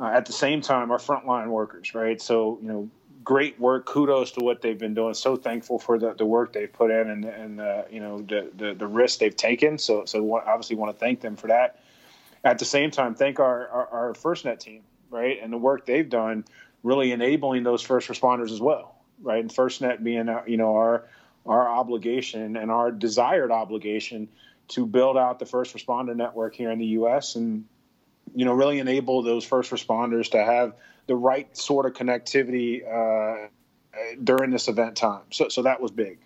Uh, 0.00 0.06
at 0.06 0.24
the 0.24 0.32
same 0.32 0.62
time, 0.62 0.90
our 0.90 0.96
frontline 0.96 1.48
workers, 1.48 1.94
right? 1.94 2.18
So 2.18 2.58
you 2.62 2.68
know, 2.68 2.90
great 3.22 3.58
work. 3.60 3.86
Kudos 3.86 4.32
to 4.32 4.40
what 4.40 4.62
they've 4.62 4.78
been 4.78 4.94
doing. 4.94 5.14
So 5.14 5.36
thankful 5.36 5.78
for 5.78 5.98
the, 5.98 6.14
the 6.14 6.26
work 6.26 6.52
they've 6.52 6.72
put 6.72 6.90
in 6.90 7.10
and, 7.10 7.24
and 7.24 7.60
uh, 7.60 7.82
you 7.90 8.00
know 8.00 8.18
the, 8.22 8.50
the, 8.56 8.74
the 8.74 8.86
risk 8.86 9.18
they've 9.18 9.36
taken. 9.36 9.78
So 9.78 10.04
so 10.04 10.38
obviously 10.38 10.76
want 10.76 10.96
to 10.96 10.98
thank 10.98 11.20
them 11.20 11.36
for 11.36 11.48
that. 11.48 11.80
At 12.44 12.58
the 12.58 12.64
same 12.64 12.90
time, 12.90 13.14
thank 13.14 13.38
our, 13.38 13.68
our, 13.68 13.88
our 13.88 14.12
FirstNet 14.14 14.58
team, 14.58 14.82
right, 15.10 15.38
and 15.40 15.52
the 15.52 15.58
work 15.58 15.86
they've 15.86 16.08
done, 16.08 16.44
really 16.82 17.12
enabling 17.12 17.62
those 17.62 17.82
first 17.82 18.08
responders 18.08 18.50
as 18.50 18.60
well, 18.60 18.96
right, 19.22 19.40
and 19.40 19.50
FirstNet 19.50 20.02
being 20.02 20.28
uh, 20.28 20.42
you 20.46 20.56
know 20.56 20.74
our 20.76 21.08
our 21.46 21.68
obligation 21.68 22.56
and 22.56 22.70
our 22.70 22.90
desired 22.90 23.50
obligation 23.50 24.28
to 24.68 24.86
build 24.86 25.16
out 25.16 25.38
the 25.38 25.46
first 25.46 25.76
responder 25.76 26.14
network 26.14 26.54
here 26.54 26.70
in 26.70 26.78
the 26.78 26.86
U.S. 26.86 27.36
and 27.36 27.64
you 28.34 28.44
know 28.44 28.52
really 28.52 28.78
enable 28.78 29.22
those 29.22 29.44
first 29.44 29.70
responders 29.70 30.30
to 30.30 30.42
have 30.42 30.74
the 31.06 31.16
right 31.16 31.56
sort 31.56 31.86
of 31.86 31.92
connectivity 31.94 32.82
uh, 32.86 33.48
during 34.22 34.50
this 34.50 34.68
event 34.68 34.96
time. 34.96 35.22
So, 35.30 35.48
so 35.48 35.62
that 35.62 35.80
was 35.80 35.90
big. 35.90 36.18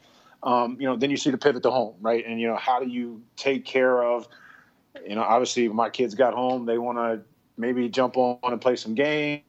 Um, 0.43 0.77
you 0.79 0.87
know, 0.87 0.97
then 0.97 1.11
you 1.11 1.17
see 1.17 1.31
the 1.31 1.39
pivot 1.39 1.63
to 1.65 1.71
home, 1.71 1.97
right? 2.01 2.25
And 2.25 2.41
you 2.41 2.47
know, 2.47 2.57
how 2.57 2.81
do 2.81 2.89
you 2.89 3.23
take 3.37 3.65
care 3.65 4.03
of? 4.03 4.29
You 5.07 5.15
know, 5.15 5.23
obviously, 5.23 5.69
my 5.69 5.91
kids 5.91 6.15
got 6.15 6.35
home. 6.35 6.67
They 6.67 6.79
want 6.79 6.99
to 6.99 7.23
maybe 7.57 7.89
jump 7.89 8.17
on 8.17 8.39
and 8.45 8.61
play 8.61 8.77
some 8.77 8.95
games. 8.95 9.43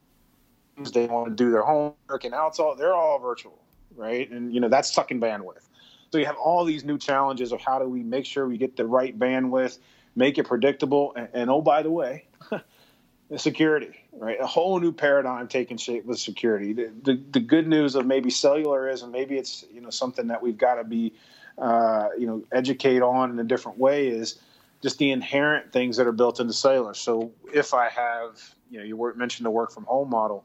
They 0.93 1.05
want 1.05 1.29
to 1.29 1.35
do 1.35 1.51
their 1.51 1.63
homework, 1.63 2.23
and 2.23 2.31
now 2.31 2.47
it's 2.47 2.59
all 2.59 2.75
they're 2.75 2.93
all 2.93 3.19
virtual, 3.19 3.59
right? 3.95 4.29
And 4.29 4.53
you 4.53 4.59
know, 4.59 4.69
that's 4.69 4.91
sucking 4.93 5.19
bandwidth. 5.19 5.67
So 6.11 6.17
you 6.17 6.25
have 6.25 6.37
all 6.37 6.63
these 6.63 6.83
new 6.83 6.97
challenges 6.97 7.51
of 7.51 7.59
how 7.59 7.79
do 7.79 7.85
we 7.85 8.01
make 8.01 8.25
sure 8.25 8.47
we 8.47 8.57
get 8.57 8.77
the 8.77 8.85
right 8.85 9.17
bandwidth, 9.17 9.77
make 10.15 10.37
it 10.37 10.45
predictable, 10.45 11.13
and, 11.15 11.27
and 11.33 11.49
oh, 11.49 11.61
by 11.61 11.83
the 11.83 11.91
way, 11.91 12.25
security, 13.35 13.91
right? 14.19 14.37
A 14.39 14.47
whole 14.47 14.79
new 14.79 14.91
paradigm 14.91 15.47
taking 15.47 15.77
shape 15.77 16.05
with 16.05 16.19
security. 16.19 16.73
The, 16.73 16.91
the, 17.03 17.21
the, 17.31 17.39
good 17.39 17.67
news 17.67 17.95
of 17.95 18.05
maybe 18.05 18.29
cellular 18.29 18.89
is, 18.89 19.03
and 19.03 19.11
maybe 19.11 19.37
it's 19.37 19.65
you 19.73 19.81
know 19.81 19.89
something 19.89 20.27
that 20.27 20.41
we've 20.41 20.57
got 20.57 20.75
to 20.75 20.83
be 20.83 21.13
uh, 21.57 22.09
you 22.17 22.27
know 22.27 22.43
educate 22.51 23.01
on 23.01 23.31
in 23.31 23.39
a 23.39 23.43
different 23.43 23.77
way 23.77 24.07
is 24.07 24.39
just 24.81 24.97
the 24.97 25.11
inherent 25.11 25.71
things 25.71 25.97
that 25.97 26.07
are 26.07 26.11
built 26.11 26.39
into 26.39 26.53
cellular. 26.53 26.93
So 26.93 27.31
if 27.53 27.73
I 27.73 27.89
have 27.89 28.55
you 28.69 28.79
know 28.79 28.85
you 28.85 29.13
mentioned 29.15 29.45
the 29.45 29.51
work 29.51 29.71
from 29.71 29.85
home 29.85 30.09
model. 30.09 30.43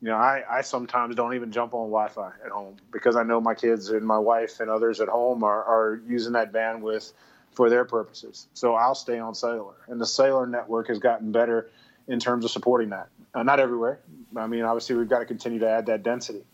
You 0.00 0.10
know, 0.10 0.16
I, 0.16 0.42
I 0.50 0.60
sometimes 0.60 1.16
don't 1.16 1.32
even 1.32 1.50
jump 1.50 1.72
on 1.72 1.88
Wi-Fi 1.88 2.30
at 2.44 2.50
home 2.50 2.76
because 2.90 3.16
I 3.16 3.22
know 3.22 3.40
my 3.40 3.54
kids 3.54 3.88
and 3.88 4.06
my 4.06 4.18
wife 4.18 4.60
and 4.60 4.68
others 4.68 5.00
at 5.00 5.08
home 5.08 5.42
are, 5.42 5.64
are 5.64 6.02
using 6.06 6.34
that 6.34 6.52
bandwidth 6.52 7.12
for 7.52 7.70
their 7.70 7.86
purposes. 7.86 8.48
So 8.52 8.74
I'll 8.74 8.96
stay 8.96 9.18
on 9.18 9.34
cellular, 9.34 9.76
and 9.86 9.98
the 9.98 10.04
cellular 10.04 10.46
network 10.46 10.88
has 10.88 10.98
gotten 10.98 11.32
better 11.32 11.70
in 12.08 12.20
terms 12.20 12.44
of 12.44 12.50
supporting 12.50 12.90
that. 12.90 13.08
Uh, 13.34 13.42
not 13.42 13.60
everywhere. 13.60 14.00
I 14.36 14.46
mean, 14.46 14.62
obviously, 14.62 14.96
we've 14.96 15.08
got 15.08 15.20
to 15.20 15.24
continue 15.24 15.58
to 15.60 15.68
add 15.68 15.86
that 15.86 16.02
density. 16.02 16.44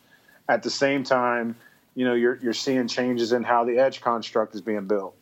At 0.49 0.63
the 0.63 0.71
same 0.71 1.05
time, 1.05 1.57
you 1.95 2.05
know, 2.05 2.15
you're 2.15 2.37
you're 2.37 2.53
seeing 2.53 2.89
changes 2.89 3.33
in 3.33 3.43
how 3.43 3.65
the 3.65 3.79
edge 3.79 4.01
construct 4.01 4.55
is 4.55 4.61
being 4.61 4.87
built. 4.87 5.17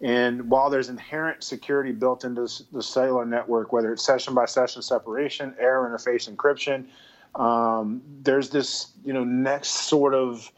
And 0.00 0.48
while 0.48 0.70
there's 0.70 0.88
inherent 0.88 1.42
security 1.42 1.90
built 1.90 2.24
into 2.24 2.48
the 2.72 2.82
cellular 2.82 3.26
network, 3.26 3.72
whether 3.72 3.92
it's 3.92 4.04
session 4.04 4.32
by 4.32 4.44
session 4.44 4.80
separation, 4.80 5.54
air 5.58 5.82
interface 5.82 6.30
encryption, 6.32 6.86
um, 7.34 8.00
there's 8.22 8.50
this 8.50 8.92
you 9.04 9.12
know 9.12 9.24
next 9.24 9.88
sort 9.88 10.14
of 10.14 10.50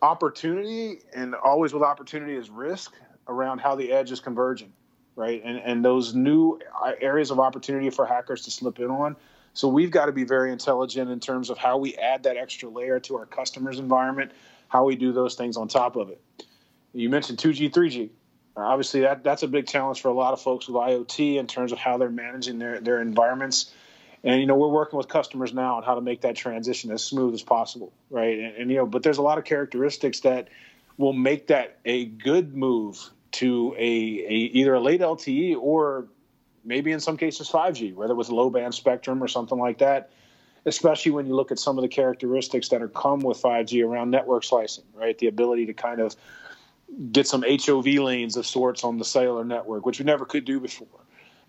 opportunity, 0.00 1.00
and 1.14 1.34
always 1.34 1.72
with 1.72 1.82
opportunity 1.82 2.34
is 2.34 2.50
risk 2.50 2.94
around 3.26 3.58
how 3.58 3.74
the 3.74 3.90
edge 3.90 4.12
is 4.12 4.20
converging 4.20 4.72
right? 5.16 5.42
And 5.44 5.58
and 5.58 5.84
those 5.84 6.14
new 6.14 6.58
uh, 6.82 6.92
areas 7.00 7.30
of 7.30 7.40
opportunity 7.40 7.90
for 7.90 8.06
hackers 8.06 8.42
to 8.42 8.50
slip 8.50 8.78
in 8.78 8.90
on. 8.90 9.16
So 9.52 9.68
we've 9.68 9.90
got 9.90 10.06
to 10.06 10.12
be 10.12 10.24
very 10.24 10.50
intelligent 10.50 11.10
in 11.10 11.20
terms 11.20 11.48
of 11.48 11.58
how 11.58 11.78
we 11.78 11.94
add 11.94 12.24
that 12.24 12.36
extra 12.36 12.68
layer 12.68 12.98
to 13.00 13.16
our 13.18 13.26
customers' 13.26 13.78
environment, 13.78 14.32
how 14.66 14.84
we 14.84 14.96
do 14.96 15.12
those 15.12 15.36
things 15.36 15.56
on 15.56 15.68
top 15.68 15.94
of 15.94 16.10
it. 16.10 16.20
You 16.92 17.08
mentioned 17.08 17.38
2G, 17.38 17.70
3G. 17.70 18.10
Obviously, 18.56 19.00
that 19.00 19.24
that's 19.24 19.42
a 19.42 19.48
big 19.48 19.66
challenge 19.66 20.00
for 20.00 20.08
a 20.08 20.12
lot 20.12 20.32
of 20.32 20.40
folks 20.40 20.68
with 20.68 20.76
IoT 20.76 21.36
in 21.36 21.46
terms 21.46 21.72
of 21.72 21.78
how 21.78 21.98
they're 21.98 22.10
managing 22.10 22.58
their 22.58 22.80
their 22.80 23.00
environments. 23.00 23.72
And 24.22 24.40
you 24.40 24.46
know, 24.46 24.56
we're 24.56 24.68
working 24.68 24.96
with 24.96 25.08
customers 25.08 25.52
now 25.52 25.76
on 25.76 25.82
how 25.82 25.96
to 25.96 26.00
make 26.00 26.22
that 26.22 26.34
transition 26.34 26.90
as 26.90 27.04
smooth 27.04 27.34
as 27.34 27.42
possible, 27.42 27.92
right? 28.10 28.38
And, 28.38 28.56
and 28.56 28.70
you 28.70 28.78
know, 28.78 28.86
but 28.86 29.02
there's 29.02 29.18
a 29.18 29.22
lot 29.22 29.38
of 29.38 29.44
characteristics 29.44 30.20
that 30.20 30.48
will 30.96 31.12
make 31.12 31.48
that 31.48 31.78
a 31.84 32.04
good 32.04 32.56
move 32.56 33.10
to 33.34 33.74
a, 33.76 33.82
a 33.82 34.50
either 34.52 34.74
a 34.74 34.80
late 34.80 35.00
LTE 35.00 35.56
or 35.56 36.06
maybe 36.64 36.92
in 36.92 37.00
some 37.00 37.16
cases 37.16 37.50
5G, 37.50 37.94
whether 37.94 38.12
it 38.12 38.16
was 38.16 38.30
low 38.30 38.50
band 38.50 38.74
spectrum 38.74 39.22
or 39.22 39.28
something 39.28 39.58
like 39.58 39.78
that. 39.78 40.10
Especially 40.66 41.12
when 41.12 41.26
you 41.26 41.34
look 41.34 41.52
at 41.52 41.58
some 41.58 41.76
of 41.76 41.82
the 41.82 41.88
characteristics 41.88 42.70
that 42.70 42.80
are 42.80 42.88
come 42.88 43.20
with 43.20 43.42
5G 43.42 43.86
around 43.86 44.10
network 44.10 44.44
slicing, 44.44 44.84
right? 44.94 45.16
The 45.18 45.26
ability 45.26 45.66
to 45.66 45.74
kind 45.74 46.00
of 46.00 46.16
get 47.12 47.26
some 47.26 47.44
HOV 47.46 47.86
lanes 47.86 48.36
of 48.36 48.46
sorts 48.46 48.82
on 48.82 48.96
the 48.96 49.04
cellular 49.04 49.44
network, 49.44 49.84
which 49.84 49.98
we 49.98 50.06
never 50.06 50.24
could 50.24 50.46
do 50.46 50.60
before. 50.60 50.88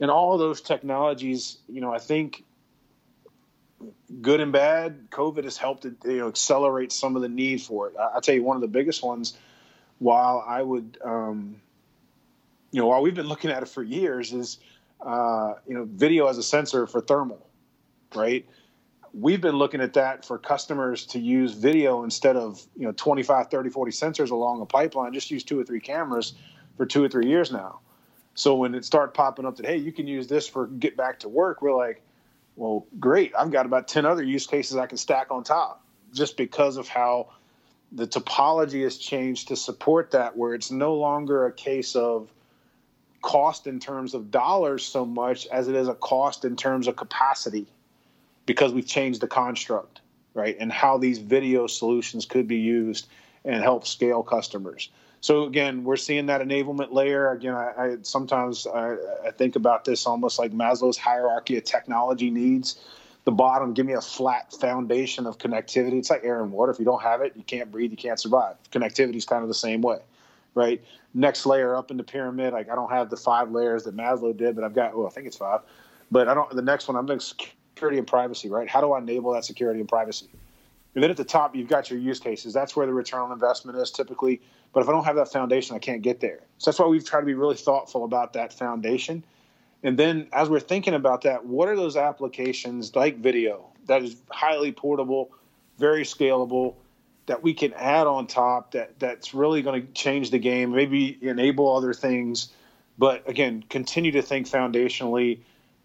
And 0.01 0.11
all 0.11 0.37
those 0.37 0.59
technologies, 0.59 1.57
you 1.69 1.79
know, 1.79 1.93
I 1.93 1.99
think 1.99 2.43
good 4.21 4.39
and 4.39 4.51
bad, 4.51 5.09
COVID 5.11 5.43
has 5.43 5.57
helped 5.57 5.85
you 5.85 5.97
know, 6.03 6.27
accelerate 6.27 6.91
some 6.91 7.15
of 7.15 7.21
the 7.21 7.29
need 7.29 7.61
for 7.61 7.89
it. 7.89 7.95
I, 7.97 8.15
will 8.15 8.21
tell 8.21 8.35
you 8.35 8.43
one 8.43 8.57
of 8.57 8.61
the 8.61 8.67
biggest 8.67 9.03
ones. 9.03 9.37
While 9.99 10.43
I 10.45 10.61
would, 10.61 10.97
um, 11.03 11.61
you 12.75 12.81
know, 12.81 12.87
while 12.87 13.01
we've 13.01 13.15
been 13.15 13.29
looking 13.29 13.51
at 13.51 13.63
it 13.63 13.69
for 13.69 13.83
years, 13.83 14.33
is 14.33 14.59
uh, 14.99 15.53
you 15.65 15.73
know, 15.73 15.87
video 15.89 16.27
as 16.27 16.37
a 16.37 16.43
sensor 16.43 16.85
for 16.85 16.99
thermal, 16.99 17.47
right? 18.13 18.45
We've 19.13 19.39
been 19.39 19.55
looking 19.55 19.79
at 19.79 19.93
that 19.93 20.25
for 20.25 20.37
customers 20.37 21.05
to 21.07 21.19
use 21.19 21.53
video 21.53 22.03
instead 22.03 22.35
of, 22.35 22.61
you 22.75 22.85
know, 22.85 22.91
25, 22.91 23.49
30, 23.49 23.69
40 23.69 23.91
sensors 23.93 24.31
along 24.31 24.59
a 24.59 24.65
pipeline, 24.65 25.13
just 25.13 25.31
use 25.31 25.45
two 25.45 25.57
or 25.57 25.63
three 25.63 25.79
cameras 25.79 26.33
for 26.75 26.85
two 26.85 27.01
or 27.01 27.07
three 27.07 27.27
years 27.27 27.49
now. 27.49 27.79
So 28.33 28.55
when 28.55 28.75
it 28.75 28.83
started 28.83 29.13
popping 29.13 29.45
up 29.45 29.55
that, 29.55 29.65
hey, 29.65 29.77
you 29.77 29.93
can 29.93 30.05
use 30.05 30.27
this 30.27 30.45
for 30.45 30.67
get 30.67 30.97
back 30.97 31.19
to 31.19 31.29
work, 31.29 31.61
we're 31.61 31.73
like, 31.73 32.01
well, 32.57 32.87
great. 32.99 33.31
I've 33.39 33.51
got 33.51 33.65
about 33.65 33.87
10 33.87 34.05
other 34.05 34.23
use 34.23 34.47
cases 34.47 34.75
I 34.75 34.85
can 34.85 34.97
stack 34.97 35.31
on 35.31 35.45
top 35.45 35.81
just 36.13 36.35
because 36.35 36.75
of 36.75 36.89
how 36.89 37.29
the 37.93 38.05
topology 38.05 38.83
has 38.83 38.97
changed 38.97 39.47
to 39.47 39.55
support 39.55 40.11
that, 40.11 40.35
where 40.35 40.53
it's 40.53 40.71
no 40.71 40.95
longer 40.95 41.45
a 41.45 41.53
case 41.53 41.95
of 41.95 42.29
cost 43.25 43.65
in 43.65 43.79
terms 43.79 44.13
of 44.13 44.29
dollars 44.29 44.85
so 44.85 45.03
much 45.03 45.47
as 45.47 45.67
it 45.67 45.75
is 45.75 45.87
a 45.87 45.95
cost 45.95 46.45
in 46.45 46.55
terms 46.55 46.87
of 46.87 46.95
capacity 46.95 47.65
because 48.45 48.71
we've 48.71 48.85
changed 48.85 49.19
the 49.19 49.27
construct, 49.27 50.01
right? 50.35 50.55
And 50.59 50.71
how 50.71 50.99
these 50.99 51.17
video 51.17 51.65
solutions 51.65 52.27
could 52.27 52.47
be 52.47 52.57
used 52.57 53.07
and 53.43 53.63
help 53.63 53.87
scale 53.87 54.21
customers. 54.21 54.89
So 55.21 55.45
again, 55.45 55.83
we're 55.83 55.95
seeing 55.95 56.27
that 56.27 56.41
enablement 56.41 56.93
layer. 56.93 57.31
Again, 57.31 57.55
I, 57.55 57.71
I 57.77 57.97
sometimes 58.03 58.67
I, 58.67 58.95
I, 59.25 59.31
think 59.31 59.55
about 59.55 59.85
this 59.85 60.05
almost 60.05 60.37
like 60.37 60.51
Maslow's 60.51 60.97
hierarchy 60.97 61.57
of 61.57 61.63
technology 61.63 62.29
needs. 62.29 62.79
The 63.23 63.31
bottom, 63.31 63.73
give 63.73 63.87
me 63.87 63.93
a 63.93 64.01
flat 64.01 64.53
foundation 64.53 65.25
of 65.25 65.39
connectivity. 65.39 65.97
It's 65.97 66.11
like 66.11 66.23
air 66.23 66.43
and 66.43 66.51
water. 66.51 66.71
If 66.71 66.77
you 66.77 66.85
don't 66.85 67.01
have 67.01 67.21
it, 67.21 67.33
you 67.35 67.41
can't 67.41 67.71
breathe, 67.71 67.89
you 67.89 67.97
can't 67.97 68.19
survive. 68.19 68.57
Connectivity 68.71 69.15
is 69.15 69.25
kind 69.25 69.41
of 69.41 69.47
the 69.47 69.55
same 69.55 69.81
way, 69.81 69.97
right? 70.55 70.83
Next 71.13 71.45
layer 71.45 71.75
up 71.75 71.91
in 71.91 71.97
the 71.97 72.03
pyramid, 72.03 72.53
like 72.53 72.69
I 72.69 72.75
don't 72.75 72.91
have 72.91 73.09
the 73.09 73.17
five 73.17 73.51
layers 73.51 73.83
that 73.83 73.95
Maslow 73.95 74.35
did, 74.35 74.55
but 74.55 74.63
I've 74.63 74.73
got, 74.73 74.97
well, 74.97 75.05
I 75.05 75.11
think 75.11 75.27
it's 75.27 75.37
five. 75.37 75.61
But 76.11 76.27
I 76.27 76.33
don't. 76.33 76.49
The 76.49 76.61
next 76.61 76.87
one, 76.87 76.97
I'm 76.97 77.05
doing 77.05 77.19
security 77.19 77.97
and 77.97 78.07
privacy, 78.07 78.49
right? 78.49 78.69
How 78.69 78.81
do 78.81 78.93
I 78.93 78.99
enable 78.99 79.33
that 79.33 79.45
security 79.45 79.79
and 79.79 79.89
privacy? 79.89 80.29
And 80.93 81.03
then 81.03 81.11
at 81.11 81.17
the 81.17 81.25
top, 81.25 81.55
you've 81.55 81.67
got 81.67 81.89
your 81.89 81.99
use 81.99 82.19
cases. 82.19 82.53
That's 82.53 82.75
where 82.75 82.87
the 82.87 82.93
return 82.93 83.19
on 83.19 83.31
investment 83.31 83.77
is 83.77 83.91
typically. 83.91 84.41
But 84.71 84.81
if 84.81 84.89
I 84.89 84.91
don't 84.93 85.03
have 85.03 85.17
that 85.17 85.31
foundation, 85.31 85.75
I 85.75 85.79
can't 85.79 86.01
get 86.01 86.21
there. 86.21 86.39
So 86.57 86.71
that's 86.71 86.79
why 86.79 86.87
we've 86.87 87.05
tried 87.05 87.21
to 87.21 87.25
be 87.25 87.33
really 87.33 87.55
thoughtful 87.55 88.05
about 88.05 88.33
that 88.33 88.53
foundation. 88.53 89.23
And 89.83 89.99
then 89.99 90.27
as 90.31 90.49
we're 90.49 90.61
thinking 90.61 90.93
about 90.93 91.21
that, 91.23 91.45
what 91.45 91.67
are 91.67 91.75
those 91.75 91.97
applications 91.97 92.95
like 92.95 93.17
video 93.17 93.65
that 93.87 94.03
is 94.03 94.15
highly 94.31 94.71
portable, 94.71 95.31
very 95.77 96.03
scalable, 96.03 96.75
that 97.25 97.41
we 97.41 97.53
can 97.53 97.73
add 97.73 98.07
on 98.07 98.27
top 98.27 98.71
that 98.71 98.99
that's 98.99 99.33
really 99.33 99.61
going 99.61 99.81
to 99.81 99.93
change 99.93 100.31
the 100.31 100.39
game, 100.39 100.71
maybe 100.71 101.17
enable 101.21 101.75
other 101.75 101.93
things, 101.93 102.49
but 102.97 103.27
again, 103.27 103.63
continue 103.69 104.11
to 104.11 104.21
think 104.21 104.47
foundationally 104.47 105.39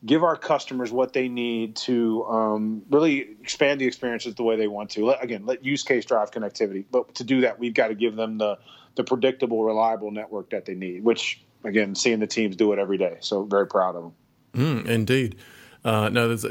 give 0.05 0.25
our 0.25 0.37
customers 0.37 0.91
what 0.91 1.13
they 1.13 1.29
need 1.29 1.77
to 1.77 2.25
um, 2.25 2.83
really 2.91 3.37
expand 3.43 3.81
the 3.81 3.87
experiences 3.87 4.35
the 4.35 4.43
way 4.43 4.57
they 4.57 4.69
want 4.69 4.91
to. 4.91 5.05
Let, 5.05 5.23
again, 5.23 5.45
let 5.47 5.65
use 5.65 5.83
case 5.83 6.05
drive 6.05 6.31
connectivity, 6.31 6.85
but 6.91 7.15
to 7.17 7.25
do 7.25 7.43
that, 7.43 7.59
we've 7.59 7.75
got 7.75 7.89
to 7.89 7.95
give 7.95 8.17
them 8.17 8.39
the 8.39 8.59
the 8.97 9.05
predictable, 9.05 9.63
reliable 9.63 10.11
network 10.11 10.51
that 10.51 10.65
they 10.65 10.75
need. 10.75 11.05
Which, 11.05 11.41
again, 11.65 11.95
seeing 11.95 12.19
the 12.19 12.27
teams 12.27 12.57
do 12.57 12.73
it 12.73 12.79
every 12.79 12.99
day, 12.99 13.19
so 13.21 13.45
very 13.45 13.67
proud 13.67 13.95
of 13.95 14.03
them. 14.03 14.13
Mm, 14.55 14.87
indeed. 14.87 15.37
Uh, 15.83 16.11
no, 16.11 16.31
it's 16.31 16.43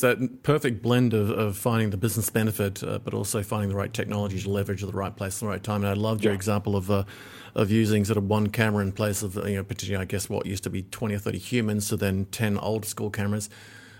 that 0.00 0.42
perfect 0.42 0.80
blend 0.80 1.12
of, 1.12 1.30
of 1.30 1.58
finding 1.58 1.90
the 1.90 1.96
business 1.98 2.30
benefit, 2.30 2.82
uh, 2.82 2.98
but 2.98 3.12
also 3.12 3.42
finding 3.42 3.68
the 3.68 3.76
right 3.76 3.92
technology 3.92 4.40
to 4.40 4.48
leverage 4.48 4.82
at 4.82 4.90
the 4.90 4.96
right 4.96 5.14
place 5.14 5.36
at 5.36 5.40
the 5.40 5.46
right 5.46 5.62
time. 5.62 5.82
And 5.82 5.88
I 5.88 5.92
loved 5.92 6.24
your 6.24 6.32
yeah. 6.32 6.36
example 6.36 6.74
of 6.74 6.90
uh, 6.90 7.04
of 7.54 7.70
using 7.70 8.04
sort 8.06 8.16
of 8.16 8.24
one 8.24 8.48
camera 8.48 8.82
in 8.82 8.92
place 8.92 9.22
of 9.22 9.34
you 9.46 9.56
know 9.56 9.64
particularly 9.64 10.02
I 10.02 10.06
guess 10.06 10.30
what 10.30 10.46
used 10.46 10.64
to 10.64 10.70
be 10.70 10.82
twenty 10.82 11.14
or 11.14 11.18
thirty 11.18 11.38
humans 11.38 11.88
to 11.88 11.96
then 11.96 12.26
ten 12.26 12.56
old 12.56 12.86
school 12.86 13.10
cameras. 13.10 13.50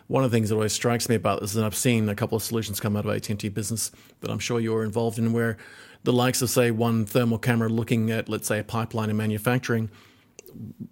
One 0.07 0.24
of 0.24 0.31
the 0.31 0.37
things 0.38 0.48
that 0.48 0.55
always 0.55 0.72
strikes 0.72 1.07
me 1.11 1.16
about 1.16 1.42
this, 1.42 1.55
and 1.55 1.66
I've 1.66 1.77
seen 1.77 2.09
a 2.09 2.14
couple 2.14 2.37
of 2.37 2.42
solutions 2.42 2.81
come 2.81 2.96
out 2.96 3.05
of 3.05 3.14
AT 3.14 3.29
and 3.29 3.38
T 3.38 3.51
Business 3.51 3.90
that 4.20 4.31
I'm 4.31 4.38
sure 4.38 4.59
you're 4.59 4.85
involved 4.85 5.18
in, 5.18 5.35
where 5.35 5.59
the 6.05 6.14
likes 6.14 6.40
of 6.40 6.48
say 6.48 6.70
one 6.70 7.05
thermal 7.05 7.38
camera 7.38 7.68
looking 7.68 8.11
at 8.11 8.31
let's 8.31 8.46
say 8.46 8.59
a 8.59 8.64
pipeline 8.64 9.11
in 9.11 9.18
manufacturing 9.18 9.90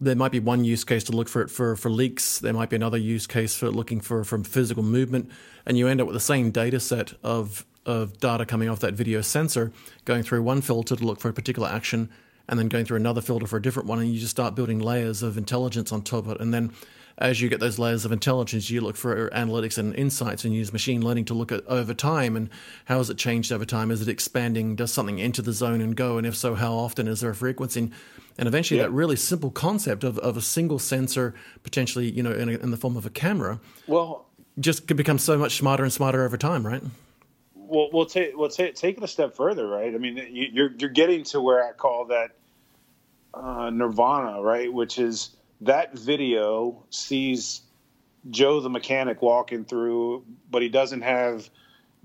there 0.01 0.17
might 0.17 0.33
be 0.33 0.41
one 0.41 0.65
use 0.65 0.85
case 0.85 1.05
to 1.05 1.13
look 1.13 1.29
for 1.29 1.43
it 1.43 1.51
for, 1.51 1.77
for 1.77 1.91
leaks. 1.91 2.39
There 2.39 2.53
might 2.53 2.71
be 2.71 2.77
another 2.77 2.99
use 2.99 3.27
case 3.27 3.57
for 3.57 3.71
looking 3.71 4.01
for 4.01 4.25
from 4.25 4.45
physical 4.45 4.83
movement, 4.83 5.31
and 5.65 5.77
you 5.79 5.89
end 5.89 6.01
up 6.01 6.07
with 6.07 6.15
the 6.15 6.21
same 6.21 6.51
data 6.51 6.81
set 6.81 7.15
of 7.23 7.65
of 7.85 8.19
data 8.19 8.45
coming 8.45 8.69
off 8.69 8.81
that 8.81 8.95
video 8.95 9.21
sensor, 9.21 9.73
going 10.05 10.23
through 10.23 10.43
one 10.43 10.61
filter 10.61 10.97
to 10.97 11.05
look 11.05 11.21
for 11.21 11.29
a 11.29 11.33
particular 11.33 11.69
action, 11.69 12.11
and 12.49 12.59
then 12.59 12.69
going 12.69 12.85
through 12.85 12.97
another 12.97 13.21
filter 13.21 13.47
for 13.47 13.59
a 13.59 13.63
different 13.63 13.89
one, 13.89 14.01
and 14.01 14.13
you 14.13 14.19
just 14.19 14.33
start 14.33 14.55
building 14.55 14.81
layers 14.81 15.23
of 15.23 15.39
intelligence 15.39 15.93
on 15.93 16.03
top 16.03 16.27
of 16.27 16.33
it, 16.33 16.41
and 16.41 16.53
then 16.53 16.73
as 17.19 17.41
you 17.41 17.49
get 17.49 17.61
those 17.61 17.79
layers 17.79 18.05
of 18.05 18.13
intelligence, 18.13 18.69
you 18.69 18.81
look 18.81 18.97
for 18.97 19.31
analytics 19.31 19.79
and 19.79 19.95
insights 19.95 20.45
and 20.45 20.55
use 20.55 20.73
machine 20.73 21.03
learning 21.03 21.25
to 21.27 21.35
look 21.35 21.51
at 21.51 21.67
over 21.67 21.95
time 21.95 22.37
and 22.37 22.51
how 22.87 22.99
has 22.99 23.09
it 23.09 23.17
changed 23.17 23.51
over 23.51 23.65
time? 23.65 23.91
Is 23.91 24.03
it 24.03 24.09
expanding? 24.09 24.77
Does 24.77 24.93
something 24.93 25.21
enter 25.21 25.41
the 25.41 25.53
zone 25.53 25.81
and 25.81 25.97
go? 25.97 26.19
And 26.19 26.27
if 26.27 26.37
so, 26.37 26.55
how 26.55 26.75
often? 26.75 27.09
Is 27.09 27.21
there 27.21 27.31
a 27.31 27.35
frequency? 27.35 27.91
And 28.39 28.47
eventually, 28.47 28.79
yeah. 28.79 28.87
that 28.87 28.93
really 28.93 29.17
simple 29.17 29.51
concept 29.51 30.05
of, 30.05 30.19
of 30.19 30.37
a 30.37 30.43
single 30.43 30.79
sensor, 30.79 31.35
potentially, 31.63 32.11
you 32.11 32.23
know, 32.23 32.33
in, 32.33 32.51
a, 32.51 32.53
in 32.53 32.71
the 32.71 32.77
form 32.77 32.97
of 32.97 33.07
a 33.07 33.11
camera, 33.11 33.61
well, 33.87 34.27
just 34.61 34.87
could 34.87 34.99
become 34.99 35.19
so 35.19 35.39
much 35.39 35.57
smarter 35.57 35.85
and 35.85 35.93
smarter 35.93 36.23
over 36.23 36.37
time, 36.37 36.67
right? 36.67 36.83
Well, 37.55 37.89
we'll 37.93 38.07
take 38.07 38.37
we'll 38.37 38.51
take 38.51 38.75
take 38.75 38.99
it 38.99 39.03
a 39.03 39.09
step 39.09 39.35
further, 39.35 39.67
right? 39.67 39.95
I 39.95 39.99
mean, 39.99 40.21
you're 40.31 40.71
you're 40.79 40.91
getting 40.91 41.25
to 41.25 41.41
where 41.41 41.67
I 41.67 41.73
call 41.73 42.05
that 42.07 42.33
uh, 43.33 43.71
nirvana, 43.71 44.43
right? 44.43 44.73
Which 44.73 44.99
is 44.99 45.31
that 45.63 45.97
video 45.99 46.85
sees 46.91 47.63
Joe 48.31 48.61
the 48.61 48.71
mechanic 48.71 49.23
walking 49.23 49.65
through, 49.65 50.25
but 50.51 50.63
he 50.63 50.69
doesn't 50.69 51.03
have 51.03 51.49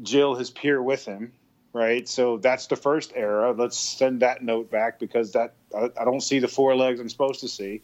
Jill, 0.01 0.35
his 0.35 0.49
peer, 0.49 0.81
with 0.81 1.05
him, 1.05 1.33
right? 1.73 2.07
So 2.07 2.37
that's 2.37 2.67
the 2.67 2.75
first 2.75 3.11
error. 3.15 3.53
Let's 3.53 3.77
send 3.77 4.21
that 4.21 4.43
note 4.43 4.71
back 4.71 4.99
because 4.99 5.33
that 5.33 5.53
I, 5.75 5.89
I 5.99 6.05
don't 6.05 6.21
see 6.21 6.39
the 6.39 6.47
four 6.47 6.75
legs 6.75 6.99
I'm 6.99 7.09
supposed 7.09 7.41
to 7.41 7.47
see. 7.47 7.81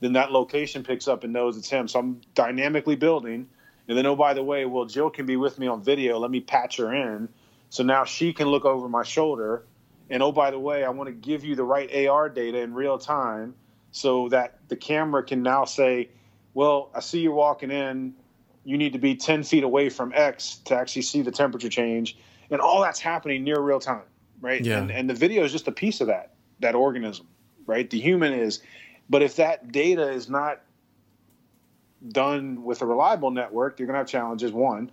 Then 0.00 0.12
that 0.12 0.30
location 0.30 0.84
picks 0.84 1.08
up 1.08 1.24
and 1.24 1.32
knows 1.32 1.56
it's 1.56 1.68
him. 1.68 1.88
So 1.88 1.98
I'm 1.98 2.20
dynamically 2.34 2.96
building. 2.96 3.48
And 3.88 3.96
then, 3.96 4.06
oh, 4.06 4.14
by 4.14 4.34
the 4.34 4.44
way, 4.44 4.64
well, 4.66 4.84
Jill 4.84 5.10
can 5.10 5.26
be 5.26 5.36
with 5.36 5.58
me 5.58 5.66
on 5.66 5.82
video. 5.82 6.18
Let 6.18 6.30
me 6.30 6.40
patch 6.40 6.76
her 6.76 6.94
in. 6.94 7.28
So 7.70 7.82
now 7.82 8.04
she 8.04 8.32
can 8.32 8.48
look 8.48 8.64
over 8.64 8.88
my 8.88 9.02
shoulder. 9.02 9.64
And 10.10 10.22
oh, 10.22 10.30
by 10.30 10.50
the 10.50 10.58
way, 10.58 10.84
I 10.84 10.90
want 10.90 11.08
to 11.08 11.14
give 11.14 11.44
you 11.44 11.56
the 11.56 11.64
right 11.64 12.06
AR 12.06 12.28
data 12.28 12.60
in 12.60 12.74
real 12.74 12.98
time 12.98 13.54
so 13.90 14.28
that 14.28 14.58
the 14.68 14.76
camera 14.76 15.22
can 15.22 15.42
now 15.42 15.64
say, 15.64 16.10
well, 16.54 16.90
I 16.94 17.00
see 17.00 17.20
you 17.20 17.32
walking 17.32 17.70
in. 17.70 18.14
You 18.64 18.76
need 18.76 18.92
to 18.92 18.98
be 18.98 19.16
10 19.16 19.44
feet 19.44 19.64
away 19.64 19.88
from 19.88 20.12
X 20.14 20.56
to 20.66 20.74
actually 20.74 21.02
see 21.02 21.22
the 21.22 21.30
temperature 21.30 21.68
change. 21.68 22.18
And 22.50 22.60
all 22.60 22.82
that's 22.82 23.00
happening 23.00 23.44
near 23.44 23.60
real 23.60 23.80
time, 23.80 24.02
right? 24.40 24.64
Yeah. 24.64 24.78
And, 24.78 24.90
and 24.90 25.08
the 25.08 25.14
video 25.14 25.44
is 25.44 25.52
just 25.52 25.68
a 25.68 25.72
piece 25.72 26.00
of 26.00 26.08
that, 26.08 26.34
that 26.60 26.74
organism, 26.74 27.26
right? 27.66 27.88
The 27.88 28.00
human 28.00 28.32
is. 28.32 28.60
But 29.08 29.22
if 29.22 29.36
that 29.36 29.72
data 29.72 30.10
is 30.10 30.28
not 30.28 30.60
done 32.06 32.64
with 32.64 32.82
a 32.82 32.86
reliable 32.86 33.30
network, 33.30 33.78
you're 33.78 33.86
going 33.86 33.94
to 33.94 33.98
have 33.98 34.08
challenges. 34.08 34.52
One. 34.52 34.90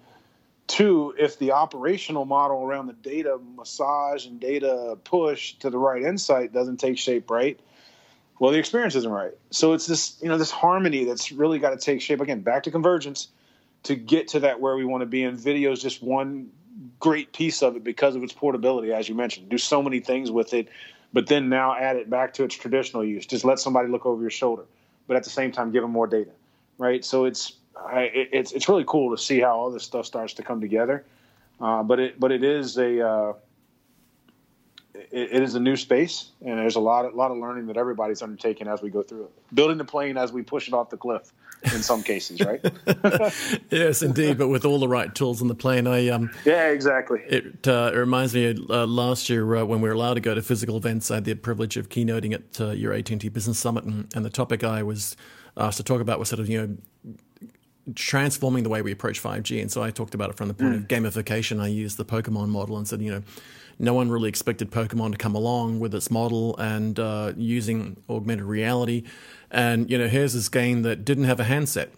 Two, 0.67 1.13
if 1.19 1.37
the 1.37 1.51
operational 1.51 2.25
model 2.25 2.63
around 2.63 2.87
the 2.87 2.93
data 2.93 3.39
massage 3.55 4.25
and 4.25 4.39
data 4.39 4.97
push 5.03 5.53
to 5.55 5.69
the 5.69 5.77
right 5.77 6.01
insight 6.01 6.53
doesn't 6.53 6.77
take 6.77 6.97
shape 6.97 7.29
right, 7.29 7.59
well 8.39 8.51
the 8.51 8.57
experience 8.57 8.95
isn't 8.95 9.11
right. 9.11 9.33
So 9.51 9.73
it's 9.73 9.87
this 9.87 10.17
you 10.21 10.29
know 10.29 10.37
this 10.37 10.51
harmony 10.51 11.05
that's 11.05 11.31
really 11.31 11.59
got 11.59 11.71
to 11.71 11.77
take 11.77 12.01
shape. 12.01 12.21
Again 12.21 12.41
back 12.41 12.63
to 12.63 12.71
convergence 12.71 13.29
to 13.83 13.95
get 13.95 14.29
to 14.29 14.39
that 14.41 14.59
where 14.59 14.75
we 14.75 14.85
want 14.85 15.01
to 15.01 15.05
be 15.05 15.23
and 15.23 15.39
video 15.39 15.71
is 15.71 15.81
just 15.81 16.01
one 16.01 16.49
great 16.99 17.31
piece 17.33 17.61
of 17.61 17.75
it 17.75 17.83
because 17.83 18.15
of 18.15 18.23
its 18.23 18.33
portability 18.33 18.93
as 18.93 19.07
you 19.07 19.15
mentioned. 19.15 19.49
Do 19.49 19.57
so 19.57 19.81
many 19.81 19.99
things 19.99 20.31
with 20.31 20.53
it 20.53 20.69
but 21.13 21.27
then 21.27 21.47
now 21.47 21.75
add 21.75 21.95
it 21.95 22.09
back 22.09 22.33
to 22.33 22.43
its 22.43 22.55
traditional 22.55 23.05
use. 23.05 23.25
Just 23.25 23.45
let 23.45 23.59
somebody 23.59 23.87
look 23.89 24.05
over 24.05 24.21
your 24.21 24.31
shoulder 24.31 24.63
but 25.07 25.17
at 25.17 25.23
the 25.23 25.29
same 25.29 25.51
time 25.51 25.71
give 25.71 25.81
them 25.81 25.91
more 25.91 26.07
data 26.07 26.31
right? 26.77 27.03
So 27.03 27.25
it's 27.25 27.53
it's 27.87 28.51
it's 28.51 28.69
really 28.69 28.85
cool 28.87 29.15
to 29.15 29.21
see 29.21 29.39
how 29.39 29.57
all 29.57 29.71
this 29.71 29.83
stuff 29.83 30.05
starts 30.05 30.33
to 30.35 30.43
come 30.43 30.61
together. 30.61 31.05
Uh, 31.59 31.83
but 31.83 31.99
it 31.99 32.19
but 32.19 32.31
it 32.31 32.43
is 32.43 32.77
a 32.77 33.07
uh, 33.07 33.33
it, 35.11 35.29
it 35.33 35.43
is 35.43 35.55
a 35.55 35.59
new 35.59 35.75
space, 35.75 36.31
and 36.45 36.57
there's 36.57 36.75
a 36.75 36.79
lot, 36.79 37.05
a 37.05 37.15
lot 37.15 37.31
of 37.31 37.37
learning 37.37 37.67
that 37.67 37.77
everybody's 37.77 38.21
undertaking 38.21 38.67
as 38.67 38.81
we 38.81 38.89
go 38.89 39.01
through 39.01 39.25
it. 39.25 39.55
Building 39.55 39.77
the 39.77 39.85
plane 39.85 40.17
as 40.17 40.31
we 40.31 40.41
push 40.41 40.67
it 40.67 40.73
off 40.73 40.89
the 40.89 40.97
cliff, 40.97 41.31
in 41.63 41.81
some 41.81 42.03
cases, 42.03 42.41
right? 42.41 42.61
yes, 43.71 44.01
indeed. 44.01 44.37
But 44.37 44.47
with 44.47 44.65
all 44.65 44.79
the 44.79 44.87
right 44.87 45.13
tools 45.13 45.41
in 45.41 45.47
the 45.47 45.55
plane, 45.55 45.87
I 45.87 46.09
um, 46.09 46.31
yeah, 46.45 46.69
exactly. 46.69 47.21
It, 47.27 47.67
uh, 47.67 47.91
it 47.93 47.97
reminds 47.97 48.33
me 48.33 48.51
of 48.51 48.69
uh, 48.69 48.85
last 48.85 49.29
year 49.29 49.55
uh, 49.55 49.65
when 49.65 49.81
we 49.81 49.89
were 49.89 49.95
allowed 49.95 50.15
to 50.15 50.21
go 50.21 50.33
to 50.33 50.41
physical 50.41 50.77
events. 50.77 51.11
I 51.11 51.15
had 51.15 51.25
the 51.25 51.35
privilege 51.35 51.77
of 51.77 51.89
keynoting 51.89 52.33
at 52.33 52.61
uh, 52.61 52.71
your 52.71 52.93
AT&T 52.93 53.29
Business 53.29 53.59
Summit, 53.59 53.83
and, 53.83 54.13
and 54.15 54.25
the 54.25 54.29
topic 54.29 54.63
I 54.63 54.83
was 54.83 55.15
asked 55.57 55.77
to 55.77 55.83
talk 55.83 56.01
about 56.01 56.19
was 56.19 56.29
sort 56.29 56.39
of 56.39 56.49
you 56.49 56.61
know 56.61 56.77
transforming 57.93 58.63
the 58.63 58.69
way 58.69 58.81
we 58.81 58.91
approach 58.91 59.21
5G. 59.21 59.61
And 59.61 59.71
so 59.71 59.83
I 59.83 59.91
talked 59.91 60.15
about 60.15 60.31
it 60.31 60.37
from 60.37 60.47
the 60.47 60.53
point 60.53 60.73
mm. 60.73 60.77
of 60.77 60.87
gamification. 60.87 61.61
I 61.61 61.67
used 61.67 61.97
the 61.97 62.05
Pokemon 62.05 62.47
model 62.49 62.77
and 62.77 62.87
said, 62.87 63.01
you 63.01 63.11
know, 63.11 63.23
no 63.79 63.93
one 63.93 64.09
really 64.09 64.29
expected 64.29 64.71
Pokemon 64.71 65.11
to 65.11 65.17
come 65.17 65.35
along 65.35 65.79
with 65.79 65.93
its 65.93 66.09
model 66.09 66.57
and 66.57 66.99
uh, 66.99 67.33
using 67.35 67.97
augmented 68.09 68.45
reality. 68.45 69.03
And 69.51 69.89
you 69.89 69.97
know, 69.97 70.07
here's 70.07 70.33
this 70.33 70.49
game 70.49 70.83
that 70.83 71.05
didn't 71.05 71.25
have 71.25 71.39
a 71.39 71.43
handset. 71.43 71.91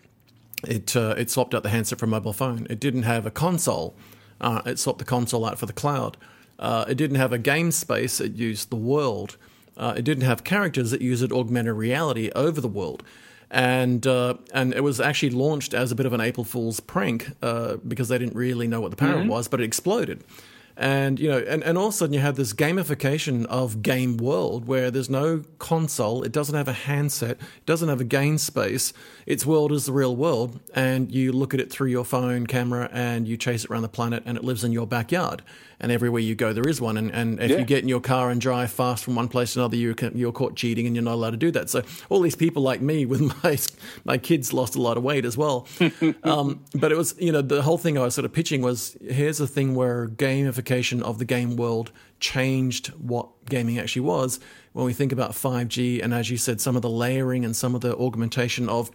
It 0.67 0.95
uh, 0.95 1.15
it 1.17 1.29
swapped 1.29 1.53
out 1.53 1.63
the 1.63 1.69
handset 1.69 1.99
for 1.99 2.05
a 2.05 2.09
mobile 2.09 2.33
phone. 2.33 2.67
It 2.69 2.79
didn't 2.79 3.03
have 3.03 3.25
a 3.25 3.31
console. 3.31 3.95
Uh, 4.41 4.61
it 4.65 4.79
swapped 4.79 4.99
the 4.99 5.05
console 5.05 5.45
out 5.45 5.59
for 5.59 5.65
the 5.65 5.73
cloud. 5.73 6.17
Uh, 6.59 6.85
it 6.87 6.95
didn't 6.95 7.17
have 7.17 7.31
a 7.31 7.37
game 7.37 7.71
space. 7.71 8.19
It 8.19 8.33
used 8.33 8.69
the 8.69 8.75
world. 8.75 9.37
Uh, 9.75 9.93
it 9.95 10.03
didn't 10.03 10.23
have 10.23 10.43
characters. 10.43 10.91
It 10.93 11.01
used 11.01 11.31
augmented 11.31 11.75
reality 11.75 12.31
over 12.35 12.59
the 12.59 12.67
world 12.67 13.03
and 13.49 14.05
uh, 14.05 14.35
and 14.53 14.73
it 14.73 14.81
was 14.81 14.99
actually 14.99 15.29
launched 15.29 15.73
as 15.73 15.91
a 15.91 15.95
bit 15.95 16.05
of 16.05 16.13
an 16.13 16.21
April 16.21 16.43
Fool's 16.43 16.79
prank 16.79 17.31
uh, 17.41 17.77
because 17.87 18.09
they 18.09 18.17
didn't 18.17 18.35
really 18.35 18.67
know 18.67 18.81
what 18.81 18.91
the 18.91 18.97
power 18.97 19.19
mm-hmm. 19.19 19.29
was, 19.29 19.47
but 19.47 19.61
it 19.61 19.63
exploded. 19.63 20.23
And 20.79 21.19
you 21.19 21.27
know, 21.27 21.39
and, 21.39 21.63
and 21.63 21.75
all 21.75 21.87
of 21.87 21.93
a 21.93 21.97
sudden 21.97 22.13
you 22.13 22.19
have 22.19 22.35
this 22.35 22.53
gamification 22.53 23.45
of 23.47 23.81
game 23.81 24.17
world 24.17 24.67
where 24.67 24.91
there's 24.91 25.09
no 25.09 25.43
console, 25.57 26.21
it 26.21 26.31
doesn't 26.31 26.53
have 26.53 26.67
a 26.67 26.73
handset, 26.73 27.31
it 27.31 27.65
doesn't 27.65 27.89
have 27.89 27.99
a 27.99 28.03
game 28.05 28.37
space. 28.37 28.93
Its 29.25 29.43
world 29.43 29.71
is 29.71 29.87
the 29.87 29.91
real 29.91 30.15
world, 30.15 30.59
and 30.75 31.11
you 31.11 31.31
look 31.31 31.55
at 31.55 31.59
it 31.59 31.71
through 31.71 31.87
your 31.87 32.05
phone 32.05 32.45
camera 32.45 32.89
and 32.93 33.27
you 33.27 33.37
chase 33.37 33.63
it 33.65 33.71
around 33.71 33.81
the 33.81 33.89
planet, 33.89 34.21
and 34.27 34.37
it 34.37 34.43
lives 34.43 34.63
in 34.63 34.71
your 34.71 34.85
backyard 34.85 35.41
and 35.79 35.91
everywhere 35.91 36.21
you 36.21 36.35
go 36.35 36.53
there 36.53 36.67
is 36.67 36.81
one. 36.81 36.97
And, 36.97 37.11
and 37.11 37.39
if 37.39 37.51
yeah. 37.51 37.57
you 37.57 37.65
get 37.65 37.83
in 37.83 37.89
your 37.89 38.01
car 38.01 38.29
and 38.29 38.41
drive 38.41 38.71
fast 38.71 39.03
from 39.03 39.15
one 39.15 39.27
place 39.27 39.53
to 39.53 39.59
another, 39.59 39.75
you're, 39.75 39.95
you're 40.13 40.31
caught 40.31 40.55
cheating 40.55 40.87
and 40.87 40.95
you're 40.95 41.03
not 41.03 41.13
allowed 41.13 41.31
to 41.31 41.37
do 41.37 41.51
that. 41.51 41.69
So 41.69 41.83
all 42.09 42.19
these 42.21 42.35
people 42.35 42.63
like 42.63 42.81
me 42.81 43.05
with 43.05 43.21
my 43.43 43.57
my 44.03 44.17
kids 44.17 44.53
lost 44.53 44.75
a 44.75 44.81
lot 44.81 44.97
of 44.97 45.03
weight 45.03 45.25
as 45.25 45.37
well. 45.37 45.67
um, 46.23 46.63
but 46.73 46.91
it 46.91 46.97
was 46.97 47.15
you 47.19 47.31
know 47.31 47.41
the 47.41 47.61
whole 47.61 47.77
thing 47.77 47.97
I 47.97 48.01
was 48.01 48.15
sort 48.15 48.25
of 48.25 48.33
pitching 48.33 48.61
was 48.61 48.97
here's 49.01 49.39
a 49.39 49.47
thing 49.47 49.75
where 49.75 50.07
gamification 50.07 51.01
of 51.01 51.19
the 51.19 51.25
game 51.25 51.55
world 51.55 51.91
changed 52.19 52.87
what 52.97 53.29
gaming 53.45 53.77
actually 53.77 54.01
was 54.01 54.39
when 54.73 54.85
we 54.85 54.93
think 54.93 55.11
about 55.11 55.31
5G 55.31 56.03
and 56.03 56.13
as 56.13 56.31
you 56.31 56.37
said 56.37 56.59
some 56.59 56.75
of 56.75 56.81
the 56.81 56.89
layering 56.89 57.45
and 57.45 57.55
some 57.55 57.75
of 57.75 57.81
the 57.81 57.95
augmentation 57.95 58.67
of 58.67 58.89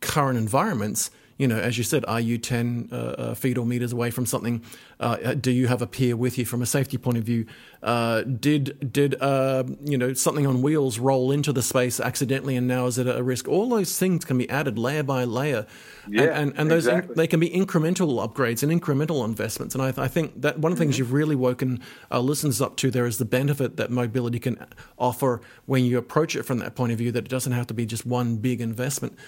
current 0.00 0.38
environments 0.38 1.10
you 1.36 1.48
know, 1.48 1.58
as 1.58 1.76
you 1.76 1.84
said, 1.84 2.04
are 2.06 2.20
you 2.20 2.38
10 2.38 2.90
uh, 2.92 2.94
uh, 2.94 3.34
feet 3.34 3.58
or 3.58 3.66
meters 3.66 3.92
away 3.92 4.10
from 4.10 4.24
something? 4.24 4.62
Uh, 5.00 5.34
do 5.34 5.50
you 5.50 5.66
have 5.66 5.82
a 5.82 5.86
peer 5.86 6.16
with 6.16 6.38
you 6.38 6.44
from 6.44 6.62
a 6.62 6.66
safety 6.66 6.96
point 6.96 7.18
of 7.18 7.24
view? 7.24 7.44
Uh, 7.82 8.22
did 8.22 8.92
did 8.92 9.20
uh, 9.20 9.64
you 9.84 9.98
know 9.98 10.14
something 10.14 10.46
on 10.46 10.62
wheels 10.62 10.98
roll 10.98 11.32
into 11.32 11.52
the 11.52 11.62
space 11.62 11.98
accidentally, 11.98 12.56
and 12.56 12.68
now 12.68 12.86
is 12.86 12.96
it 12.96 13.08
a 13.08 13.22
risk? 13.22 13.48
All 13.48 13.68
those 13.68 13.98
things 13.98 14.24
can 14.24 14.38
be 14.38 14.48
added 14.48 14.78
layer 14.78 15.02
by 15.02 15.24
layer, 15.24 15.66
yeah, 16.08 16.22
and, 16.22 16.30
and, 16.30 16.58
and 16.58 16.70
those 16.70 16.86
exactly. 16.86 17.12
in, 17.12 17.16
they 17.16 17.26
can 17.26 17.40
be 17.40 17.50
incremental 17.50 18.26
upgrades 18.26 18.62
and 18.62 18.80
incremental 18.80 19.24
investments. 19.24 19.74
And 19.74 19.82
I, 19.82 19.92
I 19.96 20.08
think 20.08 20.40
that 20.40 20.60
one 20.60 20.70
of 20.70 20.78
the 20.78 20.84
things 20.84 20.94
mm-hmm. 20.94 21.02
you've 21.02 21.12
really 21.12 21.36
woken 21.36 21.80
our 22.10 22.20
listeners 22.20 22.62
up 22.62 22.76
to 22.76 22.90
there 22.90 23.06
is 23.06 23.18
the 23.18 23.24
benefit 23.24 23.76
that 23.76 23.90
mobility 23.90 24.38
can 24.38 24.64
offer 24.96 25.40
when 25.66 25.84
you 25.84 25.98
approach 25.98 26.36
it 26.36 26.44
from 26.44 26.58
that 26.58 26.76
point 26.76 26.92
of 26.92 26.98
view. 26.98 27.10
That 27.10 27.24
it 27.24 27.30
doesn't 27.30 27.52
have 27.52 27.66
to 27.66 27.74
be 27.74 27.84
just 27.84 28.06
one 28.06 28.36
big 28.36 28.60
investment. 28.60 29.18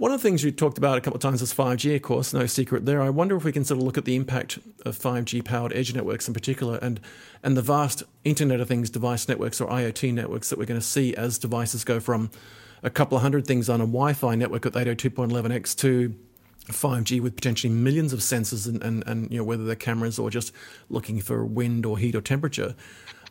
One 0.00 0.12
of 0.12 0.22
the 0.22 0.26
things 0.26 0.42
you 0.42 0.50
talked 0.50 0.78
about 0.78 0.96
a 0.96 1.02
couple 1.02 1.18
of 1.18 1.20
times 1.20 1.42
is 1.42 1.52
5G, 1.52 1.94
of 1.94 2.00
course, 2.00 2.32
no 2.32 2.46
secret 2.46 2.86
there. 2.86 3.02
I 3.02 3.10
wonder 3.10 3.36
if 3.36 3.44
we 3.44 3.52
can 3.52 3.66
sort 3.66 3.80
of 3.80 3.84
look 3.84 3.98
at 3.98 4.06
the 4.06 4.16
impact 4.16 4.58
of 4.86 4.98
5G 4.98 5.44
powered 5.44 5.74
edge 5.74 5.94
networks 5.94 6.26
in 6.26 6.32
particular 6.32 6.78
and, 6.80 6.98
and 7.42 7.54
the 7.54 7.60
vast 7.60 8.02
Internet 8.24 8.62
of 8.62 8.68
Things 8.68 8.88
device 8.88 9.28
networks 9.28 9.60
or 9.60 9.68
IoT 9.68 10.14
networks 10.14 10.48
that 10.48 10.58
we're 10.58 10.64
going 10.64 10.80
to 10.80 10.86
see 10.86 11.14
as 11.16 11.36
devices 11.36 11.84
go 11.84 12.00
from 12.00 12.30
a 12.82 12.88
couple 12.88 13.18
of 13.18 13.20
hundred 13.20 13.46
things 13.46 13.68
on 13.68 13.82
a 13.82 13.84
Wi 13.84 14.14
Fi 14.14 14.34
network 14.36 14.64
at 14.64 14.72
802.11x 14.72 15.76
to 15.76 16.14
5G 16.68 17.20
with 17.20 17.36
potentially 17.36 17.70
millions 17.70 18.14
of 18.14 18.20
sensors 18.20 18.66
and, 18.66 18.82
and, 18.82 19.06
and 19.06 19.30
you 19.30 19.36
know 19.36 19.44
whether 19.44 19.64
they're 19.64 19.76
cameras 19.76 20.18
or 20.18 20.30
just 20.30 20.50
looking 20.88 21.20
for 21.20 21.44
wind 21.44 21.84
or 21.84 21.98
heat 21.98 22.14
or 22.14 22.22
temperature. 22.22 22.74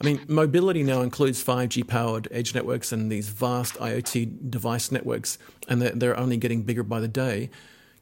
I 0.01 0.05
mean, 0.05 0.21
mobility 0.27 0.83
now 0.83 1.01
includes 1.01 1.43
5G 1.43 1.85
powered 1.85 2.27
edge 2.31 2.55
networks 2.55 2.91
and 2.91 3.11
these 3.11 3.29
vast 3.29 3.75
IoT 3.75 4.49
device 4.49 4.91
networks, 4.91 5.37
and 5.67 5.81
they're, 5.81 5.91
they're 5.91 6.17
only 6.17 6.37
getting 6.37 6.63
bigger 6.63 6.83
by 6.83 7.01
the 7.01 7.07
day. 7.07 7.49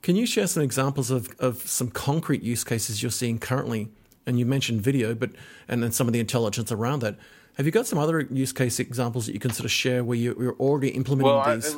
Can 0.03 0.15
you 0.15 0.27
share 0.27 0.45
some 0.45 0.61
examples 0.61 1.09
of, 1.09 1.29
of 1.39 1.67
some 1.67 1.89
concrete 1.89 2.43
use 2.43 2.63
cases 2.63 3.01
you're 3.01 3.11
seeing 3.11 3.39
currently? 3.39 3.89
And 4.27 4.37
you 4.37 4.45
mentioned 4.45 4.81
video, 4.81 5.15
but 5.15 5.31
and 5.69 5.81
then 5.81 5.91
some 5.91 6.05
of 6.05 6.13
the 6.13 6.19
intelligence 6.19 6.71
around 6.71 6.99
that. 6.99 7.15
Have 7.55 7.65
you 7.65 7.71
got 7.71 7.87
some 7.87 7.97
other 7.97 8.21
use 8.21 8.51
case 8.51 8.79
examples 8.79 9.25
that 9.25 9.33
you 9.33 9.39
can 9.39 9.51
sort 9.51 9.65
of 9.65 9.71
share 9.71 10.03
where 10.03 10.17
you, 10.17 10.33
are 10.33 10.53
already 10.61 10.89
implementing 10.89 11.33
well, 11.33 11.55
these? 11.55 11.75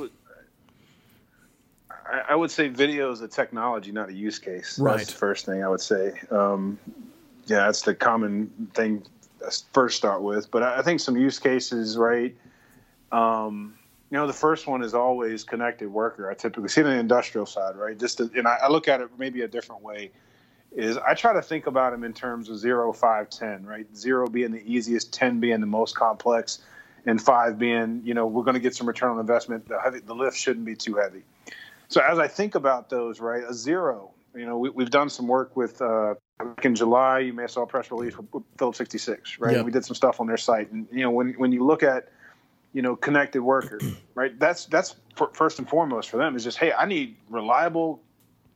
I, 2.11 2.21
I, 2.29 2.35
would 2.35 2.51
say 2.51 2.67
video 2.67 3.11
is 3.11 3.21
a 3.21 3.27
technology, 3.27 3.91
not 3.91 4.09
a 4.09 4.13
use 4.13 4.39
case. 4.39 4.77
Right. 4.79 4.97
That's 4.97 5.11
the 5.11 5.17
first 5.17 5.45
thing 5.45 5.63
I 5.63 5.69
would 5.69 5.79
say. 5.79 6.19
Um, 6.31 6.77
yeah, 7.45 7.65
that's 7.65 7.83
the 7.83 7.95
common 7.95 8.49
thing 8.73 9.05
first 9.73 9.97
start 9.97 10.21
with. 10.21 10.49
But 10.51 10.63
I 10.63 10.81
think 10.81 10.99
some 10.99 11.17
use 11.17 11.39
cases, 11.39 11.97
right? 11.97 12.35
Um, 13.11 13.77
you 14.11 14.17
know, 14.17 14.27
the 14.27 14.33
first 14.33 14.67
one 14.67 14.83
is 14.83 14.93
always 14.93 15.43
connected 15.43 15.89
worker. 15.89 16.29
I 16.29 16.33
typically 16.33 16.69
see 16.69 16.81
it 16.81 16.87
on 16.87 16.93
the 16.93 16.99
industrial 16.99 17.45
side, 17.45 17.75
right? 17.75 17.97
Just 17.97 18.17
to, 18.17 18.29
and 18.35 18.47
I, 18.47 18.57
I, 18.63 18.69
look 18.69 18.87
at 18.87 19.01
it 19.01 19.09
maybe 19.17 19.41
a 19.41 19.47
different 19.47 19.83
way. 19.83 20.11
Is 20.71 20.97
I 20.97 21.13
try 21.13 21.33
to 21.33 21.41
think 21.41 21.67
about 21.67 21.91
them 21.91 22.03
in 22.03 22.13
terms 22.13 22.49
of 22.49 22.57
zero, 22.57 22.93
five, 22.93 23.29
ten, 23.29 23.65
right? 23.65 23.85
Zero 23.95 24.27
being 24.27 24.51
the 24.51 24.61
easiest, 24.65 25.13
ten 25.13 25.39
being 25.39 25.61
the 25.61 25.67
most 25.67 25.95
complex, 25.95 26.59
and 27.05 27.21
five 27.21 27.57
being, 27.57 28.01
you 28.03 28.13
know, 28.13 28.27
we're 28.27 28.43
going 28.43 28.55
to 28.55 28.59
get 28.59 28.75
some 28.75 28.87
return 28.87 29.11
on 29.11 29.19
investment. 29.19 29.67
The, 29.67 29.79
heavy, 29.79 29.99
the 29.99 30.13
lift 30.13 30.37
shouldn't 30.37 30.65
be 30.65 30.75
too 30.75 30.95
heavy. 30.95 31.23
So 31.87 32.01
as 32.01 32.19
I 32.19 32.27
think 32.27 32.53
about 32.53 32.89
those, 32.89 33.19
right, 33.19 33.43
a 33.43 33.53
zero, 33.53 34.11
you 34.35 34.45
know, 34.45 34.57
we, 34.57 34.83
have 34.83 34.91
done 34.91 35.09
some 35.09 35.27
work 35.27 35.55
with 35.55 35.81
uh, 35.81 36.15
in 36.63 36.75
July. 36.75 37.19
You 37.19 37.33
may 37.33 37.43
have 37.43 37.51
saw 37.51 37.63
a 37.63 37.67
press 37.67 37.91
release 37.91 38.17
with 38.17 38.43
Phillips 38.57 38.77
66, 38.77 39.39
right? 39.39 39.55
Yeah. 39.55 39.61
We 39.61 39.71
did 39.71 39.85
some 39.85 39.95
stuff 39.95 40.19
on 40.19 40.27
their 40.27 40.37
site, 40.37 40.71
and 40.71 40.87
you 40.91 41.03
know, 41.03 41.11
when 41.11 41.33
when 41.33 41.51
you 41.51 41.65
look 41.65 41.83
at 41.83 42.09
you 42.73 42.81
know 42.81 42.95
connected 42.95 43.41
workers, 43.41 43.83
right? 44.15 44.37
That's 44.39 44.65
that's 44.65 44.95
for, 45.15 45.29
first 45.33 45.59
and 45.59 45.67
foremost 45.67 46.09
for 46.09 46.17
them 46.17 46.35
is 46.35 46.43
just 46.43 46.57
hey, 46.57 46.71
I 46.71 46.85
need 46.85 47.17
reliable, 47.29 48.01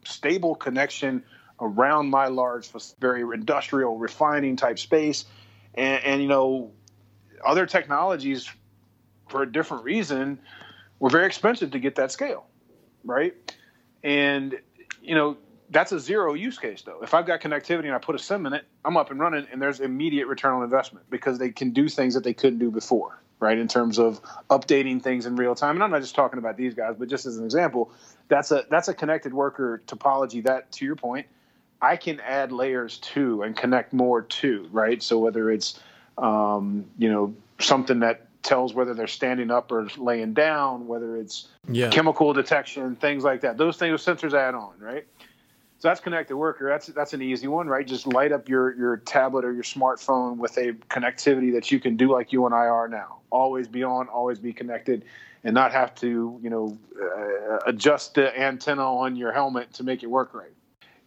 stable 0.05 0.55
connection 0.55 1.23
around 1.59 2.09
my 2.09 2.27
large, 2.27 2.69
very 2.99 3.21
industrial 3.21 3.97
refining 3.97 4.55
type 4.55 4.79
space, 4.79 5.25
and, 5.75 6.03
and 6.03 6.21
you 6.21 6.27
know, 6.27 6.71
other 7.45 7.65
technologies 7.65 8.49
for 9.29 9.43
a 9.43 9.51
different 9.51 9.83
reason 9.83 10.39
were 10.99 11.09
very 11.09 11.25
expensive 11.25 11.71
to 11.71 11.79
get 11.79 11.95
that 11.95 12.11
scale, 12.11 12.45
right? 13.03 13.33
And 14.03 14.59
you 15.01 15.15
know, 15.15 15.37
that's 15.69 15.91
a 15.91 15.99
zero 15.99 16.33
use 16.33 16.57
case 16.57 16.81
though. 16.81 16.99
If 17.01 17.13
I've 17.13 17.25
got 17.25 17.41
connectivity 17.41 17.85
and 17.85 17.93
I 17.93 17.97
put 17.97 18.15
a 18.15 18.19
sim 18.19 18.45
in 18.45 18.53
it, 18.53 18.65
I'm 18.83 18.97
up 18.97 19.11
and 19.11 19.19
running, 19.19 19.47
and 19.51 19.61
there's 19.61 19.79
immediate 19.79 20.27
return 20.27 20.53
on 20.53 20.63
investment 20.63 21.09
because 21.09 21.39
they 21.39 21.49
can 21.49 21.71
do 21.71 21.89
things 21.89 22.13
that 22.13 22.23
they 22.23 22.33
couldn't 22.33 22.59
do 22.59 22.71
before, 22.71 23.21
right? 23.39 23.57
In 23.57 23.67
terms 23.67 23.99
of 23.99 24.21
updating 24.49 25.01
things 25.01 25.25
in 25.25 25.35
real 25.35 25.55
time. 25.55 25.75
And 25.75 25.83
I'm 25.83 25.91
not 25.91 26.01
just 26.01 26.15
talking 26.15 26.39
about 26.39 26.57
these 26.57 26.73
guys, 26.73 26.95
but 26.97 27.09
just 27.09 27.25
as 27.25 27.37
an 27.37 27.45
example, 27.45 27.91
that's 28.27 28.51
a 28.51 28.65
that's 28.69 28.87
a 28.87 28.93
connected 28.93 29.33
worker 29.33 29.81
topology 29.87 30.43
that, 30.43 30.71
to 30.73 30.85
your 30.85 30.95
point, 30.95 31.27
I 31.81 31.97
can 31.97 32.19
add 32.21 32.51
layers 32.51 32.97
to 32.99 33.43
and 33.43 33.55
connect 33.55 33.93
more 33.93 34.21
to, 34.21 34.67
right? 34.71 35.01
So 35.01 35.19
whether 35.19 35.51
it's 35.51 35.79
um, 36.17 36.85
you 36.97 37.11
know 37.11 37.35
something 37.59 37.99
that 37.99 38.27
tells 38.43 38.73
whether 38.73 38.93
they're 38.93 39.07
standing 39.07 39.49
up 39.49 39.71
or 39.71 39.87
laying 39.97 40.33
down, 40.33 40.85
whether 40.85 41.17
it's 41.17 41.47
yeah. 41.69 41.89
chemical 41.89 42.33
detection, 42.33 42.95
things 42.97 43.23
like 43.23 43.41
that. 43.41 43.57
Those 43.57 43.77
things, 43.77 44.03
sensors 44.03 44.33
add 44.33 44.53
on, 44.53 44.73
right? 44.79 45.07
So 45.83 45.89
that's 45.89 45.99
connected 45.99 46.37
worker. 46.37 46.69
That's 46.69 46.87
that's 46.87 47.11
an 47.11 47.21
easy 47.21 47.47
one, 47.47 47.67
right? 47.67 47.85
Just 47.85 48.07
light 48.07 48.31
up 48.31 48.47
your 48.47 48.73
your 48.77 48.95
tablet 48.95 49.43
or 49.43 49.51
your 49.51 49.65
smartphone 49.65 50.37
with 50.37 50.55
a 50.57 50.71
connectivity 50.89 51.51
that 51.51 51.71
you 51.71 51.79
can 51.81 51.97
do 51.97 52.09
like 52.09 52.31
you 52.31 52.45
and 52.45 52.55
I 52.55 52.67
are 52.67 52.87
now. 52.87 53.17
Always 53.31 53.67
be 53.67 53.83
on, 53.83 54.07
always 54.07 54.39
be 54.39 54.53
connected, 54.53 55.03
and 55.43 55.53
not 55.53 55.73
have 55.73 55.93
to 55.95 56.39
you 56.41 56.49
know 56.49 56.77
uh, 56.97 57.57
adjust 57.67 58.13
the 58.13 58.39
antenna 58.39 58.81
on 58.81 59.17
your 59.17 59.33
helmet 59.33 59.73
to 59.73 59.83
make 59.83 60.03
it 60.03 60.07
work 60.07 60.33
right. 60.33 60.53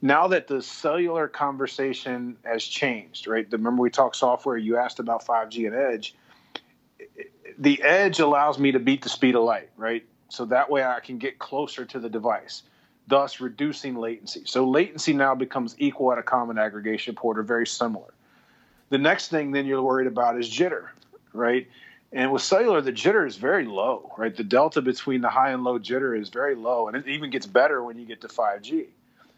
Now 0.03 0.27
that 0.27 0.47
the 0.47 0.61
cellular 0.61 1.27
conversation 1.27 2.37
has 2.45 2.63
changed, 2.63 3.27
right? 3.27 3.47
Remember 3.51 3.81
we 3.81 3.89
talked 3.89 4.17
software. 4.17 4.59
You 4.59 4.77
asked 4.77 4.99
about 4.99 5.25
5G 5.25 5.69
and 5.69 5.75
Edge. 5.75 6.15
The 7.57 7.83
Edge 7.83 8.21
allows 8.21 8.59
me 8.59 8.73
to 8.73 8.79
beat 8.79 9.01
the 9.01 9.09
speed 9.09 9.37
of 9.37 9.43
light, 9.43 9.71
right? 9.79 10.05
So 10.29 10.45
that 10.45 10.69
way 10.69 10.85
I 10.85 11.01
can 11.01 11.17
get 11.17 11.39
closer 11.39 11.87
to 11.87 11.99
the 11.99 12.11
device 12.11 12.65
thus 13.07 13.41
reducing 13.41 13.97
latency. 13.97 14.43
So 14.47 14.69
latency 14.69 15.13
now 15.13 15.35
becomes 15.35 15.77
equal 15.79 16.13
at 16.13 16.19
a 16.19 16.23
common 16.23 16.59
aggregation 16.59 17.15
port 17.15 17.39
or 17.39 17.43
very 17.43 17.67
similar. 17.67 18.13
The 18.89 18.99
next 18.99 19.29
thing 19.29 19.53
then 19.53 19.67
you're 19.67 19.83
worried 19.83 20.07
about 20.07 20.39
is 20.39 20.51
jitter, 20.51 20.89
right? 21.33 21.67
And 22.13 22.33
with 22.33 22.43
cellular, 22.43 22.81
the 22.81 22.93
jitter 22.93 23.27
is 23.27 23.37
very 23.37 23.67
low, 23.67 24.13
right? 24.17 24.35
The 24.35 24.45
delta 24.45 24.81
between 24.81 25.21
the 25.21 25.29
high 25.29 25.51
and 25.51 25.65
low 25.65 25.79
jitter 25.79 26.19
is 26.19 26.29
very 26.29 26.55
low, 26.55 26.89
and 26.89 26.97
it 26.97 27.07
even 27.09 27.31
gets 27.31 27.47
better 27.47 27.83
when 27.83 27.99
you 27.99 28.07
get 28.07 28.21
to 28.23 28.29
5G. 28.29 28.87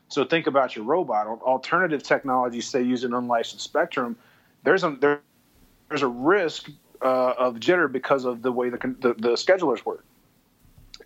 So 0.09 0.25
think 0.25 0.47
about 0.47 0.77
your 0.77 0.85
robot. 0.85 1.27
Alternative 1.27 2.03
technologies, 2.03 2.67
say 2.67 2.83
use 2.83 3.05
an 3.05 3.15
unlicensed 3.15 3.65
spectrum, 3.65 4.17
there's 4.65 4.85
a 4.85 4.97
there, 5.01 5.21
there's 5.89 6.03
a 6.03 6.09
risk 6.09 6.71
uh, 7.03 7.33
of 7.39 7.57
jitter 7.57 7.91
because 7.91 8.25
of 8.25 8.43
the 8.43 8.53
way 8.53 8.71
the, 8.71 8.79
the 9.01 9.15
the 9.15 9.31
schedulers 9.31 9.85
work. 9.85 10.05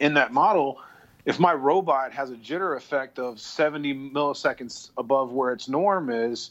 In 0.00 0.14
that 0.14 0.32
model, 0.32 0.78
if 1.24 1.38
my 1.38 1.52
robot 1.52 2.12
has 2.12 2.30
a 2.30 2.36
jitter 2.36 2.76
effect 2.76 3.18
of 3.18 3.40
70 3.40 4.10
milliseconds 4.10 4.90
above 4.96 5.32
where 5.32 5.52
its 5.52 5.68
norm 5.68 6.10
is, 6.10 6.50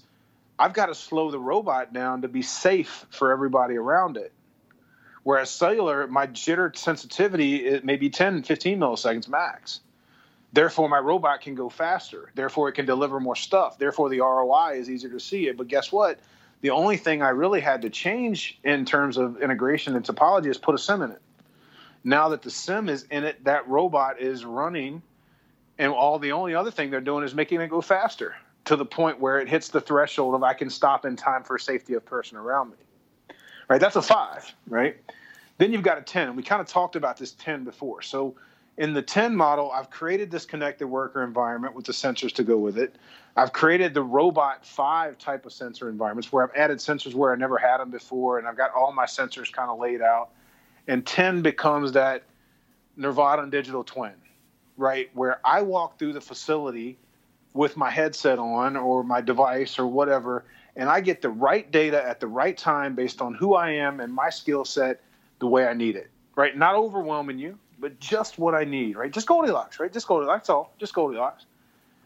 I've 0.57 0.73
got 0.73 0.87
to 0.87 0.95
slow 0.95 1.31
the 1.31 1.39
robot 1.39 1.93
down 1.93 2.21
to 2.21 2.27
be 2.27 2.41
safe 2.41 3.05
for 3.09 3.31
everybody 3.31 3.75
around 3.75 4.17
it. 4.17 4.31
Whereas 5.23 5.49
cellular, 5.49 6.07
my 6.07 6.27
jitter 6.27 6.75
sensitivity 6.75 7.65
it 7.65 7.85
may 7.85 7.95
be 7.95 8.09
10, 8.09 8.43
15 8.43 8.79
milliseconds 8.79 9.27
max. 9.27 9.81
Therefore, 10.53 10.89
my 10.89 10.99
robot 10.99 11.41
can 11.41 11.55
go 11.55 11.69
faster. 11.69 12.31
Therefore, 12.35 12.69
it 12.69 12.73
can 12.73 12.85
deliver 12.85 13.19
more 13.19 13.35
stuff. 13.35 13.77
Therefore, 13.77 14.09
the 14.09 14.19
ROI 14.19 14.73
is 14.75 14.89
easier 14.89 15.11
to 15.11 15.19
see 15.19 15.47
it. 15.47 15.57
But 15.57 15.67
guess 15.67 15.91
what? 15.91 16.19
The 16.61 16.71
only 16.71 16.97
thing 16.97 17.21
I 17.21 17.29
really 17.29 17.61
had 17.61 17.83
to 17.83 17.89
change 17.89 18.59
in 18.63 18.85
terms 18.85 19.17
of 19.17 19.41
integration 19.41 19.95
and 19.95 20.05
topology 20.05 20.47
is 20.47 20.57
put 20.57 20.75
a 20.75 20.77
SIM 20.77 21.01
in 21.01 21.11
it. 21.11 21.21
Now 22.03 22.29
that 22.29 22.41
the 22.41 22.49
SIM 22.49 22.89
is 22.89 23.03
in 23.11 23.23
it, 23.23 23.43
that 23.43 23.67
robot 23.67 24.19
is 24.19 24.43
running, 24.43 25.01
and 25.77 25.91
all 25.91 26.19
the 26.19 26.31
only 26.31 26.55
other 26.55 26.71
thing 26.71 26.89
they're 26.89 27.01
doing 27.01 27.23
is 27.23 27.35
making 27.35 27.61
it 27.61 27.69
go 27.69 27.81
faster 27.81 28.35
to 28.65 28.75
the 28.75 28.85
point 28.85 29.19
where 29.19 29.39
it 29.39 29.47
hits 29.47 29.69
the 29.69 29.81
threshold 29.81 30.35
of 30.35 30.43
I 30.43 30.53
can 30.53 30.69
stop 30.69 31.05
in 31.05 31.15
time 31.15 31.43
for 31.43 31.57
safety 31.57 31.93
of 31.93 32.05
person 32.05 32.37
around 32.37 32.71
me. 32.71 33.35
Right? 33.67 33.79
That's 33.79 33.95
a 33.95 34.01
five, 34.01 34.53
right? 34.67 34.97
Then 35.57 35.71
you've 35.71 35.83
got 35.83 35.97
a 35.97 36.01
10. 36.01 36.35
We 36.35 36.43
kind 36.43 36.61
of 36.61 36.67
talked 36.67 36.95
about 36.95 37.17
this 37.17 37.31
10 37.33 37.63
before. 37.63 38.01
So 38.01 38.35
in 38.77 38.93
the 38.93 39.01
10 39.01 39.35
model, 39.35 39.71
I've 39.71 39.89
created 39.89 40.31
this 40.31 40.45
connected 40.45 40.87
worker 40.87 41.23
environment 41.23 41.75
with 41.75 41.85
the 41.85 41.93
sensors 41.93 42.33
to 42.33 42.43
go 42.43 42.57
with 42.57 42.77
it. 42.77 42.95
I've 43.35 43.53
created 43.53 43.93
the 43.93 44.01
robot 44.01 44.65
5 44.65 45.17
type 45.17 45.45
of 45.45 45.53
sensor 45.53 45.89
environments 45.89 46.31
where 46.31 46.43
I've 46.43 46.55
added 46.55 46.79
sensors 46.79 47.13
where 47.13 47.31
I 47.31 47.35
never 47.35 47.57
had 47.57 47.77
them 47.77 47.91
before, 47.91 48.39
and 48.39 48.47
I've 48.47 48.57
got 48.57 48.73
all 48.73 48.91
my 48.91 49.05
sensors 49.05 49.51
kind 49.51 49.69
of 49.69 49.79
laid 49.79 50.01
out. 50.01 50.29
And 50.87 51.05
10 51.05 51.41
becomes 51.41 51.93
that 51.93 52.23
Nirvana 52.95 53.49
digital 53.49 53.83
twin, 53.83 54.13
right? 54.77 55.09
Where 55.13 55.39
I 55.45 55.61
walk 55.61 55.99
through 55.99 56.13
the 56.13 56.21
facility 56.21 56.97
with 57.53 57.77
my 57.77 57.89
headset 57.89 58.39
on 58.39 58.77
or 58.77 59.03
my 59.03 59.21
device 59.21 59.79
or 59.79 59.87
whatever, 59.87 60.45
and 60.75 60.89
I 60.89 61.01
get 61.01 61.21
the 61.21 61.29
right 61.29 61.69
data 61.69 62.01
at 62.01 62.19
the 62.19 62.27
right 62.27 62.57
time 62.57 62.95
based 62.95 63.21
on 63.21 63.33
who 63.33 63.55
I 63.55 63.71
am 63.71 63.99
and 63.99 64.13
my 64.13 64.29
skill 64.29 64.65
set 64.65 65.01
the 65.39 65.47
way 65.47 65.67
I 65.67 65.73
need 65.73 65.95
it, 65.95 66.09
right? 66.35 66.55
Not 66.55 66.75
overwhelming 66.75 67.39
you, 67.39 67.57
but 67.79 67.99
just 67.99 68.37
what 68.37 68.55
I 68.55 68.63
need, 68.63 68.95
right? 68.95 69.11
Just 69.11 69.27
Goldilocks, 69.27 69.79
right? 69.79 69.91
Just 69.91 70.07
Goldilocks, 70.07 70.49
all. 70.49 70.73
Just 70.79 70.93
Goldilocks. 70.93 71.45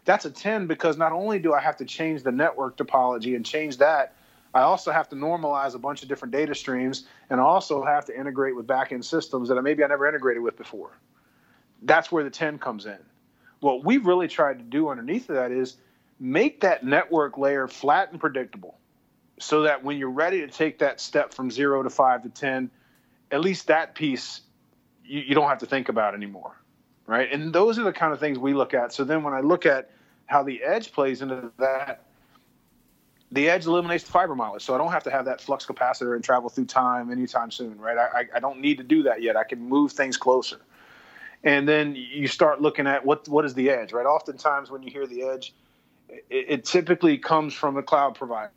That's 0.05 0.25
a 0.25 0.31
10 0.31 0.67
because 0.67 0.97
not 0.97 1.11
only 1.11 1.39
do 1.39 1.53
I 1.53 1.59
have 1.59 1.77
to 1.77 1.85
change 1.85 2.23
the 2.23 2.31
network 2.31 2.77
topology 2.77 3.35
and 3.35 3.45
change 3.45 3.77
that, 3.77 4.13
I 4.55 4.61
also 4.61 4.89
have 4.91 5.09
to 5.09 5.17
normalize 5.17 5.75
a 5.75 5.79
bunch 5.79 6.01
of 6.01 6.07
different 6.07 6.31
data 6.31 6.55
streams 6.55 7.03
and 7.29 7.41
also 7.41 7.83
have 7.83 8.05
to 8.05 8.17
integrate 8.17 8.55
with 8.55 8.65
backend 8.65 9.03
systems 9.03 9.49
that 9.49 9.61
maybe 9.61 9.83
I 9.83 9.87
never 9.87 10.07
integrated 10.07 10.41
with 10.41 10.55
before. 10.55 10.97
That's 11.83 12.09
where 12.09 12.23
the 12.23 12.29
10 12.29 12.57
comes 12.59 12.85
in. 12.85 12.97
What 13.59 13.83
we've 13.83 14.05
really 14.05 14.29
tried 14.29 14.59
to 14.59 14.63
do 14.63 14.87
underneath 14.87 15.29
of 15.29 15.35
that 15.35 15.51
is 15.51 15.75
make 16.21 16.61
that 16.61 16.85
network 16.85 17.37
layer 17.37 17.67
flat 17.67 18.11
and 18.11 18.19
predictable 18.19 18.77
so 19.39 19.63
that 19.63 19.83
when 19.83 19.97
you're 19.97 20.09
ready 20.09 20.39
to 20.39 20.47
take 20.47 20.79
that 20.79 21.01
step 21.01 21.33
from 21.33 21.51
zero 21.51 21.83
to 21.83 21.89
five 21.89 22.23
to 22.23 22.29
10, 22.29 22.71
at 23.31 23.41
least 23.41 23.67
that 23.67 23.93
piece 23.93 24.39
you, 25.03 25.19
you 25.19 25.35
don't 25.35 25.49
have 25.49 25.59
to 25.59 25.65
think 25.65 25.89
about 25.89 26.13
anymore. 26.13 26.55
Right. 27.07 27.29
And 27.31 27.51
those 27.51 27.77
are 27.77 27.83
the 27.83 27.93
kind 27.93 28.13
of 28.13 28.21
things 28.21 28.39
we 28.39 28.53
look 28.53 28.73
at. 28.73 28.93
So 28.93 29.03
then 29.03 29.21
when 29.21 29.33
I 29.33 29.41
look 29.41 29.65
at 29.65 29.91
how 30.27 30.43
the 30.43 30.63
edge 30.63 30.93
plays 30.93 31.21
into 31.21 31.51
that, 31.59 32.05
the 33.31 33.49
edge 33.49 33.65
eliminates 33.65 34.03
the 34.03 34.11
fiber 34.11 34.35
mileage, 34.35 34.63
so 34.63 34.75
I 34.75 34.77
don't 34.77 34.91
have 34.91 35.03
to 35.03 35.11
have 35.11 35.25
that 35.25 35.41
flux 35.41 35.65
capacitor 35.65 36.15
and 36.15 36.23
travel 36.23 36.49
through 36.49 36.65
time 36.65 37.11
anytime 37.11 37.51
soon, 37.51 37.77
right? 37.79 37.97
I, 37.97 38.25
I 38.35 38.39
don't 38.39 38.59
need 38.59 38.77
to 38.77 38.83
do 38.83 39.03
that 39.03 39.21
yet. 39.21 39.35
I 39.35 39.43
can 39.43 39.59
move 39.59 39.91
things 39.91 40.15
closer, 40.15 40.61
and 41.43 41.67
then 41.67 41.95
you 41.95 42.27
start 42.27 42.61
looking 42.61 42.87
at 42.87 43.05
what 43.05 43.27
what 43.27 43.45
is 43.45 43.53
the 43.53 43.69
edge, 43.69 43.93
right? 43.93 44.05
Oftentimes, 44.05 44.69
when 44.69 44.83
you 44.83 44.91
hear 44.91 45.07
the 45.07 45.23
edge, 45.23 45.53
it, 46.09 46.45
it 46.49 46.65
typically 46.65 47.17
comes 47.17 47.53
from 47.53 47.77
a 47.77 47.83
cloud 47.83 48.15
provider, 48.15 48.51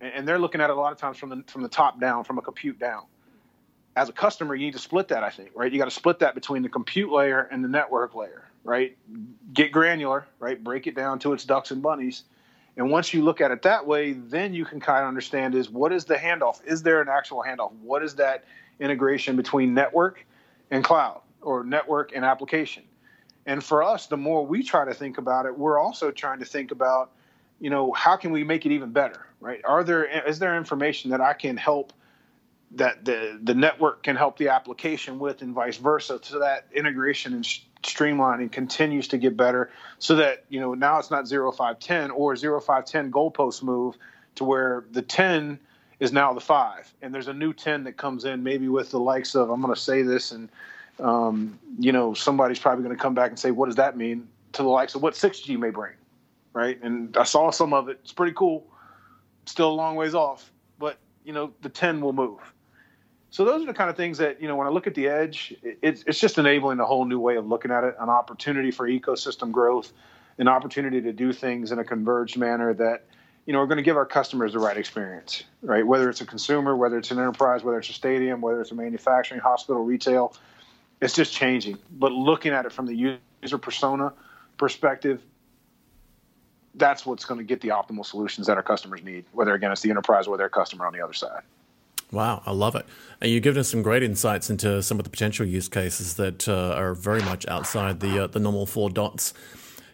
and 0.00 0.28
they're 0.28 0.38
looking 0.38 0.60
at 0.60 0.68
it 0.68 0.76
a 0.76 0.80
lot 0.80 0.92
of 0.92 0.98
times 0.98 1.16
from 1.16 1.30
the 1.30 1.42
from 1.46 1.62
the 1.62 1.68
top 1.68 2.00
down, 2.00 2.24
from 2.24 2.38
a 2.38 2.42
compute 2.42 2.78
down. 2.78 3.04
As 3.94 4.08
a 4.08 4.12
customer, 4.12 4.54
you 4.54 4.64
need 4.66 4.72
to 4.72 4.78
split 4.78 5.08
that, 5.08 5.22
I 5.22 5.28
think, 5.28 5.50
right? 5.54 5.70
You 5.70 5.78
got 5.78 5.84
to 5.84 5.90
split 5.90 6.20
that 6.20 6.34
between 6.34 6.62
the 6.62 6.70
compute 6.70 7.12
layer 7.12 7.42
and 7.50 7.62
the 7.62 7.68
network 7.68 8.14
layer, 8.14 8.48
right? 8.64 8.96
Get 9.52 9.70
granular, 9.70 10.26
right? 10.38 10.62
Break 10.62 10.86
it 10.86 10.94
down 10.94 11.18
to 11.20 11.34
its 11.34 11.44
ducks 11.44 11.70
and 11.70 11.82
bunnies 11.82 12.24
and 12.76 12.90
once 12.90 13.12
you 13.12 13.22
look 13.22 13.40
at 13.40 13.50
it 13.50 13.62
that 13.62 13.86
way, 13.86 14.12
then 14.12 14.54
you 14.54 14.64
can 14.64 14.80
kind 14.80 15.02
of 15.02 15.08
understand 15.08 15.54
is 15.54 15.68
what 15.68 15.92
is 15.92 16.06
the 16.06 16.14
handoff? 16.14 16.64
Is 16.64 16.82
there 16.82 17.02
an 17.02 17.08
actual 17.08 17.44
handoff? 17.46 17.72
What 17.82 18.02
is 18.02 18.14
that 18.16 18.44
integration 18.80 19.36
between 19.36 19.74
network 19.74 20.24
and 20.70 20.82
cloud 20.82 21.20
or 21.42 21.64
network 21.64 22.12
and 22.14 22.24
application? 22.24 22.84
And 23.44 23.62
for 23.62 23.82
us, 23.82 24.06
the 24.06 24.16
more 24.16 24.46
we 24.46 24.62
try 24.62 24.84
to 24.84 24.94
think 24.94 25.18
about 25.18 25.46
it, 25.46 25.58
we're 25.58 25.78
also 25.78 26.10
trying 26.10 26.38
to 26.38 26.44
think 26.44 26.70
about, 26.70 27.10
you 27.60 27.70
know, 27.70 27.92
how 27.92 28.16
can 28.16 28.30
we 28.30 28.44
make 28.44 28.64
it 28.64 28.72
even 28.72 28.92
better, 28.92 29.26
right? 29.40 29.60
Are 29.64 29.84
there 29.84 30.04
is 30.26 30.38
there 30.38 30.56
information 30.56 31.10
that 31.10 31.20
I 31.20 31.34
can 31.34 31.56
help 31.56 31.92
that 32.74 33.04
the 33.04 33.38
the 33.42 33.54
network 33.54 34.02
can 34.02 34.16
help 34.16 34.38
the 34.38 34.48
application 34.48 35.18
with 35.18 35.42
and 35.42 35.52
vice 35.54 35.76
versa 35.76 36.20
so 36.22 36.38
that 36.38 36.68
integration 36.72 37.34
and 37.34 37.46
streamlining 37.82 38.50
continues 38.50 39.08
to 39.08 39.18
get 39.18 39.36
better 39.36 39.70
so 39.98 40.16
that 40.16 40.44
you 40.48 40.60
know 40.60 40.74
now 40.74 40.98
it's 40.98 41.10
not 41.10 41.28
0510 41.28 42.10
or 42.10 42.36
0510 42.36 43.10
goalpost 43.10 43.62
move 43.62 43.96
to 44.34 44.44
where 44.44 44.84
the 44.92 45.02
10 45.02 45.58
is 46.00 46.12
now 46.12 46.32
the 46.32 46.40
5 46.40 46.94
and 47.02 47.14
there's 47.14 47.28
a 47.28 47.32
new 47.32 47.52
10 47.52 47.84
that 47.84 47.96
comes 47.96 48.24
in 48.24 48.42
maybe 48.42 48.68
with 48.68 48.90
the 48.90 49.00
likes 49.00 49.34
of 49.34 49.50
i'm 49.50 49.60
going 49.60 49.74
to 49.74 49.80
say 49.80 50.02
this 50.02 50.32
and 50.32 50.48
um, 51.00 51.58
you 51.78 51.92
know 51.92 52.14
somebody's 52.14 52.58
probably 52.58 52.84
going 52.84 52.96
to 52.96 53.02
come 53.02 53.14
back 53.14 53.30
and 53.30 53.38
say 53.38 53.50
what 53.50 53.66
does 53.66 53.76
that 53.76 53.96
mean? 53.96 54.28
To 54.52 54.62
the 54.62 54.68
likes 54.68 54.94
of 54.94 55.02
what 55.02 55.14
6g 55.14 55.58
may 55.58 55.70
bring 55.70 55.94
right? 56.52 56.80
And 56.82 57.16
i 57.16 57.24
saw 57.24 57.50
some 57.50 57.72
of 57.72 57.88
it. 57.88 57.98
It's 58.02 58.12
pretty 58.12 58.34
cool. 58.34 58.66
Still 59.46 59.70
a 59.70 59.72
long 59.72 59.96
ways 59.96 60.14
off 60.14 60.52
but 60.78 60.98
you 61.24 61.32
know 61.32 61.52
the 61.62 61.68
10 61.68 62.00
will 62.00 62.12
move 62.12 62.40
so 63.32 63.46
those 63.46 63.62
are 63.62 63.66
the 63.66 63.72
kind 63.72 63.88
of 63.88 63.96
things 63.96 64.18
that 64.18 64.42
you 64.42 64.46
know 64.46 64.56
when 64.56 64.66
I 64.66 64.70
look 64.70 64.86
at 64.86 64.94
the 64.94 65.08
edge, 65.08 65.54
it's 65.62 66.04
it's 66.06 66.20
just 66.20 66.36
enabling 66.36 66.78
a 66.80 66.84
whole 66.84 67.06
new 67.06 67.18
way 67.18 67.36
of 67.36 67.46
looking 67.46 67.70
at 67.70 67.82
it, 67.82 67.96
an 67.98 68.10
opportunity 68.10 68.70
for 68.70 68.86
ecosystem 68.86 69.50
growth, 69.50 69.90
an 70.36 70.48
opportunity 70.48 71.00
to 71.00 71.14
do 71.14 71.32
things 71.32 71.72
in 71.72 71.78
a 71.78 71.84
converged 71.84 72.36
manner 72.36 72.74
that 72.74 73.06
you 73.46 73.54
know 73.54 73.60
we're 73.60 73.66
going 73.66 73.78
to 73.78 73.82
give 73.82 73.96
our 73.96 74.04
customers 74.04 74.52
the 74.52 74.58
right 74.58 74.76
experience, 74.76 75.44
right? 75.62 75.84
Whether 75.86 76.10
it's 76.10 76.20
a 76.20 76.26
consumer, 76.26 76.76
whether 76.76 76.98
it's 76.98 77.10
an 77.10 77.18
enterprise, 77.18 77.64
whether 77.64 77.78
it's 77.78 77.88
a 77.88 77.94
stadium, 77.94 78.42
whether 78.42 78.60
it's 78.60 78.70
a 78.70 78.74
manufacturing, 78.74 79.40
hospital, 79.40 79.82
retail, 79.82 80.36
it's 81.00 81.14
just 81.14 81.32
changing. 81.32 81.78
But 81.90 82.12
looking 82.12 82.52
at 82.52 82.66
it 82.66 82.72
from 82.72 82.84
the 82.84 83.18
user 83.42 83.56
persona 83.56 84.12
perspective, 84.58 85.22
that's 86.74 87.06
what's 87.06 87.24
going 87.24 87.38
to 87.38 87.44
get 87.44 87.62
the 87.62 87.68
optimal 87.68 88.04
solutions 88.04 88.46
that 88.48 88.58
our 88.58 88.62
customers 88.62 89.02
need. 89.02 89.24
Whether 89.32 89.54
again 89.54 89.72
it's 89.72 89.80
the 89.80 89.88
enterprise 89.88 90.26
or 90.26 90.36
their 90.36 90.50
customer 90.50 90.86
on 90.86 90.92
the 90.92 91.02
other 91.02 91.14
side. 91.14 91.44
Wow, 92.12 92.42
I 92.44 92.52
love 92.52 92.74
it. 92.76 92.84
And 93.22 93.30
you've 93.30 93.42
given 93.42 93.58
us 93.58 93.70
some 93.70 93.82
great 93.82 94.02
insights 94.02 94.50
into 94.50 94.82
some 94.82 94.98
of 95.00 95.04
the 95.04 95.10
potential 95.10 95.46
use 95.46 95.68
cases 95.68 96.14
that 96.16 96.46
uh, 96.46 96.74
are 96.76 96.94
very 96.94 97.22
much 97.22 97.48
outside 97.48 98.00
the 98.00 98.24
uh, 98.24 98.26
the 98.26 98.38
normal 98.38 98.66
four 98.66 98.90
dots. 98.90 99.32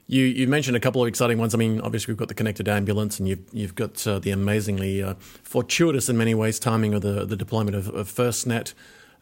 You 0.09 0.25
you 0.25 0.49
mentioned 0.49 0.77
a 0.77 0.81
couple 0.81 1.01
of 1.01 1.07
exciting 1.07 1.39
ones. 1.39 1.55
I 1.55 1.59
mean, 1.59 1.81
obviously 1.81 2.13
we've 2.13 2.19
got 2.19 2.29
the 2.29 2.35
connected 2.35 2.69
ambulance, 2.69 3.21
and 3.21 3.29
you've 3.29 3.45
you've 3.53 3.75
got 3.77 4.05
uh, 4.05 4.19
the 4.19 4.33
amazingly 4.33 5.01
uh, 5.01 5.15
fortuitous 5.45 6.09
in 6.09 6.19
many 6.19 6.35
ways 6.35 6.59
timing 6.59 6.93
of 6.93 7.03
the 7.03 7.25
the 7.25 7.37
deployment 7.37 7.77
of, 7.77 7.89
of 7.89 8.09
FirstNet. 8.09 8.75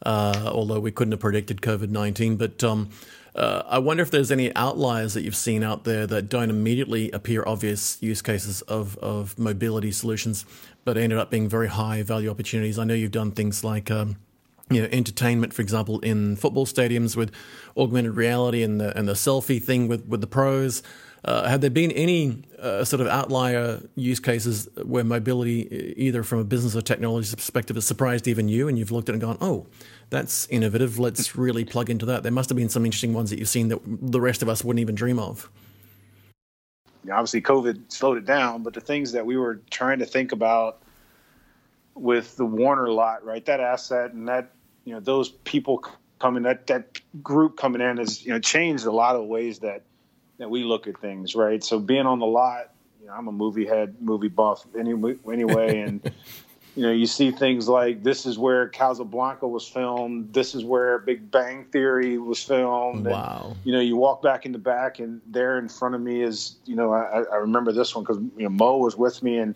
Uh, 0.03 0.51
although 0.53 0.79
we 0.79 0.91
couldn't 0.91 1.11
have 1.11 1.19
predicted 1.19 1.61
COVID 1.61 1.89
nineteen, 1.89 2.35
but 2.35 2.63
um, 2.63 2.89
uh, 3.37 3.63
I 3.67 3.77
wonder 3.79 4.01
if 4.01 4.11
there's 4.11 4.31
any 4.31 4.53
outliers 4.55 5.13
that 5.13 5.21
you've 5.21 5.35
seen 5.35 5.63
out 5.63 5.83
there 5.83 6.07
that 6.07 6.23
don't 6.23 6.49
immediately 6.49 7.11
appear 7.11 7.43
obvious 7.45 8.01
use 8.01 8.21
cases 8.21 8.63
of, 8.63 8.97
of 8.97 9.37
mobility 9.37 9.91
solutions, 9.91 10.45
but 10.85 10.97
ended 10.97 11.19
up 11.19 11.29
being 11.29 11.47
very 11.47 11.67
high 11.67 12.01
value 12.01 12.29
opportunities. 12.29 12.79
I 12.79 12.83
know 12.83 12.93
you've 12.93 13.11
done 13.11 13.31
things 13.31 13.63
like. 13.63 13.91
Um, 13.91 14.17
you 14.69 14.81
know, 14.81 14.89
entertainment, 14.91 15.53
for 15.53 15.61
example, 15.61 16.01
in 16.01 16.35
football 16.35 16.65
stadiums 16.65 17.15
with 17.15 17.31
augmented 17.77 18.17
reality 18.17 18.63
and 18.63 18.81
the 18.81 18.97
and 18.97 19.07
the 19.07 19.13
selfie 19.13 19.63
thing 19.63 19.87
with, 19.87 20.05
with 20.05 20.19
the 20.19 20.27
pros. 20.27 20.83
Uh, 21.25 21.47
have 21.47 21.61
there 21.61 21.69
been 21.69 21.91
any 21.91 22.43
uh, 22.59 22.83
sort 22.83 23.01
of 23.01 23.07
outlier 23.07 23.81
use 23.95 24.19
cases 24.19 24.69
where 24.83 25.03
mobility, 25.03 25.93
either 25.97 26.23
from 26.23 26.39
a 26.39 26.43
business 26.43 26.75
or 26.75 26.81
technology 26.81 27.35
perspective, 27.35 27.75
has 27.75 27.85
surprised 27.85 28.27
even 28.27 28.47
you, 28.47 28.67
and 28.67 28.77
you've 28.77 28.91
looked 28.91 29.09
at 29.09 29.13
it 29.13 29.15
and 29.15 29.21
gone, 29.21 29.37
"Oh, 29.41 29.65
that's 30.09 30.47
innovative. 30.47 30.99
Let's 30.99 31.35
really 31.35 31.65
plug 31.65 31.89
into 31.89 32.05
that. 32.05 32.23
There 32.23 32.31
must 32.31 32.49
have 32.49 32.57
been 32.57 32.69
some 32.69 32.85
interesting 32.85 33.13
ones 33.13 33.29
that 33.29 33.39
you've 33.39 33.49
seen 33.49 33.67
that 33.69 33.79
the 33.85 34.21
rest 34.21 34.41
of 34.41 34.49
us 34.49 34.63
wouldn't 34.63 34.81
even 34.81 34.95
dream 34.95 35.19
of. 35.19 35.49
know, 37.03 37.15
obviously 37.15 37.41
COVID 37.41 37.91
slowed 37.91 38.17
it 38.17 38.25
down, 38.25 38.63
but 38.63 38.73
the 38.73 38.81
things 38.81 39.11
that 39.11 39.25
we 39.25 39.37
were 39.37 39.61
trying 39.69 39.99
to 39.99 40.05
think 40.05 40.31
about 40.31 40.81
with 41.93 42.37
the 42.37 42.45
Warner 42.45 42.89
lot, 42.89 43.25
right? 43.25 43.43
That 43.45 43.59
asset 43.59 44.13
and 44.13 44.27
that 44.27 44.51
you 44.85 44.93
know 44.93 44.99
those 44.99 45.29
people 45.29 45.83
coming 46.19 46.43
that 46.43 46.67
that 46.67 47.01
group 47.21 47.57
coming 47.57 47.81
in 47.81 47.97
has 47.97 48.25
you 48.25 48.31
know 48.31 48.39
changed 48.39 48.85
a 48.85 48.91
lot 48.91 49.15
of 49.15 49.25
ways 49.25 49.59
that 49.59 49.83
that 50.37 50.49
we 50.49 50.63
look 50.63 50.87
at 50.87 50.99
things, 50.99 51.35
right? 51.35 51.63
So 51.63 51.79
being 51.79 52.05
on 52.05 52.19
the 52.19 52.25
lot, 52.25 52.71
you 53.01 53.07
know, 53.07 53.13
I'm 53.13 53.27
a 53.27 53.31
movie 53.31 53.65
head, 53.65 53.95
movie 54.01 54.27
buff 54.27 54.65
anyway, 54.77 55.15
anyway 55.31 55.79
and 55.79 56.11
you 56.77 56.83
know, 56.83 56.91
you 56.91 57.07
see 57.07 57.31
things 57.31 57.67
like 57.67 58.03
this 58.03 58.27
is 58.27 58.37
where 58.37 58.67
Casablanca 58.69 59.47
was 59.47 59.67
filmed. 59.67 60.31
This 60.31 60.53
is 60.53 60.63
where 60.63 60.99
Big 60.99 61.31
Bang 61.31 61.65
Theory 61.71 62.19
was 62.19 62.43
filmed. 62.43 63.07
Wow. 63.07 63.47
And, 63.47 63.57
you 63.63 63.73
know, 63.73 63.79
you 63.79 63.95
walk 63.95 64.21
back 64.21 64.45
in 64.45 64.51
the 64.51 64.59
back, 64.59 64.99
and 64.99 65.19
there 65.25 65.57
in 65.57 65.69
front 65.69 65.95
of 65.95 66.01
me 66.01 66.21
is, 66.21 66.57
you 66.65 66.75
know, 66.75 66.93
I, 66.93 67.23
I 67.23 67.37
remember 67.37 67.71
this 67.71 67.95
one 67.95 68.03
because 68.03 68.19
you 68.37 68.43
know 68.43 68.49
Mo 68.49 68.77
was 68.77 68.95
with 68.95 69.23
me, 69.23 69.39
and 69.39 69.55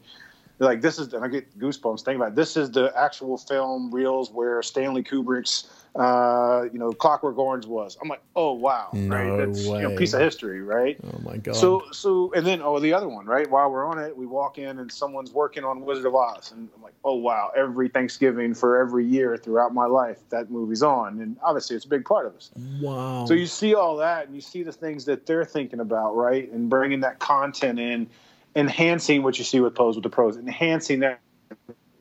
like 0.58 0.82
this 0.82 0.98
is, 0.98 1.14
and 1.14 1.24
I 1.24 1.28
get 1.28 1.60
goosebumps 1.60 2.04
thinking 2.04 2.16
about 2.16 2.30
it. 2.30 2.36
this 2.36 2.58
is 2.58 2.72
the 2.72 2.92
actual 2.98 3.38
film 3.38 3.92
reels 3.92 4.32
where 4.32 4.64
Stanley 4.64 5.04
Kubrick's 5.04 5.70
uh, 5.96 6.64
you 6.72 6.80
know, 6.80 6.94
Clockwork 6.94 7.38
Orange 7.38 7.66
was. 7.66 7.98
I'm 8.02 8.08
like, 8.08 8.22
oh 8.36 8.54
wow, 8.54 8.90
no 8.94 9.16
right? 9.16 9.38
That's 9.46 9.68
way. 9.68 9.82
you 9.82 9.90
know, 9.90 9.98
piece 9.98 10.14
of 10.14 10.22
history, 10.22 10.62
right? 10.62 10.98
Oh 11.04 11.20
my 11.24 11.36
god. 11.36 11.56
So 11.56 11.84
so 11.92 12.32
and 12.34 12.46
then 12.46 12.62
oh 12.62 12.80
the 12.80 12.94
other 12.94 13.10
one, 13.10 13.26
right? 13.26 13.50
While 13.50 13.70
we're 13.70 13.86
on 13.86 14.00
it, 14.00 14.16
we 14.16 14.26
walk 14.26 14.58
in 14.58 14.80
and 14.80 14.90
someone's 14.90 15.34
working 15.34 15.66
on 15.66 15.82
Wizard 15.82 16.06
of 16.06 16.16
Oz, 16.16 16.54
and 16.54 16.70
I'm 16.76 16.82
like, 16.82 16.94
oh 17.04 17.16
wow, 17.16 17.52
every 17.58 17.90
Thanksgiving 17.90 18.54
for 18.54 18.80
every 18.80 19.06
year 19.06 19.36
throughout 19.36 19.74
my 19.74 19.86
life, 19.86 20.20
that 20.30 20.50
movie's 20.50 20.82
on, 20.82 21.20
and 21.20 21.36
obviously 21.44 21.76
it's 21.76 21.86
a 21.86 21.90
big 21.90 22.06
part 22.06 22.26
of 22.26 22.36
us. 22.36 22.52
wow. 22.80 23.26
So 23.26 23.34
you 23.34 23.46
see 23.46 23.76
all 23.76 23.98
that, 23.98 24.28
and 24.28 24.36
you 24.36 24.42
see 24.42 24.64
the 24.64 24.72
things 24.72 25.04
that 25.06 25.26
they're 25.26 25.46
thinking 25.46 25.82
about, 25.82 26.16
right? 26.16 26.50
And 26.54 26.70
bringing 26.70 27.02
that 27.02 27.20
content 27.20 27.80
in, 27.80 28.08
enhancing 28.56 29.24
what 29.24 29.38
you 29.38 29.44
see 29.44 29.60
with 29.60 29.76
pose 29.76 29.96
with 29.96 30.04
the 30.04 30.10
pros, 30.10 30.38
enhancing 30.38 31.02
that 31.02 31.20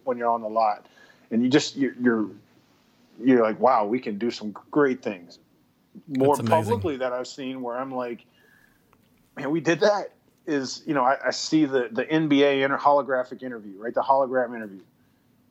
when 0.05 0.17
you're 0.17 0.31
on 0.31 0.43
the 0.43 0.49
lot, 0.49 0.87
and 1.33 1.43
you 1.43 1.49
just 1.49 1.77
you're, 1.77 1.95
you're 2.01 2.31
you're 3.23 3.43
like, 3.43 3.61
wow, 3.61 3.87
we 3.87 4.01
can 4.01 4.19
do 4.19 4.31
some 4.31 4.55
great 4.71 5.03
things. 5.03 5.39
More 6.09 6.37
publicly 6.37 6.99
that 6.99 7.13
I've 7.13 7.27
seen 7.27 7.63
where 7.63 7.77
I'm 7.77 7.93
like, 7.93 8.25
man, 9.37 9.51
we 9.51 9.61
did 9.61 9.81
that. 9.81 10.13
Is 10.47 10.83
you 10.87 10.95
know 10.95 11.05
I, 11.05 11.17
I 11.27 11.31
see 11.31 11.65
the 11.65 11.89
the 11.93 12.05
NBA 12.05 12.65
inter- 12.65 12.79
holographic 12.79 13.43
interview, 13.43 13.75
right? 13.79 13.95
The 13.95 14.01
hologram 14.01 14.57
interview, 14.57 14.81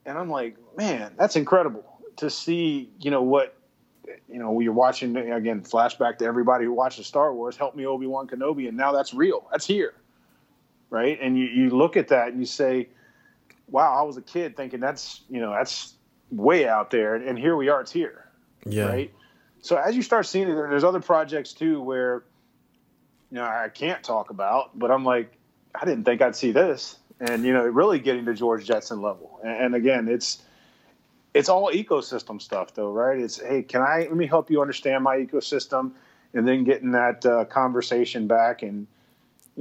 and 0.05 0.17
I'm 0.17 0.29
like, 0.29 0.57
man, 0.75 1.13
that's 1.17 1.35
incredible 1.35 1.85
to 2.17 2.29
see. 2.29 2.89
You 2.99 3.11
know 3.11 3.21
what? 3.21 3.55
You 4.27 4.39
know, 4.39 4.59
you're 4.59 4.73
watching 4.73 5.15
again. 5.15 5.61
Flashback 5.61 6.17
to 6.17 6.25
everybody 6.25 6.65
who 6.65 6.73
watches 6.73 7.05
Star 7.05 7.33
Wars. 7.33 7.55
Help 7.55 7.75
me, 7.75 7.85
Obi 7.85 8.07
Wan 8.07 8.27
Kenobi, 8.27 8.67
and 8.67 8.75
now 8.75 8.91
that's 8.91 9.13
real. 9.13 9.47
That's 9.51 9.65
here, 9.65 9.93
right? 10.89 11.17
And 11.21 11.37
you 11.37 11.45
you 11.45 11.69
look 11.69 11.95
at 11.95 12.07
that 12.07 12.29
and 12.29 12.39
you 12.39 12.45
say, 12.45 12.89
wow, 13.69 13.93
I 13.93 14.01
was 14.01 14.17
a 14.17 14.21
kid 14.21 14.57
thinking 14.57 14.79
that's 14.79 15.21
you 15.29 15.39
know 15.39 15.51
that's 15.51 15.93
way 16.31 16.67
out 16.67 16.91
there, 16.91 17.15
and 17.15 17.37
here 17.37 17.55
we 17.55 17.69
are. 17.69 17.81
It's 17.81 17.91
here 17.91 18.29
yeah. 18.65 18.85
right? 18.85 19.13
So 19.61 19.75
as 19.75 19.95
you 19.95 20.01
start 20.01 20.25
seeing 20.25 20.47
it, 20.47 20.53
there's 20.53 20.83
other 20.83 21.01
projects 21.01 21.53
too 21.53 21.81
where 21.81 22.23
you 23.31 23.35
know 23.35 23.43
I 23.43 23.69
can't 23.69 24.03
talk 24.03 24.29
about, 24.29 24.77
but 24.77 24.91
I'm 24.91 25.03
like, 25.03 25.33
I 25.75 25.85
didn't 25.85 26.05
think 26.05 26.21
I'd 26.21 26.35
see 26.35 26.51
this, 26.51 26.97
and 27.19 27.43
you 27.43 27.53
know, 27.53 27.63
really 27.63 27.99
getting 27.99 28.25
to 28.25 28.33
George 28.33 28.65
Jetson 28.65 29.01
level. 29.01 29.39
And, 29.43 29.65
and 29.65 29.75
again, 29.75 30.07
it's 30.07 30.41
it's 31.33 31.49
all 31.49 31.71
ecosystem 31.71 32.41
stuff, 32.41 32.73
though, 32.73 32.91
right? 32.91 33.19
It's 33.19 33.39
hey, 33.39 33.63
can 33.63 33.81
I 33.81 33.99
let 33.99 34.15
me 34.15 34.27
help 34.27 34.49
you 34.49 34.61
understand 34.61 35.03
my 35.03 35.17
ecosystem, 35.17 35.91
and 36.33 36.47
then 36.47 36.63
getting 36.63 36.91
that 36.91 37.25
uh, 37.25 37.45
conversation 37.45 38.27
back 38.27 38.61
and. 38.61 38.87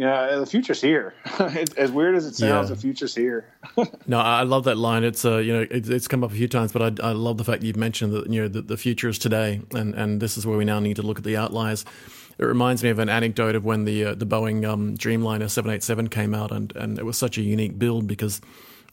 Know, 0.06 0.40
the 0.40 0.46
future's 0.46 0.80
here. 0.80 1.14
as 1.76 1.90
weird 1.90 2.14
as 2.14 2.24
it 2.26 2.34
sounds, 2.36 2.68
Yeah. 2.70 2.74
the 2.74 2.80
future's 2.80 3.14
here. 3.14 3.46
No, 4.06 4.18
I 4.20 4.42
love 4.44 4.64
that 4.64 4.78
line. 4.78 5.04
It's 5.04 5.24
uh, 5.24 5.38
you 5.38 5.52
know, 5.52 5.60
it, 5.70 5.88
it's 5.90 6.08
come 6.08 6.24
up 6.24 6.30
a 6.30 6.34
few 6.34 6.48
times, 6.48 6.72
but 6.72 7.00
I, 7.00 7.08
I 7.08 7.12
love 7.12 7.36
the 7.36 7.44
fact 7.44 7.62
you've 7.62 7.76
mentioned 7.76 8.12
that 8.14 8.30
you 8.30 8.42
know 8.42 8.48
the, 8.48 8.62
the 8.62 8.76
future 8.76 9.08
is 9.08 9.18
today, 9.18 9.60
and 9.74 9.94
and 9.94 10.20
this 10.20 10.38
is 10.38 10.46
where 10.46 10.56
we 10.56 10.64
now 10.64 10.80
need 10.80 10.96
to 10.96 11.02
look 11.02 11.18
at 11.18 11.24
the 11.24 11.36
outliers. 11.36 11.84
It 12.38 12.44
reminds 12.44 12.82
me 12.84 12.90
of 12.90 12.98
an 13.00 13.08
anecdote 13.08 13.54
of 13.56 13.64
when 13.64 13.84
the 13.84 14.04
uh, 14.04 14.14
the 14.14 14.24
Boeing 14.26 14.64
um, 14.66 14.96
Dreamliner 14.96 15.50
787 15.50 16.08
came 16.08 16.34
out, 16.34 16.52
and 16.52 16.74
and 16.76 16.98
it 16.98 17.04
was 17.04 17.18
such 17.18 17.36
a 17.38 17.42
unique 17.42 17.78
build 17.78 18.06
because. 18.06 18.40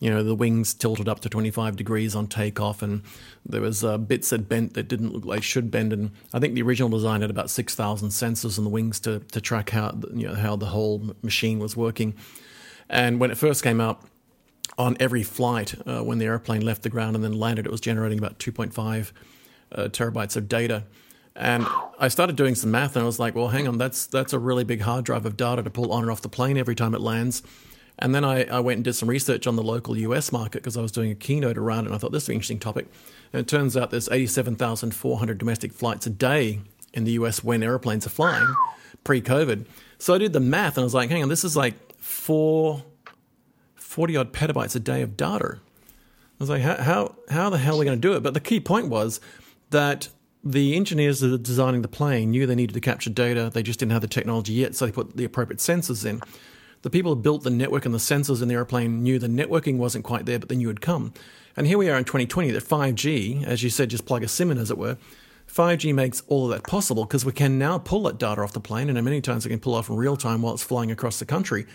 You 0.05 0.11
know 0.11 0.21
the 0.21 0.35
wings 0.35 0.75
tilted 0.75 1.09
up 1.09 1.21
to 1.21 1.29
25 1.29 1.75
degrees 1.75 2.13
on 2.13 2.27
takeoff, 2.27 2.83
and 2.83 3.01
there 3.43 3.59
was 3.59 3.83
uh, 3.83 3.97
bits 3.97 4.29
that 4.29 4.47
bent 4.47 4.75
that 4.75 4.87
didn't 4.87 5.13
look 5.13 5.25
like 5.25 5.41
should 5.41 5.71
bend. 5.71 5.91
And 5.91 6.11
I 6.31 6.37
think 6.37 6.53
the 6.53 6.61
original 6.61 6.89
design 6.89 7.21
had 7.21 7.31
about 7.31 7.49
6,000 7.49 8.09
sensors 8.09 8.59
on 8.59 8.65
the 8.65 8.69
wings 8.69 8.99
to 8.99 9.21
to 9.31 9.41
track 9.41 9.71
how 9.71 9.97
you 10.13 10.27
know 10.27 10.35
how 10.35 10.57
the 10.57 10.67
whole 10.67 11.15
machine 11.23 11.57
was 11.57 11.75
working. 11.75 12.13
And 12.87 13.19
when 13.19 13.31
it 13.31 13.37
first 13.39 13.63
came 13.63 13.81
out, 13.81 14.03
on 14.77 14.95
every 14.99 15.23
flight 15.23 15.73
uh, 15.87 16.03
when 16.03 16.19
the 16.19 16.25
airplane 16.25 16.61
left 16.61 16.83
the 16.83 16.89
ground 16.89 17.15
and 17.15 17.23
then 17.23 17.33
landed, 17.33 17.65
it 17.65 17.71
was 17.71 17.81
generating 17.81 18.19
about 18.19 18.37
2.5 18.37 19.11
uh, 19.71 19.87
terabytes 19.87 20.37
of 20.37 20.47
data. 20.47 20.83
And 21.35 21.65
I 21.97 22.09
started 22.09 22.35
doing 22.35 22.53
some 22.53 22.69
math, 22.69 22.95
and 22.95 23.01
I 23.01 23.07
was 23.07 23.17
like, 23.17 23.33
"Well, 23.33 23.47
hang 23.47 23.67
on, 23.67 23.79
that's 23.79 24.05
that's 24.05 24.33
a 24.33 24.39
really 24.39 24.65
big 24.65 24.81
hard 24.81 25.03
drive 25.03 25.25
of 25.25 25.35
data 25.35 25.63
to 25.63 25.71
pull 25.71 25.91
on 25.91 26.03
and 26.03 26.11
off 26.11 26.21
the 26.21 26.29
plane 26.29 26.59
every 26.59 26.75
time 26.75 26.93
it 26.93 27.01
lands." 27.01 27.41
And 27.99 28.13
then 28.13 28.25
I, 28.25 28.43
I 28.45 28.59
went 28.59 28.77
and 28.77 28.83
did 28.83 28.93
some 28.93 29.09
research 29.09 29.47
on 29.47 29.55
the 29.55 29.63
local 29.63 29.97
US 29.97 30.31
market 30.31 30.61
because 30.61 30.75
I 30.77 30.81
was 30.81 30.91
doing 30.91 31.11
a 31.11 31.15
keynote 31.15 31.57
around 31.57 31.85
it, 31.85 31.87
and 31.87 31.95
I 31.95 31.97
thought 31.97 32.11
this 32.11 32.23
is 32.23 32.29
an 32.29 32.35
interesting 32.35 32.59
topic. 32.59 32.87
And 33.31 33.39
it 33.39 33.47
turns 33.47 33.77
out 33.77 33.91
there's 33.91 34.09
87,400 34.09 35.37
domestic 35.37 35.71
flights 35.71 36.05
a 36.05 36.09
day 36.09 36.59
in 36.93 37.03
the 37.03 37.11
US 37.13 37.43
when 37.43 37.63
airplanes 37.63 38.05
are 38.05 38.09
flying 38.11 38.53
pre-COVID. 39.03 39.65
So 39.97 40.13
I 40.13 40.17
did 40.17 40.33
the 40.33 40.39
math, 40.39 40.77
and 40.77 40.83
I 40.83 40.83
was 40.83 40.93
like, 40.93 41.09
"Hang 41.09 41.23
on, 41.23 41.29
this 41.29 41.43
is 41.43 41.55
like 41.55 41.75
four 41.97 42.83
40 43.95 44.17
odd 44.17 44.33
petabytes 44.33 44.75
a 44.75 44.79
day 44.81 45.01
of 45.01 45.15
data. 45.15 45.57
I 45.57 46.37
was 46.37 46.49
like, 46.49 46.61
how, 46.61 46.75
how, 46.75 47.15
how 47.29 47.49
the 47.49 47.57
hell 47.57 47.75
are 47.75 47.79
we 47.79 47.85
going 47.85 47.97
to 47.97 48.07
do 48.07 48.13
it? 48.13 48.23
But 48.23 48.33
the 48.33 48.41
key 48.41 48.59
point 48.59 48.89
was 48.89 49.21
that 49.69 50.09
the 50.43 50.75
engineers 50.75 51.21
that 51.21 51.31
are 51.31 51.37
designing 51.37 51.81
the 51.81 51.87
plane 51.87 52.31
knew 52.31 52.45
they 52.45 52.55
needed 52.55 52.73
to 52.73 52.81
capture 52.81 53.09
data. 53.09 53.49
They 53.53 53.63
just 53.63 53.79
didn't 53.79 53.93
have 53.93 54.01
the 54.01 54.09
technology 54.09 54.51
yet, 54.51 54.75
so 54.75 54.85
they 54.85 54.91
put 54.91 55.15
the 55.15 55.23
appropriate 55.23 55.59
sensors 55.59 56.05
in. 56.05 56.21
The 56.81 56.89
people 56.89 57.15
who 57.15 57.21
built 57.21 57.43
the 57.43 57.49
network 57.49 57.85
and 57.85 57.93
the 57.93 57.99
sensors 57.99 58.41
in 58.41 58.47
the 58.47 58.53
airplane 58.53 59.01
knew 59.01 59.17
the 59.17 59.27
networking 59.27 59.77
wasn't 59.77 60.05
quite 60.05 60.25
there, 60.25 60.39
but 60.39 60.49
they 60.49 60.55
knew 60.55 60.69
it'd 60.69 60.81
come. 60.81 61.13
And 61.57 61.67
here 61.67 61.77
we 61.77 61.89
are 61.89 61.97
in 61.97 62.03
2020 62.03 62.51
that 62.51 62.63
5G, 62.63 63.43
as 63.43 63.63
you 63.63 63.69
said, 63.69 63.89
just 63.89 64.05
plug 64.05 64.23
a 64.23 64.27
SIM 64.27 64.51
in, 64.51 64.57
as 64.57 64.69
it 64.69 64.77
were. 64.77 64.97
5G 65.47 65.93
makes 65.93 66.21
all 66.27 66.45
of 66.45 66.51
that 66.51 66.67
possible 66.67 67.05
because 67.05 67.23
we 67.23 67.31
can 67.31 67.57
now 67.57 67.77
pull 67.77 68.03
that 68.03 68.17
data 68.17 68.41
off 68.41 68.53
the 68.53 68.59
plane, 68.59 68.89
and 68.89 69.03
many 69.03 69.21
times 69.21 69.45
we 69.45 69.49
can 69.49 69.59
pull 69.59 69.73
off 69.73 69.89
in 69.89 69.95
real 69.95 70.17
time 70.17 70.41
while 70.41 70.53
it's 70.53 70.63
flying 70.63 70.91
across 70.91 71.19
the 71.19 71.25
country. 71.25 71.65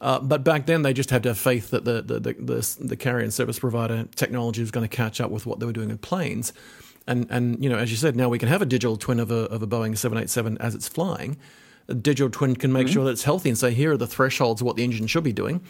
Uh, 0.00 0.18
but 0.20 0.44
back 0.44 0.66
then, 0.66 0.82
they 0.82 0.92
just 0.92 1.10
had 1.10 1.22
to 1.22 1.30
have 1.30 1.38
faith 1.38 1.70
that 1.70 1.84
the 1.84 2.02
the, 2.02 2.20
the, 2.20 2.32
the, 2.34 2.76
the 2.80 2.96
carrier 2.96 3.24
and 3.24 3.32
service 3.32 3.58
provider 3.58 4.06
technology 4.14 4.60
was 4.60 4.70
going 4.70 4.86
to 4.86 4.94
catch 4.94 5.20
up 5.20 5.30
with 5.30 5.46
what 5.46 5.60
they 5.60 5.66
were 5.66 5.72
doing 5.72 5.90
in 5.90 5.98
planes. 5.98 6.52
And 7.06 7.26
and 7.30 7.62
you 7.62 7.70
know, 7.70 7.78
as 7.78 7.90
you 7.90 7.96
said, 7.96 8.16
now 8.16 8.28
we 8.28 8.38
can 8.38 8.48
have 8.48 8.60
a 8.60 8.66
digital 8.66 8.96
twin 8.96 9.20
of 9.20 9.30
a 9.30 9.44
of 9.44 9.62
a 9.62 9.66
Boeing 9.66 9.96
787 9.96 10.58
as 10.58 10.74
it's 10.74 10.88
flying. 10.88 11.38
A 11.88 11.94
digital 11.94 12.30
twin 12.30 12.56
can 12.56 12.72
make 12.72 12.88
sure 12.88 13.04
that 13.04 13.10
it's 13.10 13.24
healthy 13.24 13.48
and 13.50 13.58
say, 13.58 13.72
here 13.72 13.92
are 13.92 13.96
the 13.96 14.06
thresholds 14.06 14.60
of 14.62 14.66
what 14.66 14.76
the 14.76 14.84
engine 14.84 15.06
should 15.06 15.24
be 15.24 15.32
doing. 15.32 15.60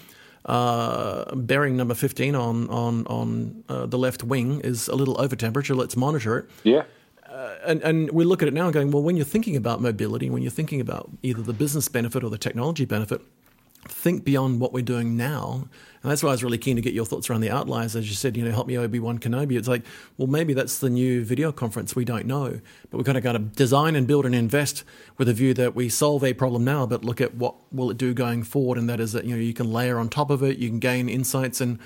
Uh, 0.45 1.35
bearing 1.35 1.75
number 1.77 1.95
15 1.95 2.35
on 2.35 2.69
on 2.69 3.07
on 3.07 3.65
uh, 3.69 3.87
the 3.87 3.97
left 3.99 4.23
wing 4.23 4.61
is 4.61 4.89
a 4.89 4.95
little 4.95 5.19
over 5.21 5.35
temperature. 5.35 5.75
Let's 5.75 5.97
monitor 5.97 6.39
it 6.39 6.51
Yeah. 6.65 6.85
and, 7.65 7.83
and 7.83 8.11
we 8.11 8.25
look 8.25 8.43
at 8.43 8.49
it 8.49 8.55
now 8.55 8.65
and 8.67 8.73
going, 8.75 8.91
well, 8.91 9.03
when 9.03 9.17
you're 9.17 9.25
thinking 9.25 9.57
about 9.57 9.81
mobility, 9.81 10.29
when 10.29 10.43
you're 10.43 10.51
thinking 10.51 10.81
about 10.83 11.11
either 11.23 11.41
the 11.43 11.55
business 11.55 11.89
benefit 11.89 12.23
or 12.23 12.29
the 12.31 12.39
technology 12.39 12.85
benefit, 12.85 13.23
think 13.89 14.23
beyond 14.25 14.61
what 14.61 14.73
we're 14.73 14.83
doing 14.85 15.17
now. 15.17 15.67
And 16.05 16.11
that's 16.11 16.23
why 16.23 16.29
I 16.29 16.33
was 16.33 16.45
really 16.45 16.59
keen 16.59 16.77
to 16.77 16.83
get 16.83 16.93
your 16.93 17.07
thoughts 17.07 17.31
around 17.31 17.41
the 17.41 17.51
outliers. 17.51 17.97
As 17.97 18.11
you 18.11 18.15
said, 18.15 18.37
you 18.37 18.45
know, 18.45 18.51
help 18.51 18.67
me 18.67 18.77
Obi 18.77 18.99
Wan 19.01 19.19
Kenobi. 19.19 19.57
It's 19.57 19.67
like, 19.67 19.85
well, 20.19 20.29
maybe 20.29 20.53
that's 20.53 20.79
the 20.79 20.91
new 20.91 21.25
video 21.25 21.51
conference. 21.51 21.97
We 21.97 22.05
don't 22.05 22.27
know, 22.27 22.61
but 22.91 22.99
we've 22.99 23.07
got 23.07 23.33
to 23.33 23.39
design 23.39 23.97
and 23.97 24.07
build 24.07 24.27
and 24.27 24.35
invest 24.35 24.85
with 25.17 25.31
a 25.31 25.33
view 25.33 25.55
that 25.55 25.75
we 25.75 25.89
solve 25.89 26.23
a 26.23 26.35
problem 26.35 26.63
now, 26.63 26.85
but 26.85 27.07
look 27.07 27.23
at 27.23 27.35
what 27.35 27.55
will 27.73 27.91
it 27.91 27.97
do 27.97 28.13
going 28.13 28.43
forward. 28.43 28.77
And 28.77 28.87
that 28.91 29.01
is 29.01 29.13
that 29.13 29.25
you 29.25 29.35
know 29.35 29.41
you 29.41 29.55
can 29.55 29.73
layer 29.73 29.99
on 29.99 30.11
top 30.11 30.29
of 30.29 30.43
it, 30.43 30.59
you 30.59 30.69
can 30.69 30.79
gain 30.79 31.09
insights 31.09 31.63
and 31.63 31.79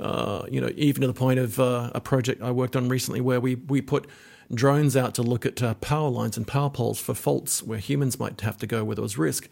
uh, 0.00 0.46
you 0.48 0.60
know, 0.60 0.70
even 0.76 1.00
to 1.00 1.06
the 1.08 1.12
point 1.12 1.40
of 1.40 1.58
uh, 1.58 1.90
a 1.94 2.00
project 2.00 2.42
I 2.42 2.52
worked 2.52 2.76
on 2.76 2.88
recently 2.88 3.20
where 3.20 3.40
we, 3.40 3.56
we 3.56 3.80
put 3.80 4.06
drones 4.54 4.96
out 4.96 5.14
to 5.14 5.22
look 5.22 5.44
at 5.44 5.62
uh, 5.62 5.74
power 5.74 6.08
lines 6.08 6.36
and 6.36 6.46
power 6.46 6.70
poles 6.70 7.00
for 7.00 7.14
faults 7.14 7.62
where 7.62 7.78
humans 7.78 8.18
might 8.18 8.40
have 8.42 8.56
to 8.58 8.66
go 8.66 8.84
where 8.84 8.94
there 8.94 9.02
was 9.02 9.18
risk. 9.18 9.48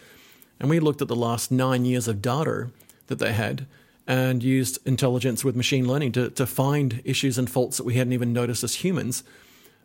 And 0.60 0.70
we 0.70 0.78
looked 0.78 1.02
at 1.02 1.08
the 1.08 1.16
last 1.16 1.50
nine 1.50 1.84
years 1.84 2.08
of 2.08 2.22
data 2.22 2.70
that 3.08 3.18
they 3.18 3.32
had 3.32 3.66
and 4.06 4.42
used 4.42 4.78
intelligence 4.86 5.44
with 5.44 5.56
machine 5.56 5.88
learning 5.88 6.12
to, 6.12 6.30
to 6.30 6.46
find 6.46 7.00
issues 7.04 7.38
and 7.38 7.50
faults 7.50 7.76
that 7.76 7.84
we 7.84 7.94
hadn't 7.94 8.12
even 8.12 8.32
noticed 8.32 8.62
as 8.62 8.76
humans, 8.76 9.24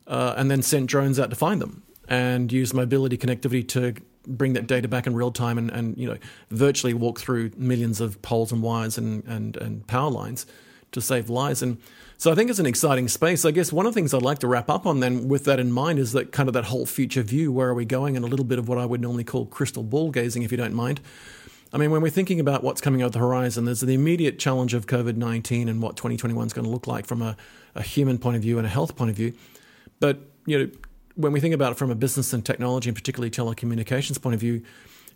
uh, 0.08 0.34
and 0.38 0.52
then 0.52 0.62
sent 0.62 0.88
drones 0.88 1.20
out 1.20 1.30
to 1.30 1.36
find 1.36 1.62
them 1.62 1.84
and 2.08 2.52
use 2.52 2.74
mobility 2.74 3.18
connectivity 3.18 3.68
to 3.68 3.96
bring 4.28 4.54
that 4.54 4.68
data 4.68 4.88
back 4.88 5.08
in 5.08 5.16
real 5.16 5.32
time 5.32 5.58
and, 5.58 5.72
and 5.72 5.98
you 5.98 6.08
know 6.08 6.18
virtually 6.50 6.94
walk 6.94 7.20
through 7.20 7.52
millions 7.58 8.00
of 8.00 8.22
poles 8.22 8.52
and 8.52 8.62
wires 8.62 8.98
and, 8.98 9.24
and, 9.26 9.58
and 9.58 9.88
power 9.88 10.12
lines 10.12 10.46
to 10.92 11.02
save 11.02 11.30
lives. 11.30 11.62
And 11.62 11.78
so 12.18 12.32
I 12.32 12.36
think 12.36 12.50
it's 12.50 12.60
an 12.60 12.66
exciting 12.66 13.08
space. 13.08 13.46
I 13.46 13.52
guess 13.52 13.72
one 13.72 13.86
of 13.86 13.94
the 13.94 13.98
things 13.98 14.14
I'd 14.14 14.22
like 14.22 14.40
to 14.40 14.48
wrap 14.48 14.70
up 14.70 14.86
on 14.86 15.00
then 15.00 15.28
with 15.28 15.46
that 15.46 15.60
in 15.60 15.72
mind 15.72 16.00
is 16.00 16.12
that 16.12 16.32
kind 16.32 16.50
of 16.50 16.54
that 16.54 16.66
whole 16.66 16.86
future 16.86 17.24
view, 17.24 17.52
where 17.52 17.70
are 17.70 17.74
we 17.74 17.86
going, 17.86 18.16
and 18.16 18.24
a 18.24 18.28
little 18.28 18.46
bit 18.46 18.60
of 18.60 18.68
what 18.68 18.78
I 18.78 18.86
would 18.86 19.02
normally 19.02 19.24
call 19.24 19.46
crystal 19.46 19.84
ball 19.84 20.12
gazing, 20.12 20.44
if 20.44 20.52
you 20.52 20.58
don't 20.58 20.74
mind. 20.74 21.00
I 21.74 21.78
mean, 21.78 21.92
when 21.92 22.02
we're 22.02 22.10
thinking 22.10 22.40
about 22.40 22.64
what's 22.64 22.82
coming 22.82 23.02
over 23.02 23.12
the 23.12 23.20
horizon, 23.20 23.66
there's 23.66 23.80
the 23.80 23.94
immediate 23.94 24.40
challenge 24.40 24.74
of 24.74 24.88
COVID 24.88 25.16
19 25.16 25.70
and 25.70 25.82
what 25.82 25.96
2021 25.96 26.48
is 26.48 26.54
going 26.54 26.66
to 26.66 26.72
look 26.72 26.86
like 26.86 27.06
from 27.06 27.22
a, 27.22 27.38
a 27.76 27.82
human 27.82 28.18
point 28.18 28.36
of 28.36 28.42
view 28.42 28.58
and 28.58 28.68
a 28.68 28.70
health 28.70 28.96
point 28.96 29.10
of 29.10 29.16
view. 29.16 29.34
But, 30.00 30.20
you 30.46 30.60
know, 30.60 30.72
when 31.16 31.32
we 31.32 31.40
think 31.40 31.54
about 31.54 31.74
it 31.74 31.78
from 31.78 31.90
a 31.90 31.96
business 31.96 32.34
and 32.34 32.46
technology, 32.46 32.90
and 32.90 32.96
particularly 32.96 33.32
telecommunications 33.32 34.22
point 34.22 34.34
of 34.34 34.40
view, 34.40 34.64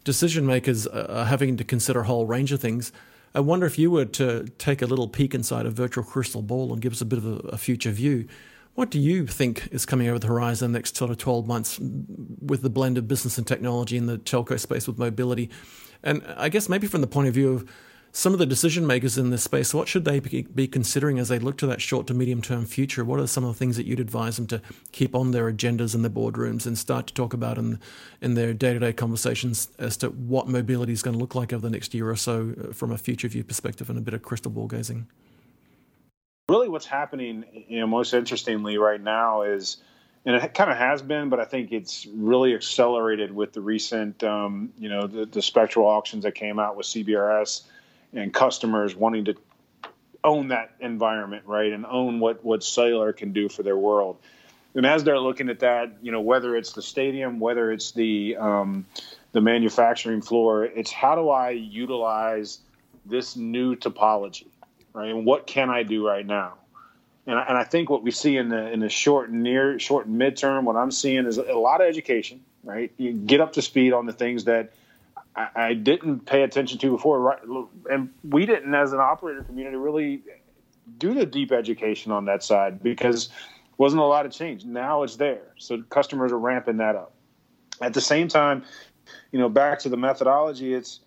decision 0.06 0.46
makers 0.46 0.88
uh, 0.88 1.08
are 1.10 1.26
having 1.26 1.58
to 1.58 1.64
consider 1.64 2.02
a 2.02 2.04
whole 2.06 2.26
range 2.26 2.52
of 2.52 2.62
things. 2.62 2.94
I 3.34 3.42
wonder 3.42 3.66
if 3.66 3.78
you 3.78 3.92
were 3.92 4.06
to 4.06 4.46
take 4.58 4.82
a 4.82 4.86
little 4.86 5.10
peek 5.10 5.36
inside 5.36 5.66
a 5.66 5.72
virtual 5.72 6.06
crystal 6.06 6.42
ball 6.42 6.72
and 6.72 6.82
give 6.82 6.94
us 6.94 7.02
a 7.02 7.06
bit 7.06 7.20
of 7.20 7.26
a, 7.26 7.36
a 7.50 7.58
future 7.58 7.92
view. 7.92 8.28
What 8.76 8.92
do 8.92 9.00
you 9.00 9.26
think 9.26 9.70
is 9.72 9.86
coming 9.86 10.08
over 10.08 10.20
the 10.20 10.28
horizon 10.28 10.74
next 10.74 10.96
sort 10.96 11.12
of 11.12 11.18
12 11.18 11.48
months 11.48 11.80
mm, 11.80 12.06
with 12.42 12.62
the 12.62 12.70
blend 12.70 12.98
of 12.98 13.08
business 13.08 13.38
and 13.38 13.46
technology 13.46 13.98
in 13.98 14.06
the 14.06 14.18
telco 14.18 14.60
space 14.60 14.88
with 14.88 14.98
mobility? 14.98 15.50
And 16.06 16.24
I 16.38 16.50
guess 16.50 16.70
maybe 16.70 16.88
from 16.88 17.02
the 17.02 17.08
point 17.08 17.28
of 17.28 17.34
view 17.34 17.52
of 17.52 17.70
some 18.16 18.32
of 18.32 18.40
the 18.40 18.46
decision 18.46 18.88
makers 18.88 19.18
in 19.18 19.30
this 19.30 19.44
space, 19.44 19.74
what 19.74 19.90
should 19.90 20.06
they 20.06 20.22
be 20.22 20.68
considering 20.68 21.20
as 21.20 21.28
they 21.28 21.38
look 21.38 21.58
to 21.58 21.68
that 21.68 21.82
short 21.82 22.08
to 22.08 22.14
medium 22.14 22.42
term 22.42 22.66
future? 22.66 23.04
What 23.04 23.20
are 23.20 23.28
some 23.28 23.44
of 23.44 23.54
the 23.54 23.60
things 23.60 23.76
that 23.76 23.86
you'd 23.86 24.00
advise 24.00 24.38
them 24.38 24.48
to 24.48 24.62
keep 24.94 25.14
on 25.14 25.32
their 25.32 25.52
agendas 25.52 25.94
in 25.94 26.02
their 26.02 26.10
boardrooms 26.10 26.66
and 26.66 26.78
start 26.78 27.08
to 27.08 27.14
talk 27.14 27.34
about 27.34 27.58
in 27.58 27.78
in 28.22 28.36
their 28.36 28.54
day 28.54 28.72
to 28.72 28.80
day 28.80 28.94
conversations 28.94 29.68
as 29.80 29.98
to 29.98 30.12
what 30.12 30.48
mobility 30.48 30.94
is 30.94 31.02
going 31.02 31.14
to 31.14 31.20
look 31.20 31.36
like 31.36 31.52
over 31.52 31.62
the 31.62 31.70
next 31.70 31.94
year 31.94 32.10
or 32.10 32.16
so 32.16 32.54
uh, 32.64 32.72
from 32.72 32.94
a 32.94 32.98
future 32.98 33.28
view 33.28 33.44
perspective 33.44 33.90
and 33.90 34.00
a 34.00 34.02
bit 34.02 34.14
of 34.14 34.22
crystal 34.22 34.50
ball 34.50 34.68
gazing? 34.68 35.08
Really, 36.48 36.70
what's 36.70 36.86
happening, 36.86 37.44
you 37.68 37.82
know, 37.82 37.88
most 37.88 38.14
interestingly 38.14 38.78
right 38.78 39.02
now 39.02 39.42
is 39.42 39.78
and 40.26 40.36
it 40.36 40.54
kind 40.54 40.72
of 40.72 40.78
has 40.78 41.02
been, 41.02 41.30
but 41.30 41.40
I 41.40 41.46
think 41.46 41.72
it's 41.72 42.08
really 42.08 42.56
accelerated 42.56 43.32
with 43.34 43.54
the 43.54 43.62
recent, 43.62 44.24
um, 44.24 44.74
you 44.78 44.90
know, 44.90 45.06
the, 45.06 45.26
the, 45.26 45.42
spectral 45.42 45.86
auctions 45.86 46.24
that 46.24 46.34
came 46.34 46.58
out 46.58 46.76
with 46.76 46.88
CBRS 46.88 47.62
and 48.14 48.34
customers 48.34 48.96
wanting 48.96 49.26
to 49.26 49.36
own 50.24 50.48
that 50.48 50.72
environment, 50.80 51.44
right, 51.46 51.72
and 51.72 51.86
own 51.86 52.20
what 52.20 52.44
what 52.44 52.64
cellular 52.64 53.14
can 53.14 53.32
do 53.32 53.48
for 53.48 53.62
their 53.62 53.78
world. 53.78 54.18
And 54.74 54.86
as 54.86 55.04
they're 55.04 55.20
looking 55.20 55.48
at 55.50 55.60
that, 55.60 55.94
you 56.02 56.12
know, 56.12 56.22
whether 56.22 56.56
it's 56.56 56.74
the 56.74 56.82
stadium, 56.82 57.40
whether 57.40 57.72
it's 57.72 57.92
the 57.92 58.36
um, 58.38 58.86
the 59.32 59.42
manufacturing 59.42 60.22
floor, 60.22 60.66
it's 60.66 60.92
how 60.92 61.16
do 61.16 61.30
I 61.30 61.52
utilize 61.52 62.60
this 63.06 63.36
new 63.36 63.76
topology, 63.76 64.48
right? 64.94 65.10
And 65.10 65.24
what 65.26 65.46
can 65.46 65.70
I 65.70 65.84
do 65.84 66.06
right 66.06 66.26
now? 66.26 66.56
And 67.28 67.40
I, 67.40 67.44
and 67.44 67.58
I 67.58 67.64
think 67.64 67.90
what 67.90 68.04
we 68.04 68.12
see 68.12 68.38
in 68.38 68.50
the 68.50 68.72
in 68.72 68.80
the 68.80 68.90
short 68.90 69.30
and 69.30 69.42
near 69.42 69.80
short 69.80 70.06
and 70.06 70.20
midterm, 70.20 70.64
what 70.64 70.76
I'm 70.76 70.92
seeing 70.92 71.26
is 71.26 71.38
a 71.38 71.54
lot 71.54 71.82
of 71.82 71.88
education, 71.88 72.42
right? 72.64 72.92
You 72.98 73.14
get 73.14 73.42
up 73.42 73.54
to 73.54 73.62
speed 73.62 73.94
on 73.94 74.06
the 74.06 74.14
things 74.14 74.44
that 74.46 74.74
I, 75.36 75.48
I 75.56 75.74
didn't 75.74 76.26
pay 76.26 76.44
attention 76.44 76.78
to 76.80 76.92
before, 76.92 77.20
right? 77.20 77.40
And 77.90 78.12
we 78.24 78.46
didn't, 78.46 78.74
as 78.76 78.94
an 78.94 79.00
operator 79.00 79.44
community, 79.44 79.76
really 79.76 80.22
do 80.98 81.14
the 81.14 81.26
deep 81.26 81.52
education 81.52 82.12
on 82.12 82.26
that 82.26 82.44
side 82.44 82.84
because 82.84 83.30
wasn't 83.78 84.02
a 84.02 84.06
lot 84.06 84.26
of 84.26 84.32
change. 84.32 84.64
Now 84.64 85.04
it's 85.04 85.16
there, 85.16 85.54
so 85.58 85.82
customers 85.90 86.32
are 86.32 86.40
ramping 86.40 86.78
that 86.78 86.96
up. 86.96 87.14
At 87.82 87.94
the 87.94 88.02
same 88.02 88.28
time, 88.28 88.64
you 89.32 89.40
know, 89.40 89.50
back 89.50 89.80
to 89.80 89.90
the 89.90 89.98
methodology, 89.98 90.74
it's 90.74 91.02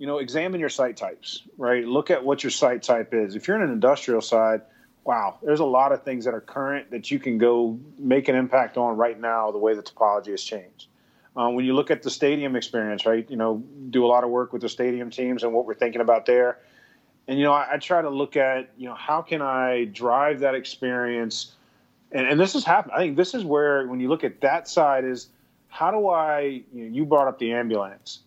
you 0.00 0.06
know, 0.06 0.16
examine 0.16 0.58
your 0.60 0.70
site 0.70 0.96
types, 0.96 1.42
right? 1.58 1.86
Look 1.86 2.10
at 2.10 2.24
what 2.24 2.42
your 2.42 2.50
site 2.50 2.82
type 2.82 3.12
is. 3.12 3.36
If 3.36 3.46
you're 3.46 3.56
in 3.58 3.62
an 3.62 3.70
industrial 3.70 4.22
side, 4.22 4.62
wow, 5.04 5.38
there's 5.42 5.60
a 5.60 5.64
lot 5.64 5.92
of 5.92 6.02
things 6.02 6.24
that 6.24 6.34
are 6.34 6.40
current 6.40 6.90
that 6.90 7.10
you 7.10 7.18
can 7.18 7.38
go 7.38 7.78
make 7.98 8.28
an 8.28 8.36
impact 8.36 8.76
on 8.76 8.96
right 8.96 9.18
now. 9.18 9.50
The 9.50 9.58
way 9.58 9.74
the 9.74 9.82
topology 9.82 10.30
has 10.30 10.42
changed. 10.42 10.86
Um, 11.36 11.54
when 11.54 11.64
you 11.64 11.74
look 11.74 11.90
at 11.90 12.02
the 12.02 12.10
stadium 12.10 12.56
experience, 12.56 13.06
right? 13.06 13.28
You 13.30 13.36
know, 13.36 13.62
do 13.90 14.04
a 14.04 14.08
lot 14.08 14.24
of 14.24 14.30
work 14.30 14.52
with 14.52 14.62
the 14.62 14.68
stadium 14.68 15.10
teams 15.10 15.42
and 15.42 15.52
what 15.52 15.64
we're 15.64 15.74
thinking 15.74 16.00
about 16.00 16.26
there. 16.26 16.58
And 17.28 17.38
you 17.38 17.44
know, 17.44 17.52
I, 17.52 17.74
I 17.74 17.76
try 17.78 18.02
to 18.02 18.10
look 18.10 18.36
at 18.36 18.70
you 18.76 18.88
know 18.88 18.94
how 18.94 19.22
can 19.22 19.40
I 19.40 19.84
drive 19.84 20.40
that 20.40 20.54
experience, 20.54 21.54
and, 22.10 22.26
and 22.26 22.40
this 22.40 22.54
has 22.54 22.64
happened. 22.64 22.94
I 22.94 22.98
think 22.98 23.16
this 23.16 23.34
is 23.34 23.44
where 23.44 23.86
when 23.86 24.00
you 24.00 24.08
look 24.08 24.24
at 24.24 24.40
that 24.40 24.68
side 24.68 25.04
is 25.04 25.28
how 25.68 25.92
do 25.92 26.08
I? 26.08 26.62
You, 26.72 26.84
know, 26.84 26.94
you 26.96 27.04
brought 27.04 27.28
up 27.28 27.38
the 27.38 27.52
ambulance. 27.52 28.20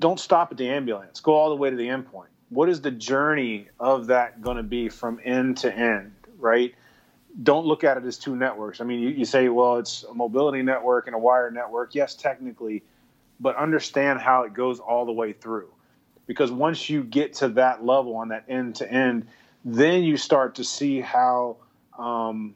Don't 0.00 0.18
stop 0.18 0.50
at 0.50 0.56
the 0.56 0.68
ambulance. 0.68 1.20
Go 1.20 1.34
all 1.34 1.50
the 1.50 1.56
way 1.56 1.68
to 1.68 1.76
the 1.76 1.88
endpoint. 1.88 2.28
What 2.50 2.68
is 2.68 2.82
the 2.82 2.90
journey 2.90 3.68
of 3.78 4.08
that 4.08 4.42
going 4.42 4.58
to 4.58 4.62
be 4.62 4.88
from 4.88 5.20
end 5.24 5.58
to 5.58 5.74
end? 5.74 6.12
Right 6.38 6.74
don't 7.42 7.66
look 7.66 7.84
at 7.84 7.96
it 7.96 8.04
as 8.04 8.18
two 8.18 8.36
networks. 8.36 8.80
I 8.80 8.84
mean, 8.84 9.00
you, 9.00 9.08
you, 9.10 9.24
say, 9.24 9.48
well, 9.48 9.78
it's 9.78 10.04
a 10.04 10.14
mobility 10.14 10.62
network 10.62 11.06
and 11.06 11.14
a 11.14 11.18
wire 11.18 11.50
network. 11.50 11.94
Yes, 11.94 12.14
technically, 12.14 12.82
but 13.38 13.56
understand 13.56 14.20
how 14.20 14.42
it 14.42 14.52
goes 14.52 14.80
all 14.80 15.06
the 15.06 15.12
way 15.12 15.32
through. 15.32 15.68
Because 16.26 16.52
once 16.52 16.88
you 16.88 17.02
get 17.02 17.34
to 17.34 17.48
that 17.50 17.84
level 17.84 18.16
on 18.16 18.28
that 18.28 18.44
end 18.48 18.76
to 18.76 18.90
end, 18.90 19.26
then 19.64 20.02
you 20.02 20.16
start 20.16 20.56
to 20.56 20.64
see 20.64 21.00
how 21.00 21.56
um, 21.98 22.54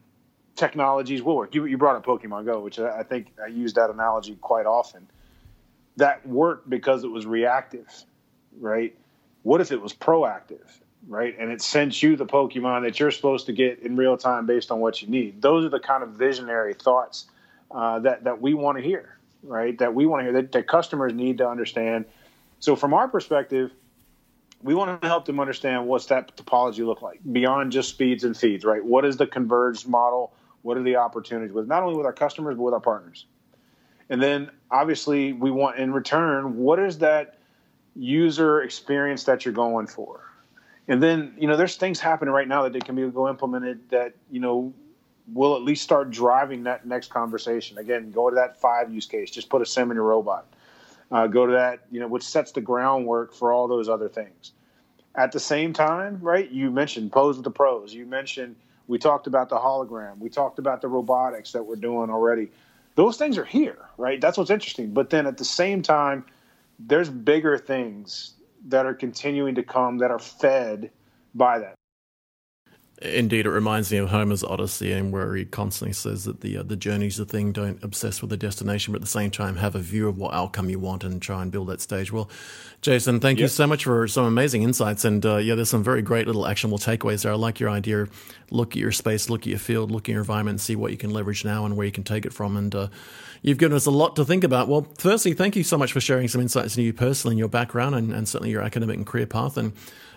technologies 0.57 1.23
will 1.23 1.37
work. 1.37 1.55
You, 1.55 1.65
you 1.67 1.79
brought 1.79 1.97
up 1.97 2.05
Pokemon 2.05 2.45
Go, 2.45 2.61
which 2.61 2.79
I 2.79 3.03
think 3.03 3.33
I 3.43 3.49
use 3.49 3.75
that 3.75 3.91
analogy 3.91 4.37
quite 4.41 4.67
often. 4.67 5.09
That 5.97 6.27
worked 6.27 6.69
because 6.69 7.05
it 7.05 7.11
was 7.11 7.27
reactive, 7.27 7.89
right? 8.61 8.97
What 9.45 9.61
if 9.61 9.71
it 9.71 9.81
was 9.81 9.95
proactive? 9.95 10.69
right? 11.09 11.37
And 11.39 11.51
it 11.51 11.61
sends 11.63 12.03
you 12.03 12.17
the 12.17 12.27
Pokemon 12.27 12.83
that 12.83 12.99
you're 12.99 13.11
supposed 13.11 13.47
to 13.47 13.53
get 13.53 13.81
in 13.81 13.97
real 13.97 14.17
time 14.17 14.47
based 14.47 14.71
on 14.71 14.81
what 14.81 15.03
you 15.03 15.09
need. 15.09 15.43
Those 15.43 15.65
are 15.65 15.69
the 15.69 15.81
kind 15.81 16.03
of 16.03 16.11
visionary 16.11 16.75
thoughts 16.75 17.27
uh, 17.71 17.99
that 18.01 18.25
that 18.25 18.41
we 18.41 18.55
want 18.55 18.79
to 18.79 18.85
hear, 18.85 19.19
right? 19.43 19.77
That 19.79 19.95
we 19.95 20.07
want 20.07 20.21
to 20.21 20.25
hear 20.25 20.43
that, 20.43 20.53
that 20.53 20.67
customers 20.67 21.13
need 21.13 21.39
to 21.39 21.49
understand. 21.49 22.07
So 22.61 22.77
from 22.77 22.95
our 22.95 23.09
perspective, 23.09 23.73
we 24.63 24.75
want 24.75 25.01
to 25.03 25.07
help 25.07 25.27
them 25.27 25.41
understand 25.41 25.87
what's 25.87 26.07
that 26.07 26.37
topology 26.37 26.85
look 26.85 27.03
like 27.03 27.21
beyond 27.33 27.73
just 27.73 27.91
speeds 27.91 28.25
and 28.25 28.37
feeds, 28.37 28.65
right? 28.65 28.83
What 28.83 29.05
is 29.05 29.17
the 29.17 29.27
converged 29.27 29.87
model? 29.87 30.33
What 30.63 30.79
are 30.79 30.83
the 30.83 30.97
opportunities 30.97 31.53
with 31.53 31.67
not 31.67 31.83
only 31.83 31.97
with 31.97 32.07
our 32.07 32.13
customers 32.13 32.57
but 32.57 32.63
with 32.63 32.75
our 32.75 32.81
partners? 32.81 33.27
And 34.09 34.23
then 34.23 34.51
obviously 34.71 35.33
we 35.33 35.51
want 35.51 35.79
in 35.79 35.93
return, 35.93 36.57
what 36.57 36.79
is 36.79 36.99
that 36.99 37.39
user 37.97 38.63
experience 38.63 39.25
that 39.25 39.45
you're 39.45 39.55
going 39.55 39.87
for? 39.87 40.25
and 40.89 41.03
then 41.03 41.35
you 41.39 41.47
know 41.47 41.57
there's 41.57 41.77
things 41.77 42.01
happening 42.01 42.33
right 42.33 42.49
now 42.49 42.63
that 42.63 42.73
they 42.73 42.81
can 42.81 42.95
be 42.95 43.07
go 43.09 43.29
implemented 43.29 43.81
that 43.91 44.15
you 44.31 44.41
know 44.41 44.73
will 45.33 45.57
at 45.57 45.63
least 45.63 45.83
start 45.83 46.11
driving 46.11 46.65
that 46.65 46.87
next 46.87 47.11
conversation. 47.11 47.79
Again 47.79 48.11
go 48.11 48.29
to 48.29 48.37
that 48.37 48.61
five 48.61 48.93
use 48.93 49.07
case. 49.07 49.31
Just 49.31 49.49
put 49.49 49.63
a 49.63 49.67
sim 49.67 49.91
in 49.91 49.97
your 49.97 50.05
robot. 50.05 50.47
Uh, 51.11 51.27
go 51.27 51.47
to 51.47 51.53
that 51.53 51.81
you 51.91 52.01
know 52.01 52.09
which 52.09 52.23
sets 52.23 52.53
the 52.53 52.61
groundwork 52.61 53.35
for 53.35 53.53
all 53.53 53.69
those 53.69 53.89
other 53.89 54.09
things. 54.09 54.53
At 55.15 55.33
the 55.33 55.41
same 55.41 55.73
time 55.73 56.19
right 56.21 56.51
you 56.51 56.71
mentioned 56.71 57.13
pose 57.13 57.37
with 57.37 57.45
the 57.45 57.51
pros. 57.51 57.95
You 57.95 58.07
mentioned 58.07 58.57
we 58.87 58.99
talked 58.99 59.27
about 59.27 59.49
the 59.49 59.57
hologram. 59.57 60.19
We 60.19 60.29
talked 60.29 60.59
about 60.59 60.83
the 60.83 60.89
robotics 60.89 61.53
that 61.53 61.65
we're 61.65 61.77
doing 61.77 62.11
already. 62.11 62.51
Those 62.97 63.17
things 63.17 63.39
are 63.39 63.45
here 63.45 63.79
right? 63.97 64.21
That's 64.21 64.37
what's 64.37 64.51
interesting. 64.51 64.93
But 64.93 65.11
then 65.11 65.27
at 65.27 65.39
the 65.39 65.45
same 65.45 65.81
time 65.81 66.25
there's 66.79 67.11
bigger 67.11 67.59
things 67.59 68.35
that 68.67 68.87
are 68.87 68.95
continuing 68.95 69.57
to 69.57 69.63
come 69.63 69.99
that 69.99 70.11
are 70.11 70.19
fed 70.19 70.91
by 71.35 71.59
that. 71.61 71.75
Indeed, 73.03 73.45
it 73.45 73.51
reminds 73.51 73.91
me 73.91 73.99
of 73.99 74.11
Homer's 74.11 74.45
Odyssey, 74.45 74.93
and 74.93 75.13
where 75.13 75.35
he 75.35 75.45
constantly 75.45 75.93
says 75.93 76.25
that 76.25 76.43
the 76.43 76.59
uh, 76.59 76.63
the 76.63 76.77
journey's 76.77 77.17
the 77.17 77.25
thing. 77.25 77.51
Don't 77.51 77.83
obsess 77.83 78.21
with 78.21 78.31
the 78.31 78.37
destination, 78.37 78.93
but 78.93 78.99
at 78.99 79.03
the 79.03 79.09
same 79.09 79.33
time, 79.33 79.57
have 79.57 79.75
a 79.75 79.81
view 79.81 80.09
of 80.09 80.17
what 80.17 80.33
outcome 80.33 80.71
you 80.71 80.79
want 80.79 81.03
and 81.03 81.21
try 81.21 81.43
and 81.43 81.51
build 81.51 81.67
that 81.69 81.81
stage. 81.81 82.13
Well, 82.13 82.31
Jason, 82.83 83.19
thank 83.19 83.41
yep. 83.41 83.45
you 83.45 83.49
so 83.49 83.67
much 83.67 83.83
for 83.85 84.07
some 84.07 84.25
amazing 84.25 84.63
insights, 84.63 85.05
and 85.05 85.27
uh, 85.27 85.39
yeah, 85.39 85.57
there's 85.57 85.71
some 85.71 85.83
very 85.83 86.03
great 86.03 86.29
little 86.29 86.47
actionable 86.47 86.79
takeaways 86.79 87.25
there. 87.25 87.33
I 87.33 87.35
like 87.35 87.59
your 87.59 87.69
idea. 87.69 88.07
Look 88.51 88.73
at 88.73 88.77
your 88.77 88.93
space, 88.93 89.29
look 89.29 89.41
at 89.43 89.49
your 89.49 89.59
field, 89.59 89.91
look 89.91 90.09
at 90.09 90.13
your 90.13 90.21
environment, 90.21 90.55
and 90.55 90.61
see 90.61 90.77
what 90.77 90.93
you 90.93 90.97
can 90.97 91.11
leverage 91.11 91.45
now 91.45 91.67
and 91.67 91.77
where 91.77 91.87
you 91.87 91.93
can 91.93 92.05
take 92.05 92.25
it 92.25 92.33
from. 92.33 92.57
And 92.57 92.73
uh, 92.75 92.89
you've 93.43 93.59
given 93.59 93.75
us 93.75 93.87
a 93.87 93.91
lot 93.91 94.15
to 94.17 94.25
think 94.25 94.45
about. 94.45 94.69
Well, 94.69 94.87
firstly, 94.99 95.33
thank 95.33 95.57
you 95.57 95.65
so 95.65 95.77
much 95.77 95.93
for 95.93 96.01
sharing 96.01 96.29
some 96.29 96.41
insights 96.41 96.77
into 96.77 96.83
you 96.83 96.93
personally 96.93 97.33
and 97.33 97.41
your 97.41 97.49
background, 97.49 97.97
and, 97.97 98.13
and 98.13 98.29
certainly 98.29 98.53
your 98.53 98.63
academic 98.63 98.97
and 98.97 99.07
career 99.07 99.27
path. 99.27 99.57
And 99.57 99.73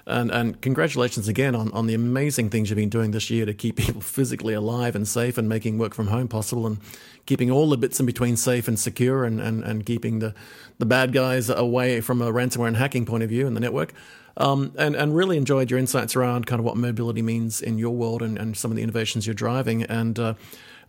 and, 0.08 0.32
and 0.32 0.62
congratulations 0.62 1.28
again 1.28 1.53
on, 1.53 1.72
on 1.74 1.86
the 1.86 1.93
amazing 1.93 2.49
things 2.49 2.70
you've 2.70 2.78
been 2.78 2.89
doing 2.89 3.12
this 3.12 3.30
year 3.30 3.45
to 3.45 3.53
keep 3.53 3.76
people 3.78 4.01
physically 4.01 4.53
alive 4.53 4.95
and 4.95 5.08
safe 5.08 5.38
and 5.38 5.47
making 5.47 5.78
work 5.78 5.93
from 5.93 6.08
home 6.08 6.28
possible 6.28 6.66
and 6.66 6.80
keeping 7.26 7.51
all 7.51 7.70
the 7.70 7.78
bits 7.78 7.99
in 7.99 8.05
between 8.05 8.38
safe 8.38 8.68
and 8.68 8.80
secure 8.80 9.26
and, 9.26 9.41
and, 9.41 9.64
and 9.64 9.86
keeping 9.86 10.20
the, 10.20 10.34
the 10.80 10.86
bad 10.86 11.12
guys 11.12 11.49
away 11.49 11.99
from 11.99 12.22
a 12.22 12.32
ransomware 12.32 12.68
and 12.68 12.78
hacking 12.78 13.05
point 13.05 13.22
of 13.22 13.30
view 13.30 13.45
in 13.45 13.53
the 13.53 13.60
network. 13.60 13.93
Um, 14.38 14.72
and, 14.78 14.95
and 14.95 15.16
really 15.16 15.36
enjoyed 15.36 15.72
your 15.72 15.80
insights 15.80 16.16
around 16.16 16.45
kind 16.45 16.60
of 16.60 16.66
what 16.66 16.78
mobility 16.78 17.24
means 17.24 17.60
in 17.60 17.80
your 17.80 17.95
world 17.95 18.22
and, 18.22 18.38
and 18.38 18.55
some 18.55 18.70
of 18.70 18.78
the 18.78 18.84
innovations 18.84 19.26
you're 19.26 19.34
driving. 19.34 19.82
And 19.82 20.20
uh, 20.20 20.36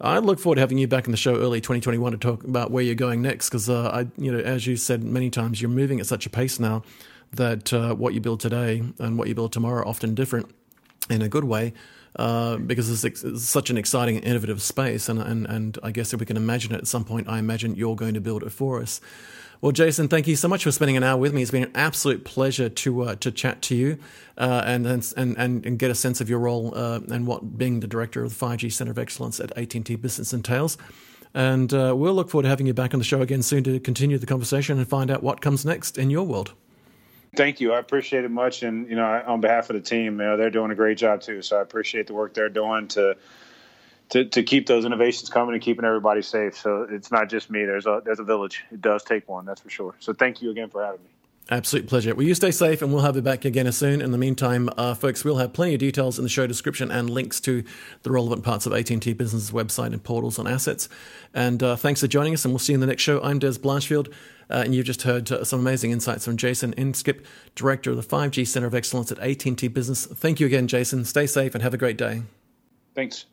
I 0.02 0.18
look 0.18 0.38
forward 0.38 0.56
to 0.56 0.60
having 0.60 0.76
you 0.76 0.86
back 0.86 1.06
in 1.06 1.12
the 1.12 1.16
show 1.16 1.34
early 1.34 1.62
2021 1.62 2.12
to 2.12 2.18
talk 2.18 2.44
about 2.44 2.70
where 2.70 2.84
you're 2.84 2.94
going 2.94 3.22
next. 3.22 3.48
Because 3.48 3.70
uh, 3.70 3.88
I, 3.88 4.06
you 4.22 4.30
know, 4.30 4.38
as 4.38 4.66
you 4.66 4.76
said 4.76 5.02
many 5.02 5.30
times, 5.30 5.62
you're 5.62 5.70
moving 5.70 5.98
at 5.98 6.04
such 6.04 6.26
a 6.26 6.30
pace 6.30 6.60
now 6.60 6.82
that 7.32 7.72
uh, 7.72 7.94
what 7.94 8.14
you 8.14 8.20
build 8.20 8.40
today 8.40 8.82
and 8.98 9.18
what 9.18 9.28
you 9.28 9.34
build 9.34 9.52
tomorrow 9.52 9.82
are 9.82 9.88
often 9.88 10.14
different. 10.14 10.54
in 11.10 11.22
a 11.22 11.28
good 11.28 11.44
way. 11.44 11.72
Uh, 12.16 12.56
because 12.56 12.90
it's, 12.90 13.22
it's, 13.22 13.44
such 13.44 13.70
an 13.70 13.78
exciting 13.78 14.16
and 14.16 14.24
innovative 14.24 14.60
space, 14.60 15.08
and, 15.08 15.20
and 15.20 15.46
and 15.46 15.78
I 15.82 15.90
guess 15.90 16.12
if 16.12 16.18
we 16.18 16.26
can 16.26 16.36
imagine 16.36 16.74
it 16.74 16.78
at 16.78 16.86
some 16.86 17.04
point, 17.04 17.28
I 17.28 17.38
imagine 17.38 17.76
you're 17.76 17.94
going 17.94 18.14
to 18.14 18.20
build 18.20 18.42
it 18.42 18.50
for 18.50 18.80
us. 18.80 19.00
Well, 19.60 19.72
Jason, 19.72 20.08
thank 20.08 20.26
you 20.26 20.34
so 20.34 20.48
much 20.48 20.64
for 20.64 20.72
spending 20.72 20.96
an 20.96 21.02
hour 21.02 21.18
with 21.18 21.34
me. 21.34 21.42
It's 21.42 21.50
been 21.50 21.64
an 21.64 21.72
absolute 21.74 22.24
pleasure 22.24 22.68
to 22.68 23.02
uh, 23.02 23.14
to 23.16 23.30
chat 23.30 23.60
to 23.62 23.76
you 23.76 23.98
uh, 24.36 24.62
and, 24.64 24.86
and 24.86 25.12
and 25.16 25.66
and 25.66 25.78
get 25.78 25.90
a 25.90 25.94
sense 25.94 26.20
of 26.20 26.30
your 26.30 26.38
role 26.38 26.72
uh, 26.74 27.00
and 27.10 27.26
what 27.26 27.58
being 27.58 27.80
the 27.80 27.86
director 27.86 28.24
of 28.24 28.36
the 28.36 28.46
5G 28.46 28.72
Center 28.72 28.92
of 28.92 28.98
Excellence 28.98 29.38
at 29.38 29.56
AT&T 29.56 29.96
Business 29.96 30.32
entails. 30.32 30.78
And 31.34 31.72
uh, 31.74 31.94
we'll 31.96 32.14
look 32.14 32.30
forward 32.30 32.44
to 32.44 32.48
having 32.48 32.66
you 32.66 32.74
back 32.74 32.94
on 32.94 32.98
the 32.98 33.04
show 33.04 33.20
again 33.20 33.42
soon 33.42 33.62
to 33.64 33.78
continue 33.78 34.16
the 34.16 34.26
conversation 34.26 34.78
and 34.78 34.88
find 34.88 35.10
out 35.10 35.22
what 35.22 35.40
comes 35.40 35.64
next 35.64 35.98
in 35.98 36.08
your 36.08 36.24
world. 36.24 36.54
Thank 37.36 37.60
you. 37.60 37.72
I 37.72 37.78
appreciate 37.78 38.24
it 38.24 38.30
much. 38.30 38.62
And, 38.62 38.88
you 38.88 38.96
know, 38.96 39.22
on 39.26 39.40
behalf 39.40 39.70
of 39.70 39.76
the 39.76 39.82
team, 39.82 40.20
you 40.20 40.26
know, 40.26 40.36
they're 40.36 40.50
doing 40.50 40.70
a 40.70 40.74
great 40.74 40.98
job 40.98 41.20
too. 41.20 41.42
So 41.42 41.58
I 41.58 41.62
appreciate 41.62 42.06
the 42.06 42.14
work 42.14 42.34
they're 42.34 42.48
doing 42.48 42.88
to, 42.88 43.16
to, 44.10 44.24
to 44.24 44.42
keep 44.42 44.66
those 44.66 44.84
innovations 44.84 45.28
coming 45.28 45.54
and 45.54 45.62
keeping 45.62 45.84
everybody 45.84 46.22
safe. 46.22 46.56
So 46.56 46.86
it's 46.88 47.12
not 47.12 47.28
just 47.28 47.50
me. 47.50 47.64
There's 47.64 47.86
a, 47.86 48.00
there's 48.04 48.20
a 48.20 48.24
village. 48.24 48.64
It 48.70 48.80
does 48.80 49.02
take 49.02 49.28
one. 49.28 49.44
That's 49.44 49.60
for 49.60 49.70
sure. 49.70 49.94
So 50.00 50.12
thank 50.12 50.40
you 50.40 50.50
again 50.50 50.70
for 50.70 50.82
having 50.82 51.00
me. 51.02 51.10
Absolute 51.50 51.86
pleasure. 51.86 52.14
Well, 52.14 52.26
you 52.26 52.34
stay 52.34 52.50
safe, 52.50 52.82
and 52.82 52.92
we'll 52.92 53.02
have 53.02 53.16
you 53.16 53.22
back 53.22 53.46
again 53.46 53.72
soon. 53.72 54.02
In 54.02 54.12
the 54.12 54.18
meantime, 54.18 54.68
uh, 54.76 54.92
folks, 54.92 55.24
we'll 55.24 55.38
have 55.38 55.54
plenty 55.54 55.72
of 55.72 55.80
details 55.80 56.18
in 56.18 56.22
the 56.22 56.28
show 56.28 56.46
description 56.46 56.90
and 56.90 57.08
links 57.08 57.40
to 57.40 57.64
the 58.02 58.10
relevant 58.10 58.44
parts 58.44 58.66
of 58.66 58.74
AT&T 58.74 59.14
Business' 59.14 59.50
website 59.50 59.94
and 59.94 60.04
portals 60.04 60.38
on 60.38 60.46
assets. 60.46 60.90
And 61.32 61.62
uh, 61.62 61.76
thanks 61.76 62.02
for 62.02 62.06
joining 62.06 62.34
us, 62.34 62.44
and 62.44 62.52
we'll 62.52 62.58
see 62.58 62.74
you 62.74 62.76
in 62.76 62.82
the 62.82 62.86
next 62.86 63.02
show. 63.02 63.22
I'm 63.22 63.40
Dez 63.40 63.58
Blanchfield, 63.58 64.12
uh, 64.50 64.62
and 64.64 64.74
you've 64.74 64.86
just 64.86 65.02
heard 65.02 65.30
uh, 65.30 65.44
some 65.44 65.60
amazing 65.60 65.90
insights 65.90 66.24
from 66.24 66.36
Jason 66.36 66.74
Inskeep, 66.76 67.24
Director 67.54 67.90
of 67.90 67.96
the 67.96 68.02
5G 68.02 68.46
Center 68.46 68.66
of 68.66 68.74
Excellence 68.74 69.12
at 69.12 69.18
AT&T 69.18 69.68
Business. 69.68 70.06
Thank 70.06 70.40
you 70.40 70.46
again, 70.46 70.68
Jason. 70.68 71.04
Stay 71.04 71.26
safe 71.26 71.54
and 71.54 71.62
have 71.62 71.74
a 71.74 71.78
great 71.78 71.96
day. 71.96 72.22
Thanks. 72.94 73.26